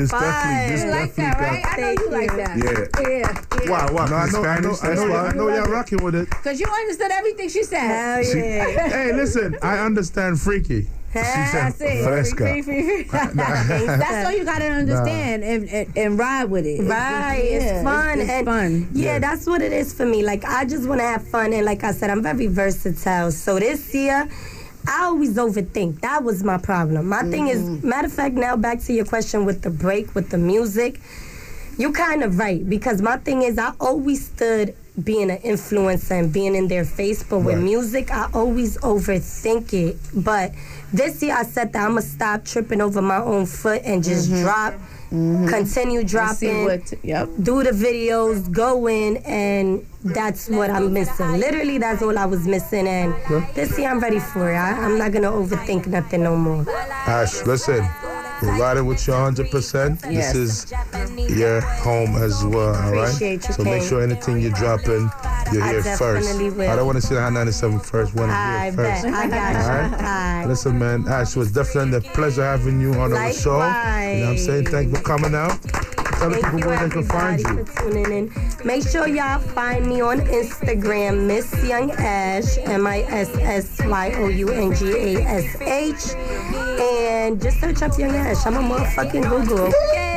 This 0.00 0.10
fun. 0.10 0.22
definitely- 0.22 0.76
this 0.76 0.84
You 0.84 0.90
like 0.90 1.14
that, 1.14 1.40
right? 1.40 1.64
I 1.66 1.76
know 1.80 1.90
you 1.90 2.10
like 2.10 2.36
that. 2.36 2.56
Yeah. 2.58 3.08
Yeah. 3.10 3.70
Why? 3.70 3.86
Why? 3.92 4.06
No, 4.08 4.16
I 4.16 4.30
know, 4.30 4.42
I 4.42 4.60
know, 4.60 4.76
I 4.82 4.94
know, 4.94 5.16
I 5.16 5.32
know 5.32 5.48
y'all 5.48 5.70
rocking 5.70 6.02
with 6.02 6.14
it. 6.14 6.28
Because 6.30 6.58
you 6.60 6.66
understood 6.66 7.10
everything 7.12 7.48
she 7.48 7.62
said. 7.62 7.80
Hell 7.80 8.36
yeah. 8.36 8.88
Hey, 8.88 9.12
listen, 9.12 9.56
I 9.62 9.78
understand 9.78 10.40
freaky. 10.40 10.88
That's 11.12 11.80
it. 11.80 12.04
Fresca. 12.04 12.44
That's 13.34 14.26
all 14.26 14.32
you 14.32 14.44
gotta 14.44 14.66
understand 14.66 15.42
and, 15.42 15.68
and, 15.68 15.92
and 15.96 16.18
ride 16.18 16.44
with 16.44 16.66
it. 16.66 16.82
Right, 16.82 17.48
Yeah, 17.50 17.58
it's 17.58 17.82
fun. 17.84 18.20
It's, 18.20 18.30
and 18.30 18.46
fun. 18.46 18.88
Yeah, 18.92 19.18
that's 19.18 19.44
what 19.46 19.60
it 19.60 19.72
is 19.72 19.92
for 19.92 20.06
me. 20.06 20.22
Like 20.24 20.44
I 20.44 20.64
just 20.64 20.88
want 20.88 21.00
to 21.00 21.04
have 21.06 21.26
fun, 21.26 21.52
and 21.52 21.66
like 21.66 21.82
I 21.82 21.90
said, 21.92 22.10
I'm 22.10 22.22
very 22.22 22.46
versatile. 22.46 23.32
So 23.32 23.58
this 23.58 23.92
year, 23.92 24.28
I 24.86 25.04
always 25.04 25.36
overthink. 25.36 26.00
That 26.00 26.24
was 26.24 26.42
my 26.42 26.58
problem. 26.58 27.08
My 27.08 27.22
thing 27.22 27.48
is, 27.48 27.62
matter 27.84 28.06
of 28.06 28.12
fact, 28.12 28.34
now 28.34 28.56
back 28.56 28.80
to 28.82 28.92
your 28.92 29.04
question 29.04 29.44
with 29.44 29.62
the 29.62 29.70
break 29.70 30.14
with 30.14 30.30
the 30.30 30.38
music. 30.38 31.00
You're 31.78 31.92
kind 31.92 32.22
of 32.22 32.38
right 32.38 32.68
because 32.68 33.00
my 33.00 33.16
thing 33.16 33.42
is, 33.42 33.58
I 33.58 33.72
always 33.80 34.26
stood 34.26 34.74
being 35.02 35.30
an 35.30 35.38
influencer 35.38 36.18
and 36.18 36.32
being 36.32 36.54
in 36.54 36.68
their 36.68 36.84
face, 36.84 37.22
but 37.22 37.38
with 37.38 37.54
Right. 37.56 37.64
music, 37.64 38.10
I 38.10 38.28
always 38.34 38.76
overthink 38.78 39.72
it. 39.72 39.96
But 40.14 40.52
this 40.92 41.22
year, 41.22 41.34
I 41.36 41.44
said 41.44 41.72
that 41.72 41.82
I'm 41.84 41.90
gonna 41.92 42.02
stop 42.02 42.44
tripping 42.44 42.80
over 42.80 43.00
my 43.00 43.18
own 43.22 43.46
foot 43.46 43.82
and 43.84 44.02
just 44.04 44.30
mm-hmm. 44.30 44.42
drop, 44.42 44.74
Mm-hmm. 45.12 45.48
continue 45.48 46.00
And 46.00 46.08
see 46.08 46.16
dropping 46.16 46.64
what, 46.66 46.92
yep. 47.02 47.28
do 47.42 47.64
the 47.64 47.72
videos, 47.72 48.48
go 48.52 48.86
in, 48.86 49.16
and 49.18 49.84
that's 50.04 50.48
what 50.48 50.70
I'm 50.70 50.92
missing. 50.92 51.32
Literally, 51.32 51.78
that's 51.78 52.00
all 52.00 52.16
I 52.16 52.26
was 52.26 52.46
missing. 52.46 52.86
And 52.86 53.12
this 53.54 53.76
year, 53.76 53.90
I'm 53.90 53.98
ready 53.98 54.20
for 54.20 54.52
it. 54.52 54.56
I, 54.56 54.70
I'm 54.70 54.98
not 54.98 55.10
gonna 55.10 55.32
overthink 55.32 55.88
nothing 55.88 56.22
no 56.22 56.36
more. 56.36 56.64
Ash, 56.70 57.44
listen, 57.44 57.84
we're 58.42 58.58
riding 58.58 58.86
with 58.86 59.06
you 59.06 59.12
100%. 59.12 60.10
Yes. 60.12 60.32
This 60.32 60.72
is 60.72 60.72
your 61.38 61.60
home 61.60 62.16
as 62.16 62.44
well, 62.44 62.74
all 62.74 62.92
right? 62.92 63.04
Appreciate 63.08 63.46
you, 63.48 63.54
so 63.54 63.64
make 63.64 63.82
sure 63.82 64.02
anything 64.02 64.40
you're 64.40 64.52
dropping, 64.52 65.10
you're 65.52 65.62
I 65.62 65.70
here 65.72 65.82
first. 65.96 66.38
will. 66.38 66.62
I 66.62 66.76
don't 66.76 66.86
want 66.86 66.96
to 66.96 67.02
see 67.06 67.14
the 67.14 67.20
Hot 67.20 67.32
97 67.32 67.80
first. 67.80 68.14
want 68.14 68.30
to 68.30 68.34
I 68.36 68.64
hear 68.64 68.76
bet. 68.76 69.02
first. 69.02 69.14
I 69.14 69.28
got 69.28 69.52
you. 69.52 69.58
All 69.96 70.02
right? 70.02 70.44
Listen, 70.46 70.78
man, 70.78 71.06
Ash, 71.08 71.36
was 71.36 71.52
definitely 71.52 71.98
a 71.98 72.12
pleasure 72.14 72.42
having 72.42 72.80
you 72.80 72.94
on 72.94 73.12
our 73.12 73.32
show. 73.32 73.52
You 73.54 73.58
know 73.58 74.20
what 74.26 74.28
I'm 74.30 74.38
saying? 74.38 74.66
Thank 74.66 74.90
you 74.90 74.96
for 74.96 75.02
coming 75.02 75.34
out. 75.34 75.58
Tell 76.20 76.28
the 76.28 76.36
Thank 76.36 76.44
people 76.44 76.60
you, 76.60 76.66
where 76.66 76.86
they 76.86 76.92
can 76.92 77.02
find 77.04 77.40
everybody, 77.40 77.60
you. 77.60 77.64
for 77.64 77.80
tuning 77.90 78.12
in. 78.12 78.32
Make 78.62 78.86
sure 78.86 79.08
y'all 79.08 79.38
find 79.40 79.86
me 79.86 80.02
on 80.02 80.20
Instagram, 80.20 81.26
Miss 81.26 81.50
Young 81.66 81.90
Ash, 81.92 82.58
M 82.58 82.86
I 82.86 83.00
S 83.04 83.34
S 83.38 83.80
Y 83.86 84.12
O 84.18 84.28
U 84.28 84.50
N 84.50 84.74
G 84.74 85.16
A 85.16 85.22
S 85.22 85.60
H, 85.62 86.14
and 86.78 87.40
just 87.40 87.58
search 87.58 87.80
up 87.80 87.98
Young 87.98 88.14
Ash. 88.14 88.44
I'm 88.46 88.56
a 88.56 88.58
motherfucking 88.60 89.30
Google. 89.30 89.68
Okay. 89.92 90.09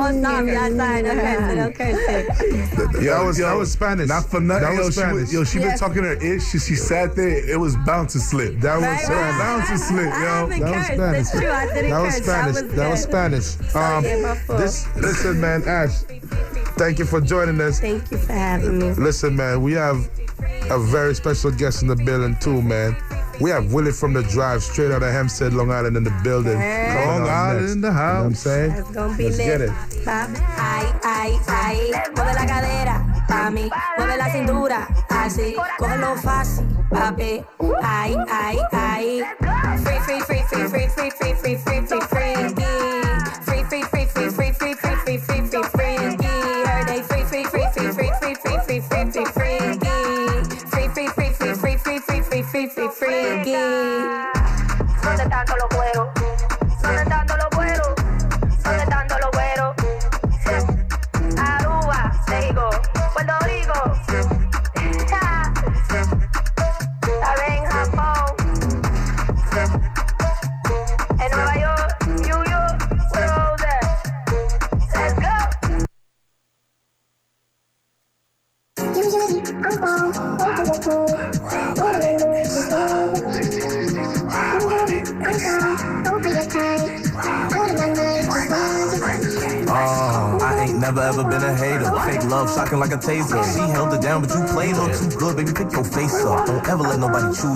Oh, 0.00 0.22
sorry, 0.22 0.56
I 0.56 0.70
signed. 0.70 1.06
Okay, 1.08 1.94
okay, 1.94 1.94
okay. 1.94 3.04
That 3.06 3.22
was, 3.24 3.38
that 3.38 3.52
was 3.54 3.72
Spanish. 3.72 4.08
Not 4.08 4.24
for 4.26 4.40
nothing. 4.40 4.62
That 4.62 4.74
yo, 4.74 4.78
was 4.86 4.94
she 4.94 5.00
Spanish. 5.00 5.14
was, 5.20 5.32
yo, 5.32 5.44
she 5.44 5.58
been 5.58 5.68
Yes. 5.68 5.80
talking 5.80 6.04
her 6.04 6.12
ish. 6.14 6.44
She, 6.50 6.58
she 6.58 6.74
sat 6.76 7.16
there. 7.16 7.50
It 7.50 7.58
was 7.58 7.76
bound 7.78 8.08
to 8.10 8.20
slip. 8.20 8.60
That 8.60 8.76
was 8.76 8.84
Right, 8.84 9.00
Spanish. 9.00 9.38
Bound 9.38 9.66
to 9.66 9.78
slip, 9.78 10.04
yo. 10.04 10.46
That 10.46 10.76
was. 10.76 10.86
Spanish. 10.86 11.28
That's 11.28 11.30
true. 11.32 11.50
I 11.50 11.66
didn't 11.74 11.90
That 11.90 12.00
was. 12.02 12.14
Spanish. 12.14 12.54
That 12.54 12.90
was, 12.90 13.06
That. 13.06 13.58
Spanish. 13.58 13.74
Um, 13.74 14.04
yeah, 14.04 14.16
my 14.22 14.34
fault. 14.36 14.58
this, 14.60 14.96
listen, 14.96 15.40
man, 15.40 15.62
Ash. 15.66 16.02
Thank 16.78 16.98
you 17.00 17.04
for 17.04 17.20
joining 17.20 17.60
us. 17.60 17.80
Thank 17.80 18.08
you 18.12 18.18
for 18.18 18.32
having 18.32 18.78
me. 18.78 18.92
Listen, 18.92 19.34
man, 19.34 19.62
we 19.62 19.72
have 19.72 20.08
a 20.70 20.78
very 20.78 21.14
special 21.14 21.50
guest 21.50 21.82
in 21.82 21.88
the 21.88 21.96
building 21.96 22.36
too, 22.40 22.62
man. 22.62 22.96
We 23.40 23.50
have 23.50 23.72
Willie 23.72 23.92
from 23.92 24.12
the 24.14 24.22
Drive, 24.24 24.62
straight 24.64 24.90
out 24.90 25.02
of 25.02 25.12
Hempstead, 25.12 25.52
Long 25.54 25.70
Island, 25.70 25.96
in 25.96 26.02
the 26.02 26.10
building. 26.24 26.58
Hey. 26.58 27.04
Long 27.06 27.28
Island 27.28 27.70
in 27.70 27.80
the 27.80 27.88
You 27.88 27.94
know 27.94 28.00
what 28.00 28.02
I'm 28.02 28.30
house. 28.32 28.40
saying? 28.40 28.70
It's 28.72 28.90
gonna 28.90 29.16
be 29.16 29.24
Let's 29.24 29.36
lit. 29.38 29.46
get 29.46 29.60
it. 29.60 29.72
Ay, 30.06 30.86
ay, 31.04 31.38
ay. 31.46 31.76
Mueve 32.16 32.34
la 32.34 32.46
cadera, 32.46 32.96
mami. 33.28 33.70
Mueve 33.96 34.16
la 34.18 34.28
cintura, 34.32 34.88
así. 35.08 35.54
Cógelo 35.78 36.16
fácil, 36.16 36.66
papi. 36.90 37.44
Ay, 37.82 38.16
ay, 38.28 38.58
ay. 38.72 39.22
Free, 39.84 40.00
free, 40.00 40.20
free, 40.20 40.42
free, 40.48 40.68
free, 40.68 40.88
free, 40.88 41.10
free, 41.10 41.34
free, 41.34 41.56
free, 41.56 41.86
free. 41.86 42.00
Free, 42.08 42.54
Fifi 52.58 52.88
Friki. 52.88 53.52
¿Dónde 55.04 55.22
están 55.22 55.46
todos 55.46 55.58
los 55.60 55.76
juegos? 55.76 56.27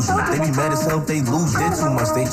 Susan 0.00 0.21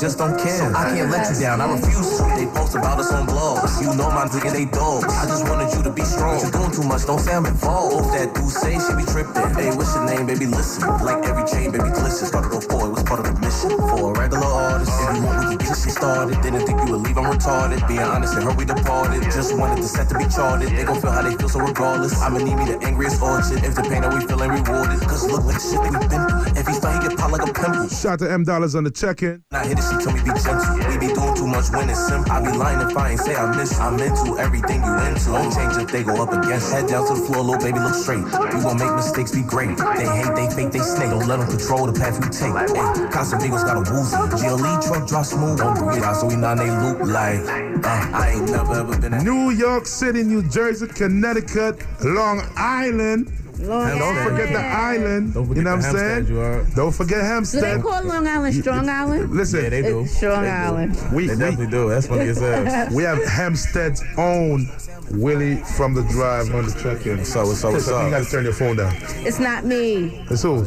just 0.00 0.16
don't 0.16 0.32
care. 0.40 0.64
I 0.74 0.96
can't 0.96 1.10
let 1.10 1.28
you 1.28 1.38
down, 1.38 1.60
I 1.60 1.68
refuse 1.68 2.16
to. 2.16 2.24
They 2.32 2.46
post 2.56 2.74
about 2.74 2.98
us 2.98 3.12
on 3.12 3.26
blogs. 3.26 3.82
You 3.84 3.92
know 3.94 4.08
my 4.08 4.24
and 4.24 4.56
they 4.56 4.64
dope. 4.64 5.04
I 5.04 5.28
just 5.28 5.44
wanted 5.44 5.76
you 5.76 5.82
to 5.84 5.92
be 5.92 6.00
strong. 6.02 6.40
You're 6.40 6.50
doing 6.50 6.72
too 6.72 6.88
much, 6.88 7.04
don't 7.04 7.20
say 7.20 7.34
I'm 7.34 7.44
involved. 7.44 8.08
That 8.16 8.32
do 8.34 8.48
say 8.48 8.80
she 8.80 8.92
be 8.96 9.04
tripping. 9.04 9.52
Hey, 9.60 9.76
what's 9.76 9.92
your 9.94 10.08
name, 10.08 10.24
baby? 10.24 10.46
Listen. 10.46 10.88
Like 11.04 11.20
every 11.28 11.44
chain, 11.44 11.70
baby, 11.70 11.92
glisten. 11.92 12.26
Started 12.26 12.56
off 12.56 12.66
boy, 12.68 12.88
was 12.88 13.04
part 13.04 13.20
of 13.20 13.28
the 13.28 13.36
mission. 13.44 13.76
For 13.76 14.16
a 14.16 14.18
regular 14.18 14.48
artist, 14.48 14.88
if 14.88 15.16
you 15.16 15.22
want, 15.22 15.36
we 15.44 15.46
can 15.52 15.58
get 15.68 15.76
shit 15.76 15.92
started. 15.92 16.40
Didn't 16.40 16.64
think 16.64 16.80
you 16.80 16.96
would 16.96 17.04
leave, 17.04 17.18
I'm 17.20 17.28
retarded. 17.28 17.84
Being 17.84 18.00
honest, 18.00 18.34
and 18.34 18.44
her 18.44 18.54
we 18.56 18.64
departed. 18.64 19.22
Just 19.28 19.52
wanted 19.52 19.84
the 19.84 19.88
set 19.88 20.08
to 20.08 20.16
be 20.16 20.24
charted. 20.32 20.72
They 20.72 20.84
gon' 20.84 20.96
feel 20.96 21.12
how 21.12 21.20
they 21.20 21.36
feel, 21.36 21.52
so 21.52 21.60
regardless. 21.60 22.16
I'ma 22.22 22.38
need 22.40 22.56
me 22.56 22.64
the 22.72 22.80
angriest 22.80 23.20
orchard. 23.20 23.60
If 23.68 23.76
the 23.76 23.84
pain 23.84 24.00
that 24.00 24.14
we 24.16 24.24
feeling 24.24 24.48
rewarded. 24.48 25.00
Cause 25.04 25.28
look 25.28 25.44
like 25.44 25.60
shit 25.60 25.76
that 25.76 25.92
we 25.92 26.00
been 26.08 26.24
through. 26.24 26.56
If 26.56 26.64
he 26.66 26.72
start, 26.72 27.02
he 27.02 27.08
get 27.08 27.18
popped 27.18 27.32
like 27.36 27.44
a 27.44 27.52
pimple. 27.52 27.88
Shout 27.92 28.18
to 28.20 28.30
M 28.30 28.44
Dollars 28.44 28.74
on 28.74 28.84
the 28.84 28.90
check-in. 28.90 29.44
Not 29.52 29.66
hit 29.66 29.76
it, 29.76 29.84
she 29.90 29.96
told 29.98 30.14
me 30.16 30.22
be 30.22 30.32
gentle. 30.38 30.70
We 30.86 30.94
be 31.02 31.10
doing 31.12 31.34
too 31.34 31.46
much 31.46 31.70
when 31.74 31.90
it's 31.90 32.06
simple. 32.06 32.30
I 32.30 32.38
be 32.40 32.56
lying 32.56 32.80
if 32.86 32.96
I 32.96 33.10
ain't 33.10 33.20
say 33.20 33.34
I 33.34 33.50
miss 33.56 33.72
you. 33.74 33.82
I'm 33.82 33.98
into 33.98 34.38
everything 34.38 34.82
you 34.82 34.94
into. 35.10 35.32
Won't 35.34 35.54
change 35.54 35.76
if 35.76 35.90
they 35.90 36.02
go 36.02 36.22
up 36.22 36.32
against. 36.32 36.72
Head 36.72 36.86
down 36.88 37.06
to 37.08 37.14
the 37.18 37.26
floor, 37.26 37.42
little 37.42 37.60
baby, 37.60 37.78
look 37.78 37.94
straight. 37.94 38.22
You 38.22 38.58
gon' 38.62 38.78
make 38.78 38.94
mistakes, 38.94 39.32
be 39.34 39.42
great. 39.42 39.76
They 39.76 40.06
hate, 40.06 40.34
they 40.38 40.46
fake, 40.54 40.70
they 40.70 40.80
snake. 40.80 41.10
Don't 41.10 41.26
let 41.26 41.42
them 41.42 41.48
control 41.50 41.86
the 41.90 41.96
path 41.98 42.16
you 42.22 42.30
take. 42.30 42.54
Hey, 42.70 43.10
Casamigos 43.10 43.66
got 43.66 43.76
a 43.76 43.84
woozy. 43.90 44.16
GLE 44.38 44.72
truck 44.86 45.08
drop 45.08 45.26
smooth. 45.26 45.58
Don't 45.58 45.78
breathe 45.78 46.04
out, 46.04 46.16
so 46.16 46.26
we 46.26 46.36
not 46.36 46.58
they 46.58 46.70
loop 46.70 47.00
like. 47.02 47.42
Uh, 47.82 48.10
I 48.14 48.36
ain't 48.36 48.50
never 48.50 48.80
ever 48.80 48.98
been 48.98 49.24
New 49.24 49.50
York 49.50 49.86
City, 49.86 50.22
New 50.22 50.42
Jersey, 50.48 50.86
Connecticut, 50.86 51.82
Long 52.04 52.42
Island. 52.56 53.32
Long 53.62 53.90
and 53.90 53.98
don't 53.98 54.16
forget 54.24 54.48
the 54.52 54.58
island. 54.58 55.34
Don't 55.34 55.44
forget 55.46 55.56
you 55.58 55.62
know 55.64 55.76
what 55.76 55.84
I'm 55.84 55.92
saying? 55.96 56.26
You 56.28 56.40
are. 56.40 56.64
Don't 56.74 56.92
forget 56.92 57.22
Hempstead. 57.22 57.60
Do 57.60 57.66
they 57.66 57.72
Hempstead. 57.72 57.92
call 57.92 58.04
Long 58.04 58.26
Island 58.26 58.54
Strong 58.54 58.88
Island? 58.88 59.30
Listen, 59.32 59.62
Yeah, 59.64 59.68
they 59.70 59.82
do. 59.82 60.00
It's 60.00 60.16
Strong 60.16 60.42
They 60.42 60.48
do. 60.48 60.52
Island. 60.54 60.92
we, 61.12 61.26
They 61.26 61.34
we, 61.34 61.38
definitely 61.40 61.66
do. 61.66 61.88
That's 61.90 62.06
funny 62.06 62.28
as 62.28 62.38
hell. 62.38 62.88
we 62.94 63.02
have 63.02 63.22
Hempstead's 63.24 64.02
own 64.16 64.68
Willie 65.10 65.56
from 65.56 65.94
the 65.94 66.02
drive 66.04 66.54
on 66.54 66.66
the 66.66 66.72
check-in. 66.80 67.24
So 67.24 67.46
what's 67.46 67.62
up? 67.64 67.72
What's 67.72 67.86
Listen, 67.88 68.04
You 68.06 68.10
gotta 68.10 68.24
turn 68.30 68.44
your 68.44 68.52
phone 68.52 68.76
down. 68.76 68.94
It's 69.26 69.40
not 69.40 69.64
me. 69.64 70.24
It's 70.30 70.42
who? 70.42 70.64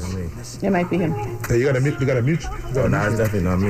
It 0.62 0.70
might 0.70 0.90
be 0.90 0.98
him. 0.98 1.14
Hey, 1.48 1.60
you 1.60 1.66
gotta 1.66 1.80
mute. 1.82 2.00
You 2.00 2.06
gotta 2.06 2.22
mute. 2.22 2.44
You 2.44 2.50
Oh, 2.52 2.74
gotta 2.74 2.90
nah, 2.90 3.08
it's 3.08 3.18
definitely 3.18 3.50
not 3.50 3.58
me. 3.60 3.70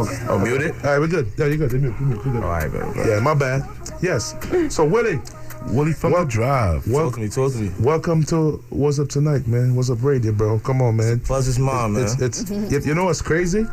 Okay. 0.00 0.26
Oh, 0.28 0.38
mute 0.38 0.62
it? 0.62 0.74
All 0.84 0.90
right, 0.92 0.98
we're 0.98 1.08
good. 1.08 1.30
Yeah, 1.36 1.46
you're 1.46 1.56
good. 1.56 1.72
You're 1.72 1.80
mute. 1.80 1.94
You're 2.00 2.08
good. 2.16 2.24
You're 2.24 2.34
good. 2.34 2.44
All 2.44 2.50
right, 2.50 2.70
baby. 2.72 3.08
Yeah, 3.08 3.20
my 3.20 3.34
bad. 3.34 3.62
Yes. 4.00 4.34
So 4.72 4.84
Willie, 4.84 5.20
Willie 5.68 5.92
from 5.92 6.12
the 6.12 6.24
drive. 6.24 6.84
Talk 6.90 7.14
to 7.14 7.20
me, 7.20 7.28
talk 7.28 7.52
to 7.52 7.58
me. 7.58 7.70
Welcome 7.80 8.24
to 8.24 8.62
What's 8.70 8.98
Up 8.98 9.08
Tonight, 9.08 9.46
man. 9.46 9.74
What's 9.76 9.90
Up 9.90 10.02
Radio, 10.02 10.32
bro. 10.32 10.58
Come 10.60 10.82
on, 10.82 10.96
man. 10.96 11.20
Plus 11.20 11.46
his 11.46 11.58
mom, 11.58 11.94
man. 11.94 12.04
It's, 12.04 12.20
it's, 12.20 12.50
you- 12.50 12.80
you 12.80 12.94
know 12.94 13.04
what's 13.04 13.22
crazy? 13.22 13.64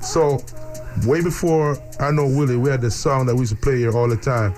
So, 0.00 0.42
way 1.06 1.22
before 1.22 1.78
I 2.00 2.10
know 2.10 2.26
Willie, 2.26 2.56
we 2.56 2.70
had 2.70 2.80
this 2.80 2.96
song 2.96 3.26
that 3.26 3.34
we 3.34 3.40
used 3.40 3.54
to 3.54 3.60
play 3.60 3.78
here 3.78 3.96
all 3.96 4.08
the 4.08 4.16
time. 4.16 4.54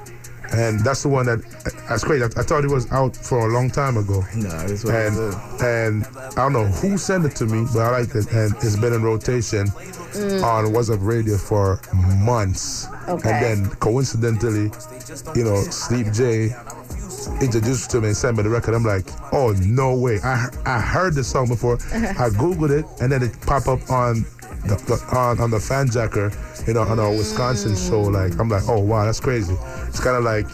And 0.53 0.79
that's 0.81 1.03
the 1.03 1.09
one 1.09 1.27
that, 1.27 1.41
that's 1.89 2.05
crazy. 2.05 2.23
I, 2.23 2.27
I 2.27 2.43
thought 2.45 2.65
it 2.65 2.71
was 2.71 2.91
out 2.93 3.17
for 3.17 3.49
a 3.51 3.53
long 3.53 3.69
time 3.69 3.97
ago. 3.97 4.23
Nah, 4.37 4.49
that's 4.67 4.85
what 4.85 4.95
and, 4.95 5.17
it 5.17 5.21
is. 5.21 5.63
and 5.63 6.07
I 6.17 6.35
don't 6.37 6.53
know 6.53 6.67
who 6.67 6.97
sent 6.97 7.25
it 7.27 7.35
to 7.37 7.47
me, 7.47 7.67
but 7.75 7.81
I 7.81 7.91
liked 7.91 8.15
it. 8.15 8.31
And 8.33 8.55
it's 8.57 8.77
been 8.77 8.93
in 8.93 9.03
rotation 9.03 9.67
Mm. 10.17 10.43
on 10.43 10.73
What's 10.73 10.89
Up 10.89 11.01
Radio 11.03 11.37
for 11.37 11.79
months. 12.23 12.87
Okay. 13.07 13.29
And 13.31 13.67
then 13.67 13.71
coincidentally, 13.81 14.71
you 15.35 15.45
know, 15.45 15.61
Sleep 15.65 16.11
J 16.11 16.55
introduced 17.41 17.91
to 17.91 18.01
me 18.01 18.09
and 18.09 18.17
sent 18.17 18.37
me 18.37 18.43
the 18.43 18.49
record. 18.49 18.75
I'm 18.75 18.85
like, 18.85 19.07
oh 19.33 19.53
no 19.65 19.97
way! 19.97 20.21
I 20.23 20.49
I 20.65 20.81
heard 20.81 21.15
the 21.15 21.25
song 21.25 21.49
before. 21.49 21.75
I 21.93 22.31
googled 22.31 22.71
it 22.71 22.85
and 23.01 23.11
then 23.11 23.23
it 23.23 23.41
popped 23.43 23.69
up 23.69 23.91
on 23.91 24.25
the, 24.67 24.77
the 24.87 25.17
on 25.17 25.41
on 25.41 25.51
the 25.51 25.61
fan 25.61 25.91
jacker, 25.91 26.33
you 26.67 26.75
know, 26.75 26.83
on 26.83 26.99
our 26.99 27.11
Wisconsin 27.11 27.73
mm. 27.73 27.89
show. 27.89 28.03
Like 28.03 28.39
I'm 28.39 28.49
like, 28.49 28.69
oh 28.69 28.81
wow, 28.81 29.05
that's 29.05 29.21
crazy. 29.21 29.55
It's 29.89 30.01
kind 30.01 30.17
of 30.17 30.25
like 30.25 30.47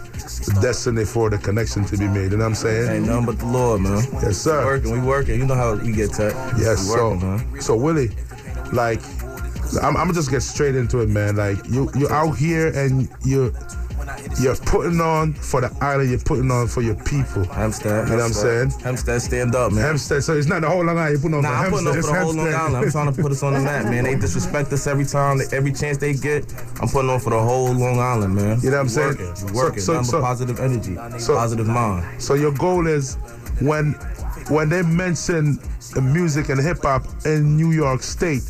destiny 0.61 1.05
for 1.05 1.29
the 1.29 1.37
connection 1.37 1.85
to 1.85 1.97
be 1.97 2.07
made. 2.07 2.31
You 2.31 2.37
know 2.37 2.45
what 2.45 2.49
I'm 2.49 2.55
saying? 2.55 2.91
Ain't 2.91 3.07
nothing 3.07 3.25
but 3.25 3.39
the 3.39 3.45
Lord, 3.45 3.81
man. 3.81 4.03
Yes, 4.13 4.37
sir. 4.37 4.59
We 4.59 4.65
working, 4.65 4.91
we 4.91 5.07
working. 5.07 5.39
You 5.39 5.45
know 5.45 5.55
how 5.55 5.75
we 5.75 5.91
get 5.91 6.11
tech. 6.11 6.33
Yes, 6.57 6.87
we 6.87 6.95
so 6.95 7.15
man. 7.15 7.61
so 7.61 7.75
Willie, 7.75 8.09
like, 8.71 9.01
I'm, 9.81 9.97
I'm 9.97 10.05
gonna 10.05 10.13
just 10.13 10.29
get 10.29 10.41
straight 10.41 10.75
into 10.75 10.99
it, 10.99 11.09
man. 11.09 11.35
Like 11.35 11.57
you 11.69 11.89
you 11.95 12.09
out 12.09 12.33
here 12.33 12.67
and 12.67 13.09
you 13.25 13.53
you're 14.39 14.55
putting 14.55 14.99
on 15.01 15.33
for 15.33 15.61
the 15.61 15.75
island. 15.81 16.09
You're 16.09 16.19
putting 16.19 16.49
on 16.51 16.67
for 16.67 16.81
your 16.81 16.95
people. 17.03 17.43
Hempstead. 17.45 18.07
You 18.07 18.15
know 18.15 18.17
what 18.19 18.25
I'm 18.27 18.33
saying? 18.33 18.69
Hempstead, 18.81 19.21
stand 19.21 19.55
up, 19.55 19.71
man. 19.71 19.83
Hempstead. 19.83 20.23
So 20.23 20.33
it's 20.37 20.47
not 20.47 20.61
the 20.61 20.69
whole 20.69 20.83
Long 20.83 20.97
Island. 20.97 21.11
You're 21.13 21.21
putting 21.21 21.35
on 21.35 21.41
Nah, 21.43 21.49
for 21.49 21.65
I'm 21.65 21.71
putting 21.71 21.87
up 21.87 21.93
Hempstead. 21.93 22.15
for 22.15 22.19
the 22.19 22.23
whole 22.25 22.33
Long 22.35 22.53
Island. 22.53 22.85
I'm 22.85 22.91
trying 22.91 23.13
to 23.13 23.21
put 23.21 23.31
us 23.31 23.43
on 23.43 23.53
the 23.53 23.59
map, 23.59 23.85
man. 23.85 24.03
They 24.05 24.15
disrespect 24.15 24.71
us 24.73 24.87
every 24.87 25.05
time, 25.05 25.39
every 25.51 25.71
chance 25.73 25.97
they 25.97 26.13
get. 26.13 26.51
I'm 26.81 26.87
putting 26.89 27.09
on 27.09 27.19
for 27.19 27.29
the 27.31 27.39
whole 27.41 27.71
Long 27.73 27.99
Island, 27.99 28.35
man. 28.35 28.59
You 28.61 28.69
know 28.71 28.77
what 28.77 28.81
I'm 28.83 28.89
saying? 28.89 29.09
Working, 29.17 29.35
So- 29.35 29.53
working. 29.53 29.81
so- 29.81 30.03
so- 30.03 30.21
positive 30.21 30.59
energy, 30.59 30.97
so- 31.19 31.35
positive 31.35 31.67
mind. 31.67 32.05
So 32.21 32.33
your 32.33 32.51
goal 32.51 32.87
is 32.87 33.17
when 33.59 33.95
when 34.49 34.67
they 34.67 34.81
mention 34.81 35.57
the 35.93 36.01
music 36.01 36.49
and 36.49 36.59
hip 36.59 36.81
hop 36.83 37.05
in 37.25 37.55
New 37.55 37.71
York 37.71 38.03
State, 38.03 38.43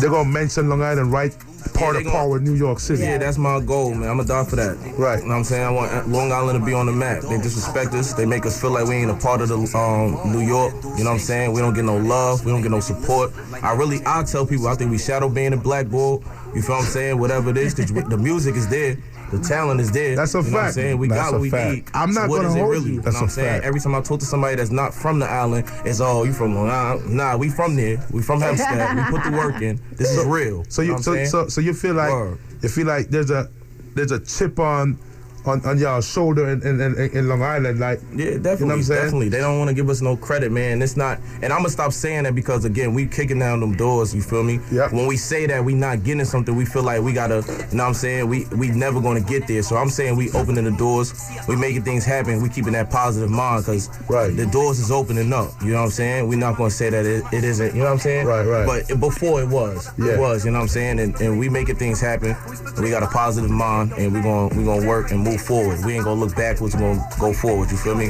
they're 0.00 0.10
gonna 0.10 0.28
mention 0.28 0.68
Long 0.68 0.82
Island 0.82 1.12
right 1.12 1.34
part 1.74 1.96
of 1.96 2.30
with 2.30 2.42
New 2.42 2.54
York 2.54 2.80
City. 2.80 3.02
Yeah, 3.02 3.18
that's 3.18 3.38
my 3.38 3.60
goal, 3.60 3.94
man. 3.94 4.08
I'm 4.08 4.16
gonna 4.16 4.28
die 4.28 4.44
for 4.44 4.56
that. 4.56 4.76
Right. 4.98 5.18
You 5.18 5.24
know 5.24 5.30
what 5.30 5.36
I'm 5.36 5.44
saying? 5.44 5.64
I 5.64 5.70
want 5.70 6.08
Long 6.08 6.32
Island 6.32 6.58
to 6.58 6.64
be 6.64 6.72
on 6.74 6.86
the 6.86 6.92
map. 6.92 7.22
They 7.22 7.36
disrespect 7.38 7.94
us. 7.94 8.12
They 8.12 8.26
make 8.26 8.46
us 8.46 8.60
feel 8.60 8.70
like 8.70 8.86
we 8.86 8.96
ain't 8.96 9.10
a 9.10 9.14
part 9.14 9.40
of 9.40 9.48
the 9.48 9.58
um, 9.76 10.32
New 10.32 10.46
York. 10.46 10.74
You 10.74 11.04
know 11.04 11.10
what 11.10 11.10
I'm 11.12 11.18
saying? 11.18 11.52
We 11.52 11.60
don't 11.60 11.74
get 11.74 11.84
no 11.84 11.98
love. 11.98 12.44
We 12.44 12.52
don't 12.52 12.62
get 12.62 12.70
no 12.70 12.80
support. 12.80 13.32
I 13.62 13.74
really, 13.74 14.00
I 14.06 14.22
tell 14.24 14.46
people, 14.46 14.68
I 14.68 14.74
think 14.74 14.90
we 14.90 14.98
shadow 14.98 15.28
being 15.28 15.52
a 15.52 15.56
black 15.56 15.86
bull. 15.86 16.22
You 16.54 16.62
feel 16.62 16.76
what 16.76 16.84
I'm 16.84 16.90
saying? 16.90 17.18
Whatever 17.18 17.50
it 17.50 17.56
is, 17.56 17.74
because 17.74 17.92
the 17.92 18.16
music 18.18 18.56
is 18.56 18.68
there. 18.68 18.96
The 19.30 19.40
talent 19.40 19.80
is 19.80 19.90
there. 19.90 20.14
That's 20.16 20.34
a 20.34 20.38
you 20.38 20.44
know 20.44 20.50
What 20.50 20.58
I'm 20.58 20.64
fact. 20.66 20.74
saying? 20.74 20.98
We 20.98 21.08
That's 21.08 21.20
got 21.20 21.32
what 21.32 21.40
we 21.40 21.50
fact. 21.50 21.72
need. 21.74 21.84
I'm 21.94 22.12
not 22.12 22.24
So 22.24 22.28
what 22.30 22.36
gonna 22.36 22.48
is 22.48 22.54
it 22.54 22.58
hold 22.58 22.70
really? 22.70 22.88
you. 22.90 22.94
You 22.94 23.00
That's 23.00 23.14
know 23.14 23.18
a 23.18 23.22
what 23.22 23.22
I'm 23.22 23.28
saying? 23.30 23.52
fact. 23.54 23.64
Every 23.64 23.80
time 23.80 23.94
I 23.94 24.00
talk 24.00 24.20
to 24.20 24.26
somebody 24.26 24.56
that's 24.56 24.70
not 24.70 24.94
from 24.94 25.18
the 25.18 25.26
island, 25.26 25.68
it's 25.84 26.00
oh, 26.00 26.22
you 26.24 26.32
from 26.32 26.54
Long 26.54 26.70
Island? 26.70 27.14
Nah, 27.16 27.36
we 27.36 27.48
from 27.48 27.74
there. 27.76 27.98
We 28.12 28.22
from 28.22 28.40
Hempstead. 28.40 28.96
we 28.96 29.02
put 29.18 29.24
the 29.24 29.36
work 29.36 29.60
in. 29.62 29.80
This 29.92 30.10
is 30.16 30.24
real. 30.26 30.64
So 30.68 30.82
know 30.82 30.88
you 30.88 30.94
I'm 30.96 31.02
so, 31.02 31.24
so 31.24 31.48
so 31.48 31.60
you 31.60 31.74
feel 31.74 31.94
like 31.94 32.12
Word. 32.12 32.38
you 32.62 32.68
feel 32.68 32.86
like 32.86 33.08
there's 33.08 33.30
a 33.30 33.50
there's 33.94 34.12
a 34.12 34.20
chip 34.20 34.58
on 34.58 34.98
on, 35.46 35.64
on 35.66 35.78
y'all 35.78 36.00
shoulder 36.00 36.48
in, 36.50 36.62
in, 36.62 36.80
in, 36.80 36.94
in 37.16 37.28
Long 37.28 37.42
Island, 37.42 37.78
like 37.78 38.00
Yeah, 38.14 38.36
definitely, 38.38 38.40
You 38.40 38.58
know 38.66 38.66
what 38.66 38.72
I'm 38.72 38.88
definitely. 38.88 39.28
They 39.28 39.38
don't 39.40 39.58
want 39.58 39.68
to 39.68 39.74
give 39.74 39.88
us 39.88 40.02
no 40.02 40.16
credit, 40.16 40.52
man. 40.52 40.82
It's 40.82 40.96
not, 40.96 41.18
and 41.42 41.52
I'm 41.52 41.60
gonna 41.60 41.70
stop 41.70 41.92
saying 41.92 42.24
that 42.24 42.34
because 42.34 42.64
again, 42.64 42.94
we 42.94 43.06
kicking 43.06 43.38
down 43.38 43.60
them 43.60 43.74
doors. 43.76 44.14
You 44.14 44.22
feel 44.22 44.42
me? 44.42 44.60
Yep. 44.72 44.92
When 44.92 45.06
we 45.06 45.16
say 45.16 45.46
that 45.46 45.64
we 45.64 45.74
not 45.74 46.02
getting 46.04 46.24
something, 46.24 46.54
we 46.54 46.64
feel 46.64 46.82
like 46.82 47.02
we 47.02 47.12
gotta. 47.12 47.36
You 47.70 47.76
know 47.76 47.84
what 47.84 47.88
I'm 47.88 47.94
saying? 47.94 48.28
We 48.28 48.46
we 48.56 48.68
never 48.70 49.00
gonna 49.00 49.20
get 49.20 49.46
there. 49.46 49.62
So 49.62 49.76
I'm 49.76 49.90
saying 49.90 50.16
we 50.16 50.30
opening 50.32 50.64
the 50.64 50.72
doors. 50.76 51.14
We 51.48 51.56
making 51.56 51.82
things 51.84 52.04
happen. 52.04 52.42
We 52.42 52.48
keeping 52.48 52.72
that 52.72 52.90
positive 52.90 53.30
mind 53.30 53.64
because 53.64 53.88
Right. 54.08 54.34
the 54.36 54.46
doors 54.46 54.78
is 54.78 54.90
opening 54.90 55.32
up. 55.32 55.50
You 55.62 55.70
know 55.72 55.78
what 55.78 55.84
I'm 55.84 55.90
saying? 55.90 56.28
We're 56.28 56.38
not 56.38 56.56
gonna 56.56 56.70
say 56.70 56.90
that 56.90 57.04
it, 57.04 57.24
it 57.32 57.44
isn't. 57.44 57.74
You 57.74 57.80
know 57.80 57.86
what 57.86 57.92
I'm 57.92 57.98
saying? 57.98 58.26
Right, 58.26 58.44
right. 58.44 58.66
But 58.66 58.90
it- 58.90 59.00
before 59.00 59.40
it 59.42 59.48
was, 59.48 59.90
Yeah. 59.98 60.12
it 60.14 60.18
was. 60.20 60.44
You 60.44 60.50
know 60.50 60.58
what 60.58 60.62
I'm 60.62 60.68
saying? 60.68 61.00
And, 61.00 61.20
and 61.20 61.38
we 61.38 61.48
making 61.48 61.76
things 61.76 62.00
happen. 62.00 62.36
We 62.80 62.90
got 62.90 63.02
a 63.02 63.06
positive 63.08 63.50
mind, 63.50 63.92
and 63.96 64.12
we 64.12 64.20
gonna 64.20 64.48
we 64.56 64.64
gonna 64.64 64.86
work 64.86 65.10
and 65.10 65.20
move 65.20 65.35
forward. 65.38 65.84
We 65.84 65.94
ain't 65.94 66.04
gonna 66.04 66.20
look 66.20 66.34
backwards. 66.36 66.74
We're 66.74 66.94
gonna 66.94 67.08
go 67.18 67.32
forward. 67.32 67.70
You 67.70 67.76
feel 67.76 67.94
me? 67.94 68.08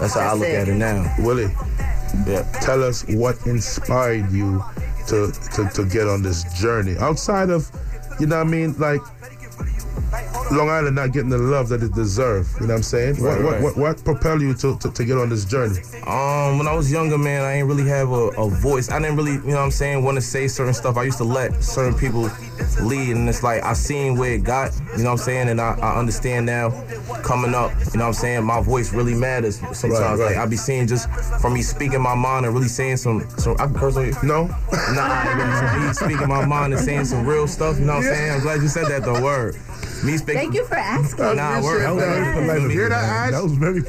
That's 0.00 0.14
how 0.14 0.32
I 0.32 0.34
look 0.34 0.48
at 0.48 0.68
it 0.68 0.74
now. 0.74 1.14
Willie. 1.18 1.52
Yeah. 2.26 2.42
Tell 2.60 2.82
us 2.82 3.06
what 3.08 3.36
inspired 3.46 4.30
you 4.32 4.62
to, 5.08 5.32
to 5.54 5.68
to 5.74 5.84
get 5.84 6.08
on 6.08 6.22
this 6.22 6.44
journey 6.60 6.96
outside 6.98 7.50
of, 7.50 7.70
you 8.18 8.26
know 8.26 8.38
what 8.38 8.46
I 8.46 8.50
mean, 8.50 8.74
like. 8.78 9.00
Long 10.50 10.68
Island 10.68 10.96
not 10.96 11.12
getting 11.12 11.30
the 11.30 11.38
love 11.38 11.68
that 11.68 11.82
it 11.82 11.94
deserves. 11.94 12.54
You 12.54 12.66
know 12.66 12.74
what 12.74 12.76
I'm 12.78 12.82
saying? 12.82 13.14
Right, 13.16 13.42
what, 13.42 13.44
what, 13.44 13.52
right. 13.52 13.62
what 13.62 13.76
what 13.76 14.04
propelled 14.04 14.40
you 14.40 14.54
to, 14.54 14.78
to, 14.78 14.90
to 14.90 15.04
get 15.04 15.18
on 15.18 15.28
this 15.28 15.44
journey? 15.44 15.80
Um, 16.06 16.58
when 16.58 16.68
I 16.68 16.74
was 16.74 16.90
younger, 16.90 17.18
man, 17.18 17.42
I 17.42 17.54
ain't 17.54 17.68
really 17.68 17.88
have 17.88 18.10
a, 18.10 18.28
a 18.38 18.48
voice. 18.48 18.90
I 18.90 18.98
didn't 18.98 19.16
really, 19.16 19.32
you 19.32 19.40
know 19.40 19.56
what 19.56 19.62
I'm 19.62 19.70
saying, 19.70 20.04
want 20.04 20.16
to 20.16 20.22
say 20.22 20.48
certain 20.48 20.74
stuff. 20.74 20.96
I 20.96 21.04
used 21.04 21.18
to 21.18 21.24
let 21.24 21.62
certain 21.62 21.98
people 21.98 22.30
lead, 22.82 23.16
and 23.16 23.28
it's 23.28 23.42
like 23.42 23.62
I 23.62 23.72
seen 23.72 24.16
where 24.16 24.32
it 24.34 24.44
got, 24.44 24.72
you 24.96 25.04
know 25.04 25.10
what 25.10 25.10
I'm 25.12 25.18
saying, 25.18 25.48
and 25.48 25.60
I, 25.60 25.78
I 25.80 25.98
understand 25.98 26.46
now 26.46 26.70
coming 27.22 27.54
up, 27.54 27.70
you 27.92 27.98
know 27.98 28.04
what 28.04 28.08
I'm 28.08 28.12
saying, 28.12 28.44
my 28.44 28.60
voice 28.60 28.92
really 28.92 29.14
matters 29.14 29.58
sometimes. 29.58 29.92
Right, 29.92 30.10
right. 30.10 30.18
Like 30.18 30.36
I 30.36 30.46
be 30.46 30.56
seeing 30.56 30.86
just 30.86 31.10
from 31.40 31.54
me 31.54 31.62
speaking 31.62 32.00
my 32.00 32.14
mind 32.14 32.46
and 32.46 32.54
really 32.54 32.68
saying 32.68 32.98
some, 32.98 33.28
some 33.38 33.54
I 33.58 33.66
can 33.66 33.74
curse 33.74 33.96
on 33.96 34.06
you. 34.06 34.14
No? 34.22 34.48
Nah, 34.90 35.86
me 35.86 35.92
speaking 35.92 36.28
my 36.28 36.44
mind 36.44 36.72
and 36.72 36.82
saying 36.82 37.04
some 37.04 37.24
real 37.24 37.46
stuff, 37.46 37.78
you 37.78 37.84
know 37.84 37.94
what 37.94 38.06
I'm 38.06 38.14
saying? 38.14 38.30
I'm 38.32 38.40
glad 38.40 38.60
you 38.60 38.68
said 38.68 38.86
that, 38.86 39.04
though, 39.04 39.22
word. 39.22 39.56
Me 40.04 40.16
speaking. 40.16 40.40
Thank 40.40 40.54
you 40.54 40.64
for 40.64 40.76
asking. 40.76 41.36
Nah, 41.36 41.62
word. 41.62 41.82
That 41.82 41.94
was 41.94 42.04
very 42.04 42.32
polite. 42.32 42.70
Hear 42.70 42.88
that, 42.88 43.30
That 43.32 43.42
was 43.42 43.52
very 43.52 43.82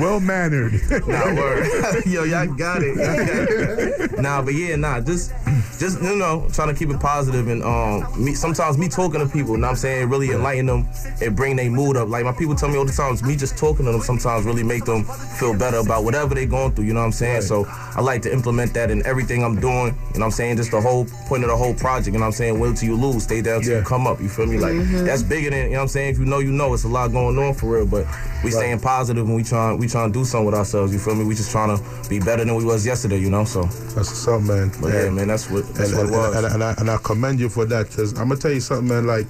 well 0.00 0.20
mannered. 0.20 0.72
Nah, 1.06 1.34
word. 1.34 1.66
Yo, 2.06 2.24
y'all 2.24 2.46
got 2.46 2.82
it. 2.82 2.96
Y'all 2.96 3.26
got 3.26 4.10
it. 4.10 4.18
Nah, 4.20 4.40
but 4.42 4.54
yeah, 4.54 4.76
nah, 4.76 5.00
just, 5.00 5.32
just 5.78 6.00
you 6.02 6.16
know, 6.16 6.48
trying 6.52 6.68
to 6.68 6.74
keep 6.74 6.88
it 6.88 6.98
positive 7.00 7.48
and 7.48 7.62
um, 7.62 8.06
me 8.22 8.32
sometimes 8.34 8.78
me 8.78 8.88
talking 8.88 9.20
to 9.20 9.26
people, 9.26 9.52
you 9.52 9.58
know 9.58 9.66
what 9.66 9.70
I'm 9.72 9.76
saying, 9.76 10.08
really 10.08 10.30
enlighten 10.30 10.66
them 10.66 10.88
and 11.20 11.36
bring 11.36 11.56
their 11.56 11.70
mood 11.70 11.96
up. 11.96 12.08
Like 12.08 12.24
my 12.24 12.32
people 12.32 12.54
tell 12.54 12.68
me 12.70 12.78
all 12.78 12.86
the 12.86 12.92
times, 12.92 13.22
me 13.22 13.36
just 13.36 13.58
talking 13.58 13.84
to 13.84 13.92
them 13.92 14.00
sometimes 14.00 14.46
really 14.46 14.62
make 14.62 14.84
them 14.86 15.04
feel 15.04 15.56
better 15.56 15.78
about 15.78 16.04
whatever 16.04 16.34
they're 16.34 16.46
going 16.46 16.72
through. 16.72 16.84
You 16.86 16.94
know 16.94 17.00
what 17.00 17.06
I'm 17.06 17.12
saying? 17.12 17.42
So 17.42 17.66
I 17.68 18.00
like 18.00 18.22
to 18.22 18.32
implement 18.32 18.72
that 18.74 18.90
in 18.90 19.04
everything 19.06 19.44
I'm 19.44 19.60
doing. 19.60 19.86
You 19.86 19.90
know 19.90 19.96
what 20.14 20.22
I'm 20.24 20.30
saying? 20.30 20.56
Just 20.56 20.70
the 20.70 20.80
whole 20.80 21.04
point 21.26 21.44
of 21.44 21.50
the 21.50 21.56
whole 21.56 21.74
project. 21.74 22.06
You 22.08 22.12
know 22.14 22.20
what 22.20 22.26
I'm 22.26 22.32
saying? 22.32 22.58
Wait 22.58 22.76
till 22.76 22.88
you 22.88 22.96
lose, 22.96 23.24
stay 23.24 23.42
down 23.42 23.60
till 23.60 23.72
Yeah. 23.72 23.78
you 23.80 23.84
come 23.84 24.06
up. 24.06 24.20
You 24.20 24.28
feel 24.30 24.46
me? 24.46 24.56
Like 24.58 24.72
that's 25.06 25.22
bigger 25.22 25.50
than 25.50 25.64
you 25.64 25.70
know 25.70 25.76
what 25.76 25.82
I'm 25.82 25.88
saying. 25.88 26.12
If 26.12 26.18
you 26.18 26.24
know, 26.24 26.38
you 26.38 26.52
know. 26.52 26.74
It's 26.74 26.84
a 26.84 26.88
lot 26.88 27.12
going 27.12 27.38
on 27.38 27.54
for 27.54 27.76
real, 27.76 27.86
but 27.86 28.06
we 28.44 28.50
staying 28.50 28.80
positive 28.80 29.26
and 29.26 29.34
we 29.34 29.42
trying 29.42 29.78
we 29.78 29.88
trying 29.88 30.12
to 30.12 30.18
do 30.18 30.24
something 30.24 30.46
with 30.46 30.54
ourselves. 30.54 30.92
You 30.92 30.98
feel 30.98 31.14
me? 31.14 31.24
We 31.24 31.34
just 31.34 31.50
trying 31.50 31.76
to 31.76 32.08
be 32.08 32.18
better 32.18 32.44
than 32.44 32.54
we 32.54 32.64
was 32.64 32.84
yesterday. 32.84 33.18
You 33.18 33.30
know. 33.30 33.44
So, 33.44 33.62
That's 33.62 33.96
what's 33.96 34.28
up, 34.28 34.42
man. 34.42 34.72
but 34.80 34.92
yeah, 34.92 35.10
man, 35.10 35.28
that's 35.28 35.50
what 35.50 35.66
that's 35.74 35.92
and, 35.92 35.96
what 35.96 36.06
and, 36.06 36.14
it 36.14 36.16
was. 36.16 36.36
and, 36.36 36.54
and, 36.54 36.64
I, 36.64 36.74
and 36.78 36.90
I 36.90 36.98
commend 36.98 37.40
you 37.40 37.48
for 37.48 37.64
that 37.66 37.88
because 37.88 38.12
I'm 38.12 38.28
gonna 38.28 38.40
tell 38.40 38.52
you 38.52 38.60
something, 38.60 38.88
man. 38.88 39.06
Like 39.06 39.26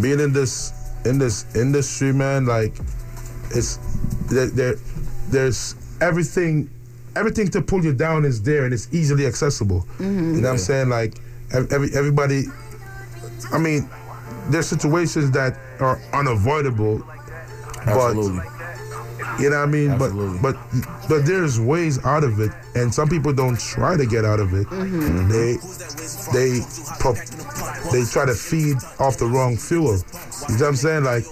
being 0.00 0.20
in 0.20 0.32
this 0.32 0.72
in 1.04 1.18
this 1.18 1.54
industry, 1.56 2.12
man. 2.12 2.46
Like 2.46 2.74
it's 3.50 3.78
there, 4.30 4.46
there 4.46 4.74
there's 5.28 5.74
everything 6.00 6.70
everything 7.16 7.48
to 7.48 7.62
pull 7.62 7.84
you 7.84 7.92
down 7.92 8.24
is 8.24 8.42
there 8.42 8.64
and 8.64 8.74
it's 8.74 8.92
easily 8.92 9.26
accessible. 9.26 9.80
Mm-hmm. 9.98 10.36
You 10.36 10.40
know 10.40 10.48
what 10.48 10.52
I'm 10.52 10.58
saying? 10.58 10.88
Like 10.88 11.14
every 11.52 11.90
everybody. 11.94 12.44
I 13.52 13.58
mean, 13.58 13.88
there's 14.50 14.68
situations 14.68 15.30
that 15.32 15.58
are 15.80 16.00
unavoidable, 16.12 17.02
Absolutely. 17.86 18.38
but 18.38 18.54
you 19.40 19.50
know 19.50 19.58
what 19.58 19.68
I 19.68 19.72
mean. 19.72 19.90
Absolutely. 19.92 20.38
But 20.40 20.56
but 20.72 21.08
but 21.08 21.26
there's 21.26 21.58
ways 21.60 22.04
out 22.04 22.24
of 22.24 22.40
it, 22.40 22.52
and 22.74 22.94
some 22.94 23.08
people 23.08 23.32
don't 23.32 23.58
try 23.58 23.96
to 23.96 24.06
get 24.06 24.24
out 24.24 24.40
of 24.40 24.54
it. 24.54 24.66
Mm-hmm. 24.68 25.28
They 25.28 25.56
they 26.32 26.60
pro- 26.98 27.90
they 27.90 28.04
try 28.04 28.26
to 28.26 28.34
feed 28.34 28.76
off 28.98 29.18
the 29.18 29.26
wrong 29.26 29.56
fuel. 29.56 29.96
You 30.48 30.56
know 30.56 30.60
what 30.60 30.62
I'm 30.62 30.76
saying? 30.76 31.04
Like 31.04 31.24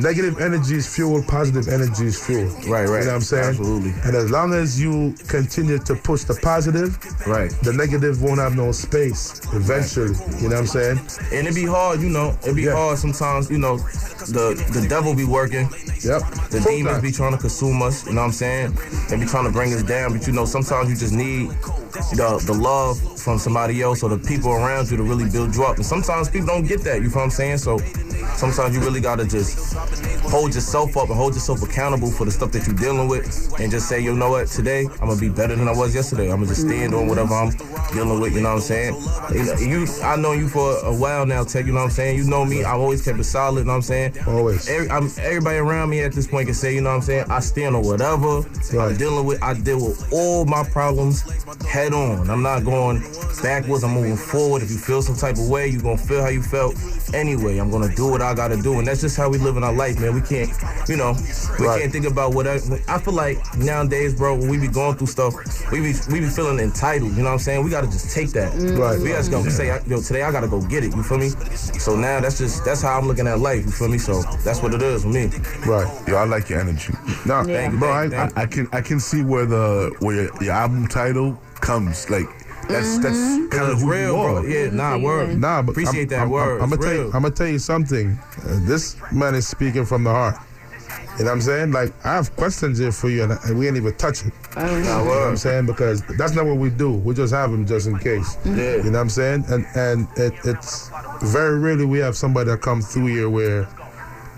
negative 0.00 0.40
energy 0.40 0.76
is 0.76 0.86
fuel, 0.92 1.22
positive 1.22 1.68
energy 1.68 2.06
is 2.06 2.24
fuel. 2.24 2.46
Right, 2.68 2.68
right. 2.68 2.82
You 2.82 2.88
know 2.88 2.96
what 2.96 3.14
I'm 3.14 3.20
saying? 3.20 3.44
Absolutely. 3.44 3.92
And 4.04 4.16
as 4.16 4.30
long 4.30 4.52
as 4.54 4.80
you 4.80 5.14
continue 5.28 5.78
to 5.78 5.94
push 5.94 6.24
the 6.24 6.34
positive, 6.34 6.98
Right. 7.26 7.50
the 7.62 7.72
negative 7.72 8.22
won't 8.22 8.40
have 8.40 8.56
no 8.56 8.72
space 8.72 9.40
eventually. 9.52 10.14
You 10.40 10.48
know 10.48 10.56
what 10.56 10.58
I'm 10.60 10.66
saying? 10.66 11.00
And 11.32 11.46
it 11.46 11.54
be 11.54 11.64
hard, 11.66 12.00
you 12.00 12.10
know. 12.10 12.36
It 12.46 12.54
be 12.54 12.62
Yeah. 12.62 12.72
hard 12.74 12.98
sometimes, 12.98 13.50
you 13.50 13.58
know. 13.58 13.78
The 14.26 14.54
the 14.72 14.86
devil 14.88 15.14
be 15.14 15.24
working. 15.24 15.68
Yep. 16.02 16.22
The 16.50 16.60
Full 16.60 16.72
demons 16.72 16.94
time. 16.96 17.02
be 17.02 17.12
trying 17.12 17.32
to 17.32 17.38
consume 17.38 17.82
us, 17.82 18.06
you 18.06 18.12
know 18.14 18.22
what 18.22 18.28
I'm 18.28 18.32
saying? 18.32 18.76
They 19.08 19.16
be 19.16 19.26
trying 19.26 19.44
to 19.44 19.50
bring 19.50 19.72
us 19.74 19.82
down, 19.82 20.12
but 20.16 20.26
you 20.26 20.32
know, 20.32 20.46
sometimes 20.46 20.88
you 20.90 20.96
just 20.96 21.12
need 21.12 21.50
the 22.20 22.28
the 22.46 22.54
love 22.54 22.96
from 23.20 23.38
somebody 23.38 23.82
else 23.82 24.02
or 24.02 24.08
the 24.08 24.18
people 24.18 24.50
around 24.52 24.90
you 24.90 24.96
to 24.96 25.02
really 25.02 25.28
build 25.28 25.54
you 25.54 25.64
up. 25.64 25.76
And 25.76 25.84
sometimes 25.86 26.28
people 26.28 26.48
don't 26.48 26.66
get 26.66 26.80
that, 26.84 27.02
you 27.02 27.08
know 27.08 27.14
what 27.16 27.24
I'm 27.24 27.30
saying? 27.30 27.58
So 27.58 27.78
sometimes 28.36 28.74
you 28.74 28.80
really 28.80 29.00
gotta 29.00 29.24
just 29.26 29.43
hold 30.30 30.54
yourself 30.54 30.96
up 30.96 31.08
and 31.08 31.16
hold 31.16 31.34
yourself 31.34 31.62
accountable 31.62 32.10
for 32.10 32.24
the 32.24 32.30
stuff 32.30 32.52
that 32.52 32.66
you're 32.66 32.76
dealing 32.76 33.08
with, 33.08 33.54
and 33.60 33.70
just 33.70 33.88
say, 33.88 34.00
you 34.00 34.14
know 34.14 34.30
what, 34.30 34.48
today 34.48 34.86
I'm 35.00 35.08
gonna 35.08 35.20
be 35.20 35.28
better 35.28 35.56
than 35.56 35.68
I 35.68 35.72
was 35.72 35.94
yesterday. 35.94 36.30
I'm 36.30 36.36
gonna 36.36 36.48
just 36.48 36.62
stand 36.62 36.94
on 36.94 37.08
whatever 37.08 37.34
I'm 37.34 37.50
dealing 37.92 38.20
with. 38.20 38.34
You 38.34 38.42
know 38.42 38.54
what 38.54 38.56
I'm 38.56 38.60
saying? 38.60 38.94
You, 39.58 39.86
I 40.02 40.16
know 40.16 40.32
you 40.32 40.48
for 40.48 40.78
a 40.84 40.94
while 40.94 41.26
now, 41.26 41.44
Ted. 41.44 41.66
You 41.66 41.72
know 41.72 41.80
what 41.80 41.84
I'm 41.86 41.90
saying? 41.90 42.16
You 42.16 42.24
know 42.24 42.44
me. 42.44 42.64
I've 42.64 42.80
always 42.80 43.02
kept 43.04 43.18
it 43.18 43.24
solid. 43.24 43.60
You 43.60 43.64
know 43.66 43.72
what 43.72 43.76
I'm 43.76 43.82
saying? 43.82 44.18
Always. 44.26 44.68
Every, 44.68 44.90
I'm, 44.90 45.10
everybody 45.18 45.58
around 45.58 45.90
me 45.90 46.00
at 46.00 46.12
this 46.12 46.26
point 46.26 46.46
can 46.46 46.54
say, 46.54 46.74
you 46.74 46.80
know 46.80 46.90
what 46.90 46.96
I'm 46.96 47.02
saying? 47.02 47.26
I 47.30 47.40
stand 47.40 47.76
on 47.76 47.84
whatever 47.84 48.42
I'm 48.78 48.96
dealing 48.96 49.26
with. 49.26 49.42
I 49.42 49.54
deal 49.54 49.84
with 49.86 50.12
all 50.12 50.44
my 50.44 50.64
problems 50.64 51.22
head 51.64 51.92
on. 51.92 52.30
I'm 52.30 52.42
not 52.42 52.64
going 52.64 53.02
backwards. 53.42 53.84
I'm 53.84 53.92
moving 53.92 54.16
forward. 54.16 54.62
If 54.62 54.70
you 54.70 54.78
feel 54.78 55.02
some 55.02 55.16
type 55.16 55.36
of 55.36 55.48
way, 55.48 55.68
you're 55.68 55.82
gonna 55.82 55.98
feel 55.98 56.22
how 56.22 56.28
you 56.28 56.42
felt 56.42 56.76
anyway. 57.12 57.58
I'm 57.58 57.70
gonna 57.70 57.94
do 57.94 58.08
what 58.08 58.22
I 58.22 58.34
gotta 58.34 58.56
do, 58.56 58.78
and 58.78 58.86
that's 58.86 59.00
just 59.00 59.16
how 59.16 59.28
we 59.38 59.44
live 59.44 59.56
in 59.56 59.64
our 59.64 59.72
life, 59.72 59.98
man. 60.00 60.14
We 60.14 60.20
can't, 60.20 60.50
you 60.88 60.96
know, 60.96 61.14
we 61.58 61.66
Right. 61.66 61.80
can't 61.80 61.92
think 61.92 62.06
about 62.06 62.34
what 62.34 62.46
I, 62.46 62.58
I 62.88 62.98
feel 62.98 63.14
like 63.14 63.38
nowadays, 63.58 64.14
bro. 64.14 64.36
When 64.36 64.48
we 64.48 64.58
be 64.58 64.68
going 64.68 64.96
through 64.96 65.08
stuff, 65.08 65.34
we 65.72 65.80
be 65.80 65.92
we 66.10 66.20
be 66.20 66.26
feeling 66.28 66.58
entitled. 66.60 67.10
You 67.12 67.18
know 67.18 67.24
what 67.24 67.32
I'm 67.32 67.38
saying? 67.40 67.64
We 67.64 67.70
gotta 67.70 67.86
just 67.88 68.14
take 68.14 68.30
that. 68.30 68.52
Mm. 68.52 68.78
Right. 68.78 68.98
We 69.00 69.08
just 69.08 69.30
gonna 69.30 69.44
go 69.44 69.50
say, 69.50 69.66
yo, 69.86 70.00
today 70.00 70.22
I 70.22 70.30
gotta 70.30 70.48
go 70.48 70.60
get 70.62 70.84
it. 70.84 70.94
You 70.94 71.02
feel 71.02 71.18
me? 71.18 71.28
So 71.84 71.96
now 71.96 72.20
that's 72.20 72.38
just 72.38 72.64
that's 72.64 72.82
how 72.82 72.98
I'm 72.98 73.06
looking 73.06 73.26
at 73.26 73.38
life. 73.40 73.64
You 73.64 73.72
feel 73.72 73.88
me? 73.88 73.98
So 73.98 74.22
that's 74.44 74.62
what 74.62 74.72
it 74.74 74.82
is 74.82 75.02
for 75.02 75.08
me. 75.08 75.30
Right. 75.66 75.90
Yo, 76.08 76.16
I 76.16 76.24
like 76.24 76.48
your 76.48 76.60
energy. 76.60 76.92
No, 77.26 77.42
Thank 77.44 77.72
you, 77.72 77.78
bro. 77.78 78.08
thank 78.08 78.14
I, 78.14 78.26
thank 78.28 78.38
I, 78.38 78.42
I 78.42 78.46
can 78.46 78.68
I 78.72 78.80
can 78.80 79.00
see 79.00 79.22
where 79.22 79.46
the 79.46 79.94
where 80.00 80.14
your, 80.24 80.42
your 80.42 80.52
album 80.52 80.86
title 80.86 81.38
comes. 81.60 82.08
Like 82.10 82.26
that's 82.68 82.98
that's 82.98 83.48
kind 83.54 83.72
of 83.72 83.80
who 83.80 83.90
real, 83.90 84.06
you 84.08 84.12
bro. 84.12 84.42
Yeah, 84.42 84.70
nah, 84.70 84.98
word. 84.98 85.38
Nah, 85.40 85.62
but 85.62 85.72
Appreciate 85.72 86.04
I'm, 86.04 86.08
that 86.08 86.20
I'm, 86.22 86.30
word. 86.30 86.60
I'm, 86.62 86.72
It's 86.72 86.76
gonna 86.84 86.94
tell 86.94 87.04
you. 87.04 87.12
I'm 87.12 87.22
gonna 87.22 87.30
tell 87.34 87.48
you 87.48 87.58
something. 87.58 88.18
Uh, 88.38 88.60
this 88.62 88.96
man 89.12 89.34
is 89.34 89.46
speaking 89.46 89.84
from 89.84 90.04
the 90.04 90.10
heart. 90.10 90.36
You 91.18 91.20
know 91.20 91.26
what 91.26 91.34
I'm 91.36 91.40
saying? 91.42 91.72
Like 91.72 91.92
I 92.04 92.14
have 92.14 92.34
questions 92.34 92.78
here 92.78 92.90
for 92.90 93.08
you, 93.08 93.22
and, 93.22 93.32
and 93.32 93.58
we 93.58 93.68
ain't 93.68 93.76
even 93.76 93.94
touch 93.96 94.26
it. 94.26 94.32
Nah, 94.56 94.68
You 94.76 94.82
know 94.82 95.04
what 95.04 95.28
I'm 95.28 95.36
saying? 95.36 95.66
Because 95.66 96.02
that's 96.18 96.34
not 96.34 96.44
what 96.44 96.56
we 96.56 96.70
do. 96.70 96.92
We 96.92 97.14
just 97.14 97.32
have 97.32 97.52
them 97.52 97.66
just 97.66 97.86
in 97.86 97.98
case. 97.98 98.36
Yeah. 98.44 98.76
You 98.76 98.84
know 98.84 98.92
what 98.92 99.00
I'm 99.00 99.08
saying? 99.10 99.44
And 99.48 99.64
and 99.76 100.08
it, 100.16 100.32
it's 100.44 100.90
very 101.22 101.58
rarely 101.58 101.84
we 101.84 101.98
have 101.98 102.16
somebody 102.16 102.50
that 102.50 102.62
come 102.62 102.82
through 102.82 103.06
here 103.06 103.30
where 103.30 103.68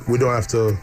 we 0.09 0.19
don't 0.19 0.35
have 0.35 0.47
to 0.49 0.77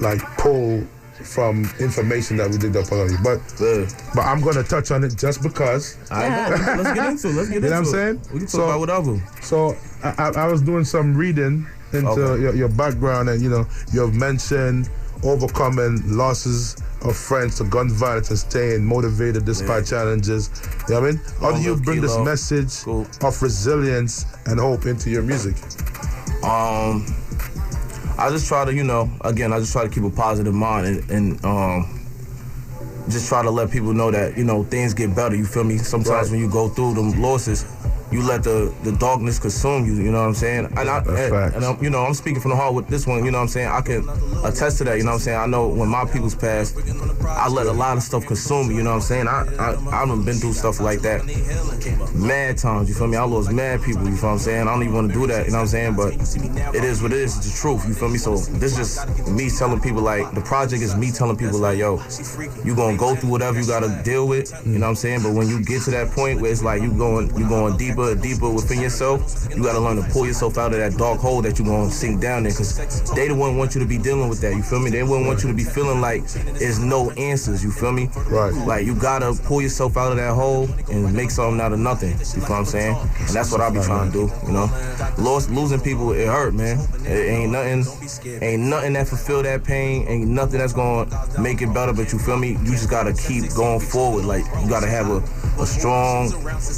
like 0.00 0.20
pull 0.36 0.84
from 1.24 1.68
information 1.80 2.36
that 2.38 2.50
we 2.50 2.58
did 2.58 2.76
up 2.76 2.90
already. 2.92 3.16
But 3.22 3.40
Yeah. 3.60 3.86
but 4.14 4.22
I'm 4.22 4.40
gonna 4.40 4.62
touch 4.62 4.90
on 4.90 5.04
it 5.04 5.16
just 5.16 5.42
because. 5.42 5.96
All 6.10 6.18
right, 6.18 6.50
let's 6.78 6.92
get 6.94 7.08
into 7.10 7.28
it. 7.28 7.32
Let's 7.34 7.48
get 7.48 7.54
You 7.62 7.68
know 7.68 7.70
what 7.70 7.76
I'm 7.78 7.84
saying? 7.86 8.20
We 8.32 8.38
can 8.40 8.46
talk 8.46 8.50
So- 8.50 8.64
about 8.64 8.80
whatever. 8.80 9.22
So 9.42 9.76
I, 10.02 10.14
I, 10.18 10.28
I 10.44 10.46
was 10.46 10.60
doing 10.62 10.84
some 10.84 11.16
reading 11.16 11.66
into 11.92 12.08
Okay. 12.08 12.42
your, 12.42 12.54
your 12.54 12.68
background, 12.68 13.28
and 13.28 13.40
you 13.42 13.48
know 13.50 13.66
you 13.92 14.00
have 14.00 14.14
mentioned 14.14 14.90
overcoming 15.22 16.02
losses 16.06 16.76
of 17.02 17.16
friends 17.16 17.56
to 17.56 17.64
gun 17.64 17.88
violence 17.90 18.28
and 18.30 18.38
staying 18.38 18.84
motivated 18.84 19.44
despite 19.44 19.86
challenges. 19.86 20.50
You 20.88 20.94
know 20.96 21.00
what 21.00 21.08
I 21.08 21.12
mean? 21.12 21.20
How 21.40 21.52
do 21.52 21.62
you 21.62 21.76
bring 21.76 22.00
this 22.00 22.16
message 22.18 22.82
Cool. 22.84 23.06
of 23.22 23.40
resilience 23.42 24.26
and 24.46 24.58
hope 24.60 24.86
into 24.86 25.10
your 25.10 25.22
music? 25.22 25.54
Um, 26.42 27.06
I 28.16 28.30
just 28.30 28.46
try 28.48 28.64
to, 28.64 28.72
you 28.72 28.84
know, 28.84 29.10
again, 29.22 29.52
I 29.52 29.58
just 29.58 29.72
try 29.72 29.82
to 29.84 29.88
keep 29.90 30.04
a 30.04 30.10
positive 30.10 30.54
mind 30.54 30.86
and, 30.86 31.10
and 31.10 31.44
um, 31.44 32.00
just 33.08 33.28
try 33.28 33.42
to 33.42 33.50
let 33.50 33.70
people 33.70 33.92
know 33.92 34.10
that, 34.10 34.38
you 34.38 34.44
know, 34.44 34.64
things 34.64 34.94
get 34.94 35.14
better. 35.14 35.34
You 35.34 35.44
feel 35.46 35.64
me? 35.64 35.78
Sometimes 35.78 36.28
Right. 36.28 36.30
when 36.32 36.40
you 36.40 36.50
go 36.50 36.68
through 36.68 36.94
them 36.94 37.20
losses, 37.20 37.64
you 38.14 38.22
let 38.22 38.44
the, 38.44 38.72
the 38.84 38.92
darkness 38.92 39.40
consume 39.40 39.84
you. 39.86 39.94
You 39.94 40.12
know 40.12 40.20
what 40.20 40.28
I'm 40.28 40.34
saying? 40.34 40.66
And 40.76 40.88
I, 40.88 41.00
That's 41.00 41.56
and, 41.56 41.64
I'm, 41.64 41.82
you 41.82 41.90
know, 41.90 42.04
I'm 42.04 42.14
speaking 42.14 42.40
from 42.40 42.52
the 42.52 42.56
heart 42.56 42.72
with 42.72 42.86
this 42.86 43.08
one. 43.08 43.24
You 43.24 43.32
know 43.32 43.38
what 43.38 43.42
I'm 43.42 43.48
saying? 43.48 43.68
I 43.68 43.80
can 43.80 44.08
attest 44.44 44.78
to 44.78 44.84
that. 44.84 44.98
You 44.98 45.02
know 45.02 45.10
what 45.10 45.16
I'm 45.16 45.20
saying? 45.20 45.38
I 45.38 45.46
know 45.46 45.66
when 45.66 45.88
my 45.88 46.04
people's 46.04 46.36
passed, 46.36 46.76
I 47.26 47.48
let 47.48 47.66
a 47.66 47.72
lot 47.72 47.96
of 47.96 48.04
stuff 48.04 48.24
consume 48.24 48.68
me. 48.68 48.76
You 48.76 48.84
know 48.84 48.90
what 48.90 48.96
I'm 48.96 49.02
saying? 49.02 49.26
I 49.26 49.44
I 49.58 50.02
I 50.02 50.06
done 50.06 50.24
been 50.24 50.36
through 50.36 50.52
stuff 50.52 50.78
like 50.78 51.00
that 51.00 51.24
mad 52.14 52.56
times. 52.56 52.88
You 52.88 52.94
feel 52.94 53.08
me? 53.08 53.16
I 53.16 53.24
lost 53.24 53.50
mad 53.52 53.82
people. 53.82 54.08
You 54.08 54.16
feel 54.16 54.30
what 54.30 54.34
I'm 54.34 54.38
saying? 54.38 54.68
I 54.68 54.72
don't 54.72 54.82
even 54.82 54.94
want 54.94 55.08
to 55.12 55.14
do 55.14 55.26
that. 55.26 55.46
You 55.46 55.52
know 55.52 55.58
what 55.58 55.62
I'm 55.62 55.68
saying? 55.68 55.94
But 55.96 56.12
it 56.74 56.84
is 56.84 57.02
what 57.02 57.12
it 57.12 57.18
is. 57.18 57.36
It's 57.36 57.52
the 57.52 57.60
truth. 57.60 57.86
You 57.86 57.94
feel 57.94 58.08
me? 58.08 58.18
So 58.18 58.36
this 58.36 58.78
is 58.78 58.96
just 58.96 59.28
me 59.28 59.50
telling 59.50 59.80
people 59.80 60.02
like 60.02 60.32
the 60.34 60.40
project 60.40 60.82
is 60.82 60.94
me 60.94 61.10
telling 61.10 61.36
people 61.36 61.58
like, 61.58 61.78
yo, 61.78 62.00
you 62.64 62.76
gonna 62.76 62.96
go 62.96 63.14
through 63.16 63.30
whatever 63.30 63.58
you 63.60 63.66
gotta 63.66 64.00
deal 64.04 64.28
with. 64.28 64.52
You 64.64 64.78
know 64.78 64.86
what 64.86 64.90
I'm 64.90 64.96
saying? 64.96 65.22
But 65.22 65.32
when 65.32 65.48
you 65.48 65.62
get 65.64 65.82
to 65.82 65.90
that 65.90 66.10
point 66.10 66.40
where 66.40 66.50
it's 66.50 66.62
like 66.62 66.82
you 66.82 66.92
going 66.92 67.36
you 67.36 67.48
going 67.48 67.76
deeper 67.76 68.03
and 68.08 68.22
deeper 68.22 68.50
within 68.50 68.80
yourself, 68.80 69.48
you 69.54 69.62
gotta 69.62 69.80
learn 69.80 69.96
to 69.96 70.02
pull 70.10 70.26
yourself 70.26 70.58
out 70.58 70.72
of 70.72 70.78
that 70.78 70.96
dark 70.96 71.20
hole 71.20 71.42
that 71.42 71.58
you 71.58 71.64
gonna 71.64 71.90
sink 71.90 72.20
down 72.20 72.46
in. 72.46 72.52
Cause 72.52 73.02
they 73.14 73.28
the 73.28 73.34
one 73.34 73.56
want 73.56 73.74
you 73.74 73.80
to 73.80 73.86
be 73.86 73.98
dealing 73.98 74.28
with 74.28 74.40
that. 74.40 74.54
You 74.54 74.62
feel 74.62 74.80
me? 74.80 74.90
They 74.90 75.02
wouldn't 75.02 75.26
want 75.26 75.42
you 75.42 75.48
to 75.48 75.54
be 75.54 75.64
feeling 75.64 76.00
like 76.00 76.24
there's 76.58 76.78
no 76.78 77.10
answers. 77.12 77.62
You 77.64 77.70
feel 77.70 77.92
me? 77.92 78.08
Right. 78.28 78.52
Like 78.52 78.86
you 78.86 78.94
gotta 78.94 79.38
pull 79.44 79.62
yourself 79.62 79.96
out 79.96 80.12
of 80.12 80.18
that 80.18 80.34
hole 80.34 80.68
and 80.90 81.14
make 81.14 81.30
something 81.30 81.60
out 81.60 81.72
of 81.72 81.78
nothing. 81.78 82.10
You 82.10 82.24
feel 82.24 82.40
what 82.42 82.50
I'm 82.52 82.64
saying? 82.64 82.96
And 83.18 83.28
that's 83.30 83.50
what 83.52 83.60
I 83.60 83.70
be 83.70 83.80
trying 83.80 84.10
to 84.12 84.26
do. 84.26 84.32
You 84.46 84.52
know, 84.52 84.70
Lost, 85.18 85.50
losing 85.50 85.80
people, 85.80 86.12
it 86.12 86.26
hurt, 86.26 86.54
man. 86.54 86.78
It 87.04 87.28
ain't 87.30 87.52
nothing, 87.52 87.84
ain't 88.42 88.62
nothing 88.62 88.94
that 88.94 89.08
fulfill 89.08 89.42
that 89.42 89.64
pain. 89.64 90.06
Ain't 90.08 90.28
nothing 90.28 90.58
that's 90.58 90.72
gonna 90.72 91.08
make 91.40 91.62
it 91.62 91.72
better. 91.72 91.92
But 91.92 92.12
you 92.12 92.18
feel 92.18 92.36
me? 92.36 92.50
You 92.50 92.72
just 92.72 92.90
gotta 92.90 93.12
keep 93.12 93.52
going 93.54 93.80
forward. 93.80 94.24
Like 94.24 94.44
you 94.62 94.68
gotta 94.68 94.88
have 94.88 95.08
a, 95.10 95.22
a 95.58 95.66
strong 95.66 96.30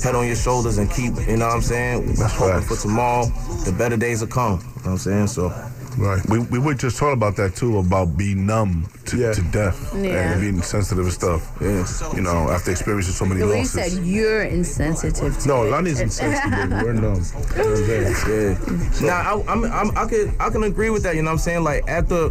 head 0.02 0.14
on 0.14 0.26
your 0.26 0.36
shoulders 0.36 0.78
and 0.78 0.90
keep. 0.90 1.14
You 1.26 1.36
know 1.36 1.46
what 1.46 1.54
I'm 1.56 1.62
saying? 1.62 2.06
That's 2.14 2.32
Hoping 2.34 2.60
facts. 2.62 2.68
for 2.68 2.76
tomorrow, 2.88 3.26
the 3.64 3.72
better 3.72 3.96
days 3.96 4.20
will 4.20 4.28
come. 4.28 4.60
You 4.60 4.66
know 4.66 4.72
what 4.82 4.86
I'm 4.92 4.98
saying? 4.98 5.26
So. 5.28 5.50
Right. 5.98 6.20
We, 6.28 6.40
we 6.40 6.58
were 6.58 6.74
just 6.74 6.98
talking 6.98 7.14
about 7.14 7.36
that 7.36 7.54
too, 7.56 7.78
about 7.78 8.16
being 8.18 8.44
numb 8.46 8.86
to, 9.06 9.16
Yeah. 9.16 9.32
to 9.32 9.42
death 9.50 9.94
Yeah. 9.96 10.32
and 10.32 10.40
being 10.40 10.60
sensitive 10.62 11.04
and 11.04 11.12
stuff. 11.12 11.50
Yeah. 11.60 11.86
You 12.14 12.20
know, 12.22 12.50
after 12.50 12.70
experiencing 12.70 13.14
so 13.14 13.24
many 13.24 13.40
The 13.40 13.46
way 13.46 13.52
you 13.52 13.58
losses. 13.60 13.94
said 13.94 14.04
you're 14.04 14.42
insensitive 14.42 15.38
to 15.38 15.48
No, 15.48 15.62
it. 15.64 15.70
Lonnie's 15.70 16.00
insensitive. 16.06 16.70
We're 16.82 16.92
numb. 16.92 17.22
You 17.56 17.62
know 17.62 17.70
what 17.70 18.26
I'm? 18.26 19.00
Yeah. 19.00 19.06
Nah, 19.06 19.12
I, 19.14 19.44
I'm, 19.48 19.64
I'm, 19.64 19.96
I 19.96 20.06
could, 20.06 20.34
I 20.38 20.50
can 20.50 20.64
agree 20.64 20.90
with 20.90 21.02
that. 21.04 21.14
You 21.16 21.22
know 21.22 21.28
what 21.30 21.32
I'm 21.32 21.38
saying? 21.38 21.64
Like 21.64 21.88
after, 21.88 22.30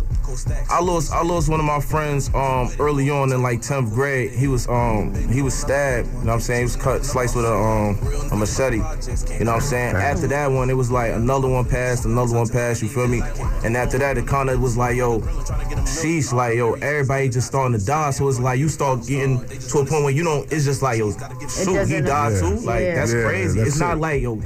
I 0.70 0.82
lost, 0.82 1.12
I 1.12 1.24
lost 1.24 1.50
one 1.50 1.60
of 1.60 1.66
my 1.66 1.80
friends 1.80 2.30
um 2.36 2.70
early 2.80 3.10
on 3.10 3.32
in 3.32 3.42
like 3.42 3.62
10th 3.62 3.94
grade. 3.94 4.32
He 4.32 4.48
was 4.48 4.68
um 4.68 5.14
he 5.32 5.42
was 5.42 5.54
stabbed. 5.54 6.08
You 6.08 6.14
know 6.14 6.26
what 6.26 6.34
I'm 6.34 6.40
saying? 6.42 6.60
He 6.60 6.64
was 6.66 6.76
cut, 6.76 7.06
sliced 7.06 7.36
with 7.36 7.46
a 7.46 7.54
um 7.54 7.98
a 8.32 8.36
machete. 8.36 8.78
You 8.78 9.46
know 9.46 9.54
what 9.54 9.56
I'm 9.56 9.62
saying? 9.62 9.96
After 9.96 10.28
that 10.28 10.52
one, 10.52 10.70
it 10.70 10.74
was 10.74 10.92
like 10.92 11.14
another 11.14 11.48
one 11.48 11.66
passed, 11.66 12.06
another 12.06 12.36
one 12.36 12.48
passed. 12.48 12.82
You 12.82 12.90
feel 12.90 13.08
me? 13.08 13.22
And 13.64 13.76
after 13.76 13.98
that, 13.98 14.18
it 14.18 14.28
kind 14.28 14.50
of 14.50 14.62
was 14.62 14.78
like 14.78 14.96
yo, 14.96 15.20
sheesh, 15.22 16.32
like 16.34 16.56
yo, 16.56 16.74
everybody 16.74 17.30
just 17.30 17.48
starting 17.48 17.78
to 17.78 17.84
die. 17.86 18.12
So 18.12 18.28
it's 18.28 18.40
like 18.40 18.60
you 18.60 18.70
start 18.70 19.06
getting 19.08 19.40
to 19.40 19.78
a 19.80 19.86
point 19.86 20.04
where 20.04 20.10
you 20.12 20.24
don't. 20.24 20.52
It's 20.52 20.66
just 20.66 20.82
like 20.82 21.00
yo, 21.00 21.12
shoot, 21.12 21.20
he 21.68 21.74
doesn't- 21.74 22.06
died 22.06 22.34
Yeah. 22.34 22.40
too. 22.40 22.56
Like 22.58 22.82
Yeah. 22.82 22.96
that's 22.96 23.14
Yeah, 23.14 23.24
crazy. 23.24 23.58
that's 23.60 23.70
it's 23.72 23.80
not 23.80 23.98
like 24.00 24.22
yo. 24.22 24.40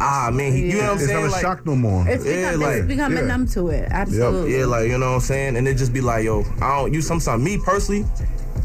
Ah 0.00 0.30
man, 0.32 0.52
he, 0.52 0.70
you 0.70 0.72
know 0.74 0.78
what 0.78 0.84
I'm 0.90 0.96
it's 0.96 1.06
saying? 1.06 1.20
not 1.20 1.28
a 1.28 1.30
Like- 1.32 1.40
shock 1.42 1.66
no 1.66 1.76
more. 1.76 2.06
It's, 2.08 2.24
Yeah, 2.24 2.46
become, 2.52 2.60
like- 2.60 2.76
it's 2.78 2.86
becoming 2.86 3.18
yeah. 3.18 3.24
numb 3.26 3.46
to 3.48 3.68
it. 3.68 3.88
Absolutely. 3.90 4.58
yeah, 4.58 4.64
like 4.66 4.88
you 4.88 4.98
know 4.98 5.08
what 5.10 5.14
I'm 5.16 5.20
saying, 5.20 5.56
and 5.56 5.68
it 5.68 5.74
just 5.74 5.92
be 5.92 6.00
like, 6.00 6.24
yo, 6.24 6.44
I 6.60 6.78
don't. 6.78 6.94
You 6.94 7.00
sometimes 7.02 7.42
me 7.42 7.58
personally, 7.58 8.04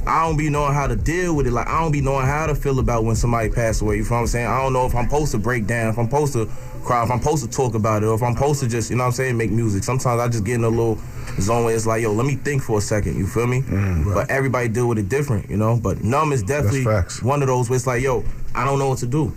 I 0.08 0.26
don't 0.26 0.38
be 0.38 0.50
knowing 0.50 0.74
how 0.74 0.88
to 0.88 0.96
deal 0.96 1.36
with 1.36 1.48
it. 1.48 1.52
Like 1.52 1.68
I 1.68 1.82
don't 1.82 1.92
be 1.92 2.02
knowing 2.02 2.26
how 2.26 2.48
to 2.48 2.56
feel 2.56 2.80
about 2.80 3.04
when 3.04 3.16
somebody 3.16 3.50
passed 3.50 3.82
away. 3.82 3.98
You 3.98 4.06
feel 4.06 4.18
what 4.18 4.22
I'm 4.22 4.28
saying? 4.28 4.48
I 4.48 4.62
don't 4.62 4.74
know 4.74 4.86
if 4.86 4.96
I'm 4.96 5.06
supposed 5.06 5.32
to 5.32 5.38
break 5.38 5.68
down, 5.68 5.90
if 5.90 5.98
I'm 5.98 6.06
supposed 6.06 6.34
to 6.34 6.50
cry, 6.84 7.04
if 7.04 7.12
I'm 7.12 7.20
supposed 7.20 7.44
to 7.44 7.50
talk 7.50 7.76
about 7.76 8.04
it, 8.04 8.06
or 8.08 8.16
if 8.16 8.24
I'm 8.24 8.34
supposed 8.34 8.62
to 8.62 8.68
just, 8.68 8.90
you 8.90 8.96
know 8.96 9.04
what 9.04 9.08
I'm 9.08 9.14
saying, 9.14 9.38
make 9.38 9.52
music. 9.52 9.84
Sometimes 9.84 10.22
I 10.22 10.28
just 10.28 10.46
get 10.46 10.56
in 10.56 10.64
a 10.64 10.70
little 10.70 10.98
zone 11.40 11.66
where 11.66 11.76
it's 11.76 11.86
like, 11.86 12.02
yo, 12.02 12.14
let 12.14 12.26
me 12.26 12.36
think 12.36 12.64
for 12.64 12.78
a 12.78 12.82
second. 12.82 13.18
You 13.18 13.28
feel 13.28 13.48
me? 13.48 13.62
Mm, 13.62 14.14
but 14.14 14.30
everybody 14.32 14.70
deal 14.70 14.88
with 14.88 14.98
it 14.98 15.10
different, 15.10 15.50
you 15.50 15.58
know. 15.58 15.78
But 15.78 16.04
numb 16.04 16.32
is 16.32 16.44
definitely 16.44 16.86
one 17.22 17.42
of 17.42 17.48
those 17.48 17.70
where 17.70 17.76
it's 17.76 17.88
like, 17.88 18.02
yo, 18.02 18.24
I 18.56 18.66
don't 18.66 18.80
know 18.80 18.90
what 18.90 19.00
to 19.00 19.08
do. 19.08 19.18
You 19.18 19.24
know 19.24 19.34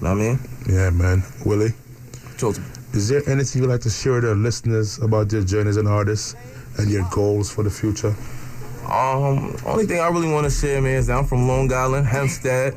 what 0.00 0.10
I 0.10 0.14
mean? 0.14 0.38
Yeah, 0.68 0.90
man. 0.90 1.22
Willie, 1.44 1.72
Chosen. 2.38 2.64
is 2.92 3.08
there 3.08 3.22
anything 3.28 3.62
you'd 3.62 3.68
like 3.68 3.82
to 3.82 3.90
share 3.90 4.14
with 4.14 4.24
our 4.24 4.34
listeners 4.34 4.98
about 4.98 5.30
your 5.30 5.44
journey 5.44 5.68
as 5.68 5.76
an 5.76 5.86
artist 5.86 6.36
and 6.78 6.90
your 6.90 7.06
goals 7.10 7.52
for 7.52 7.62
the 7.62 7.70
future? 7.70 8.14
Um, 8.90 9.56
only 9.64 9.86
thing 9.86 10.00
I 10.00 10.08
really 10.08 10.30
want 10.30 10.44
to 10.44 10.50
share, 10.50 10.80
man, 10.80 10.96
is 10.96 11.06
that 11.06 11.18
I'm 11.18 11.26
from 11.26 11.46
Long 11.48 11.72
Island, 11.72 12.06
Hempstead. 12.06 12.74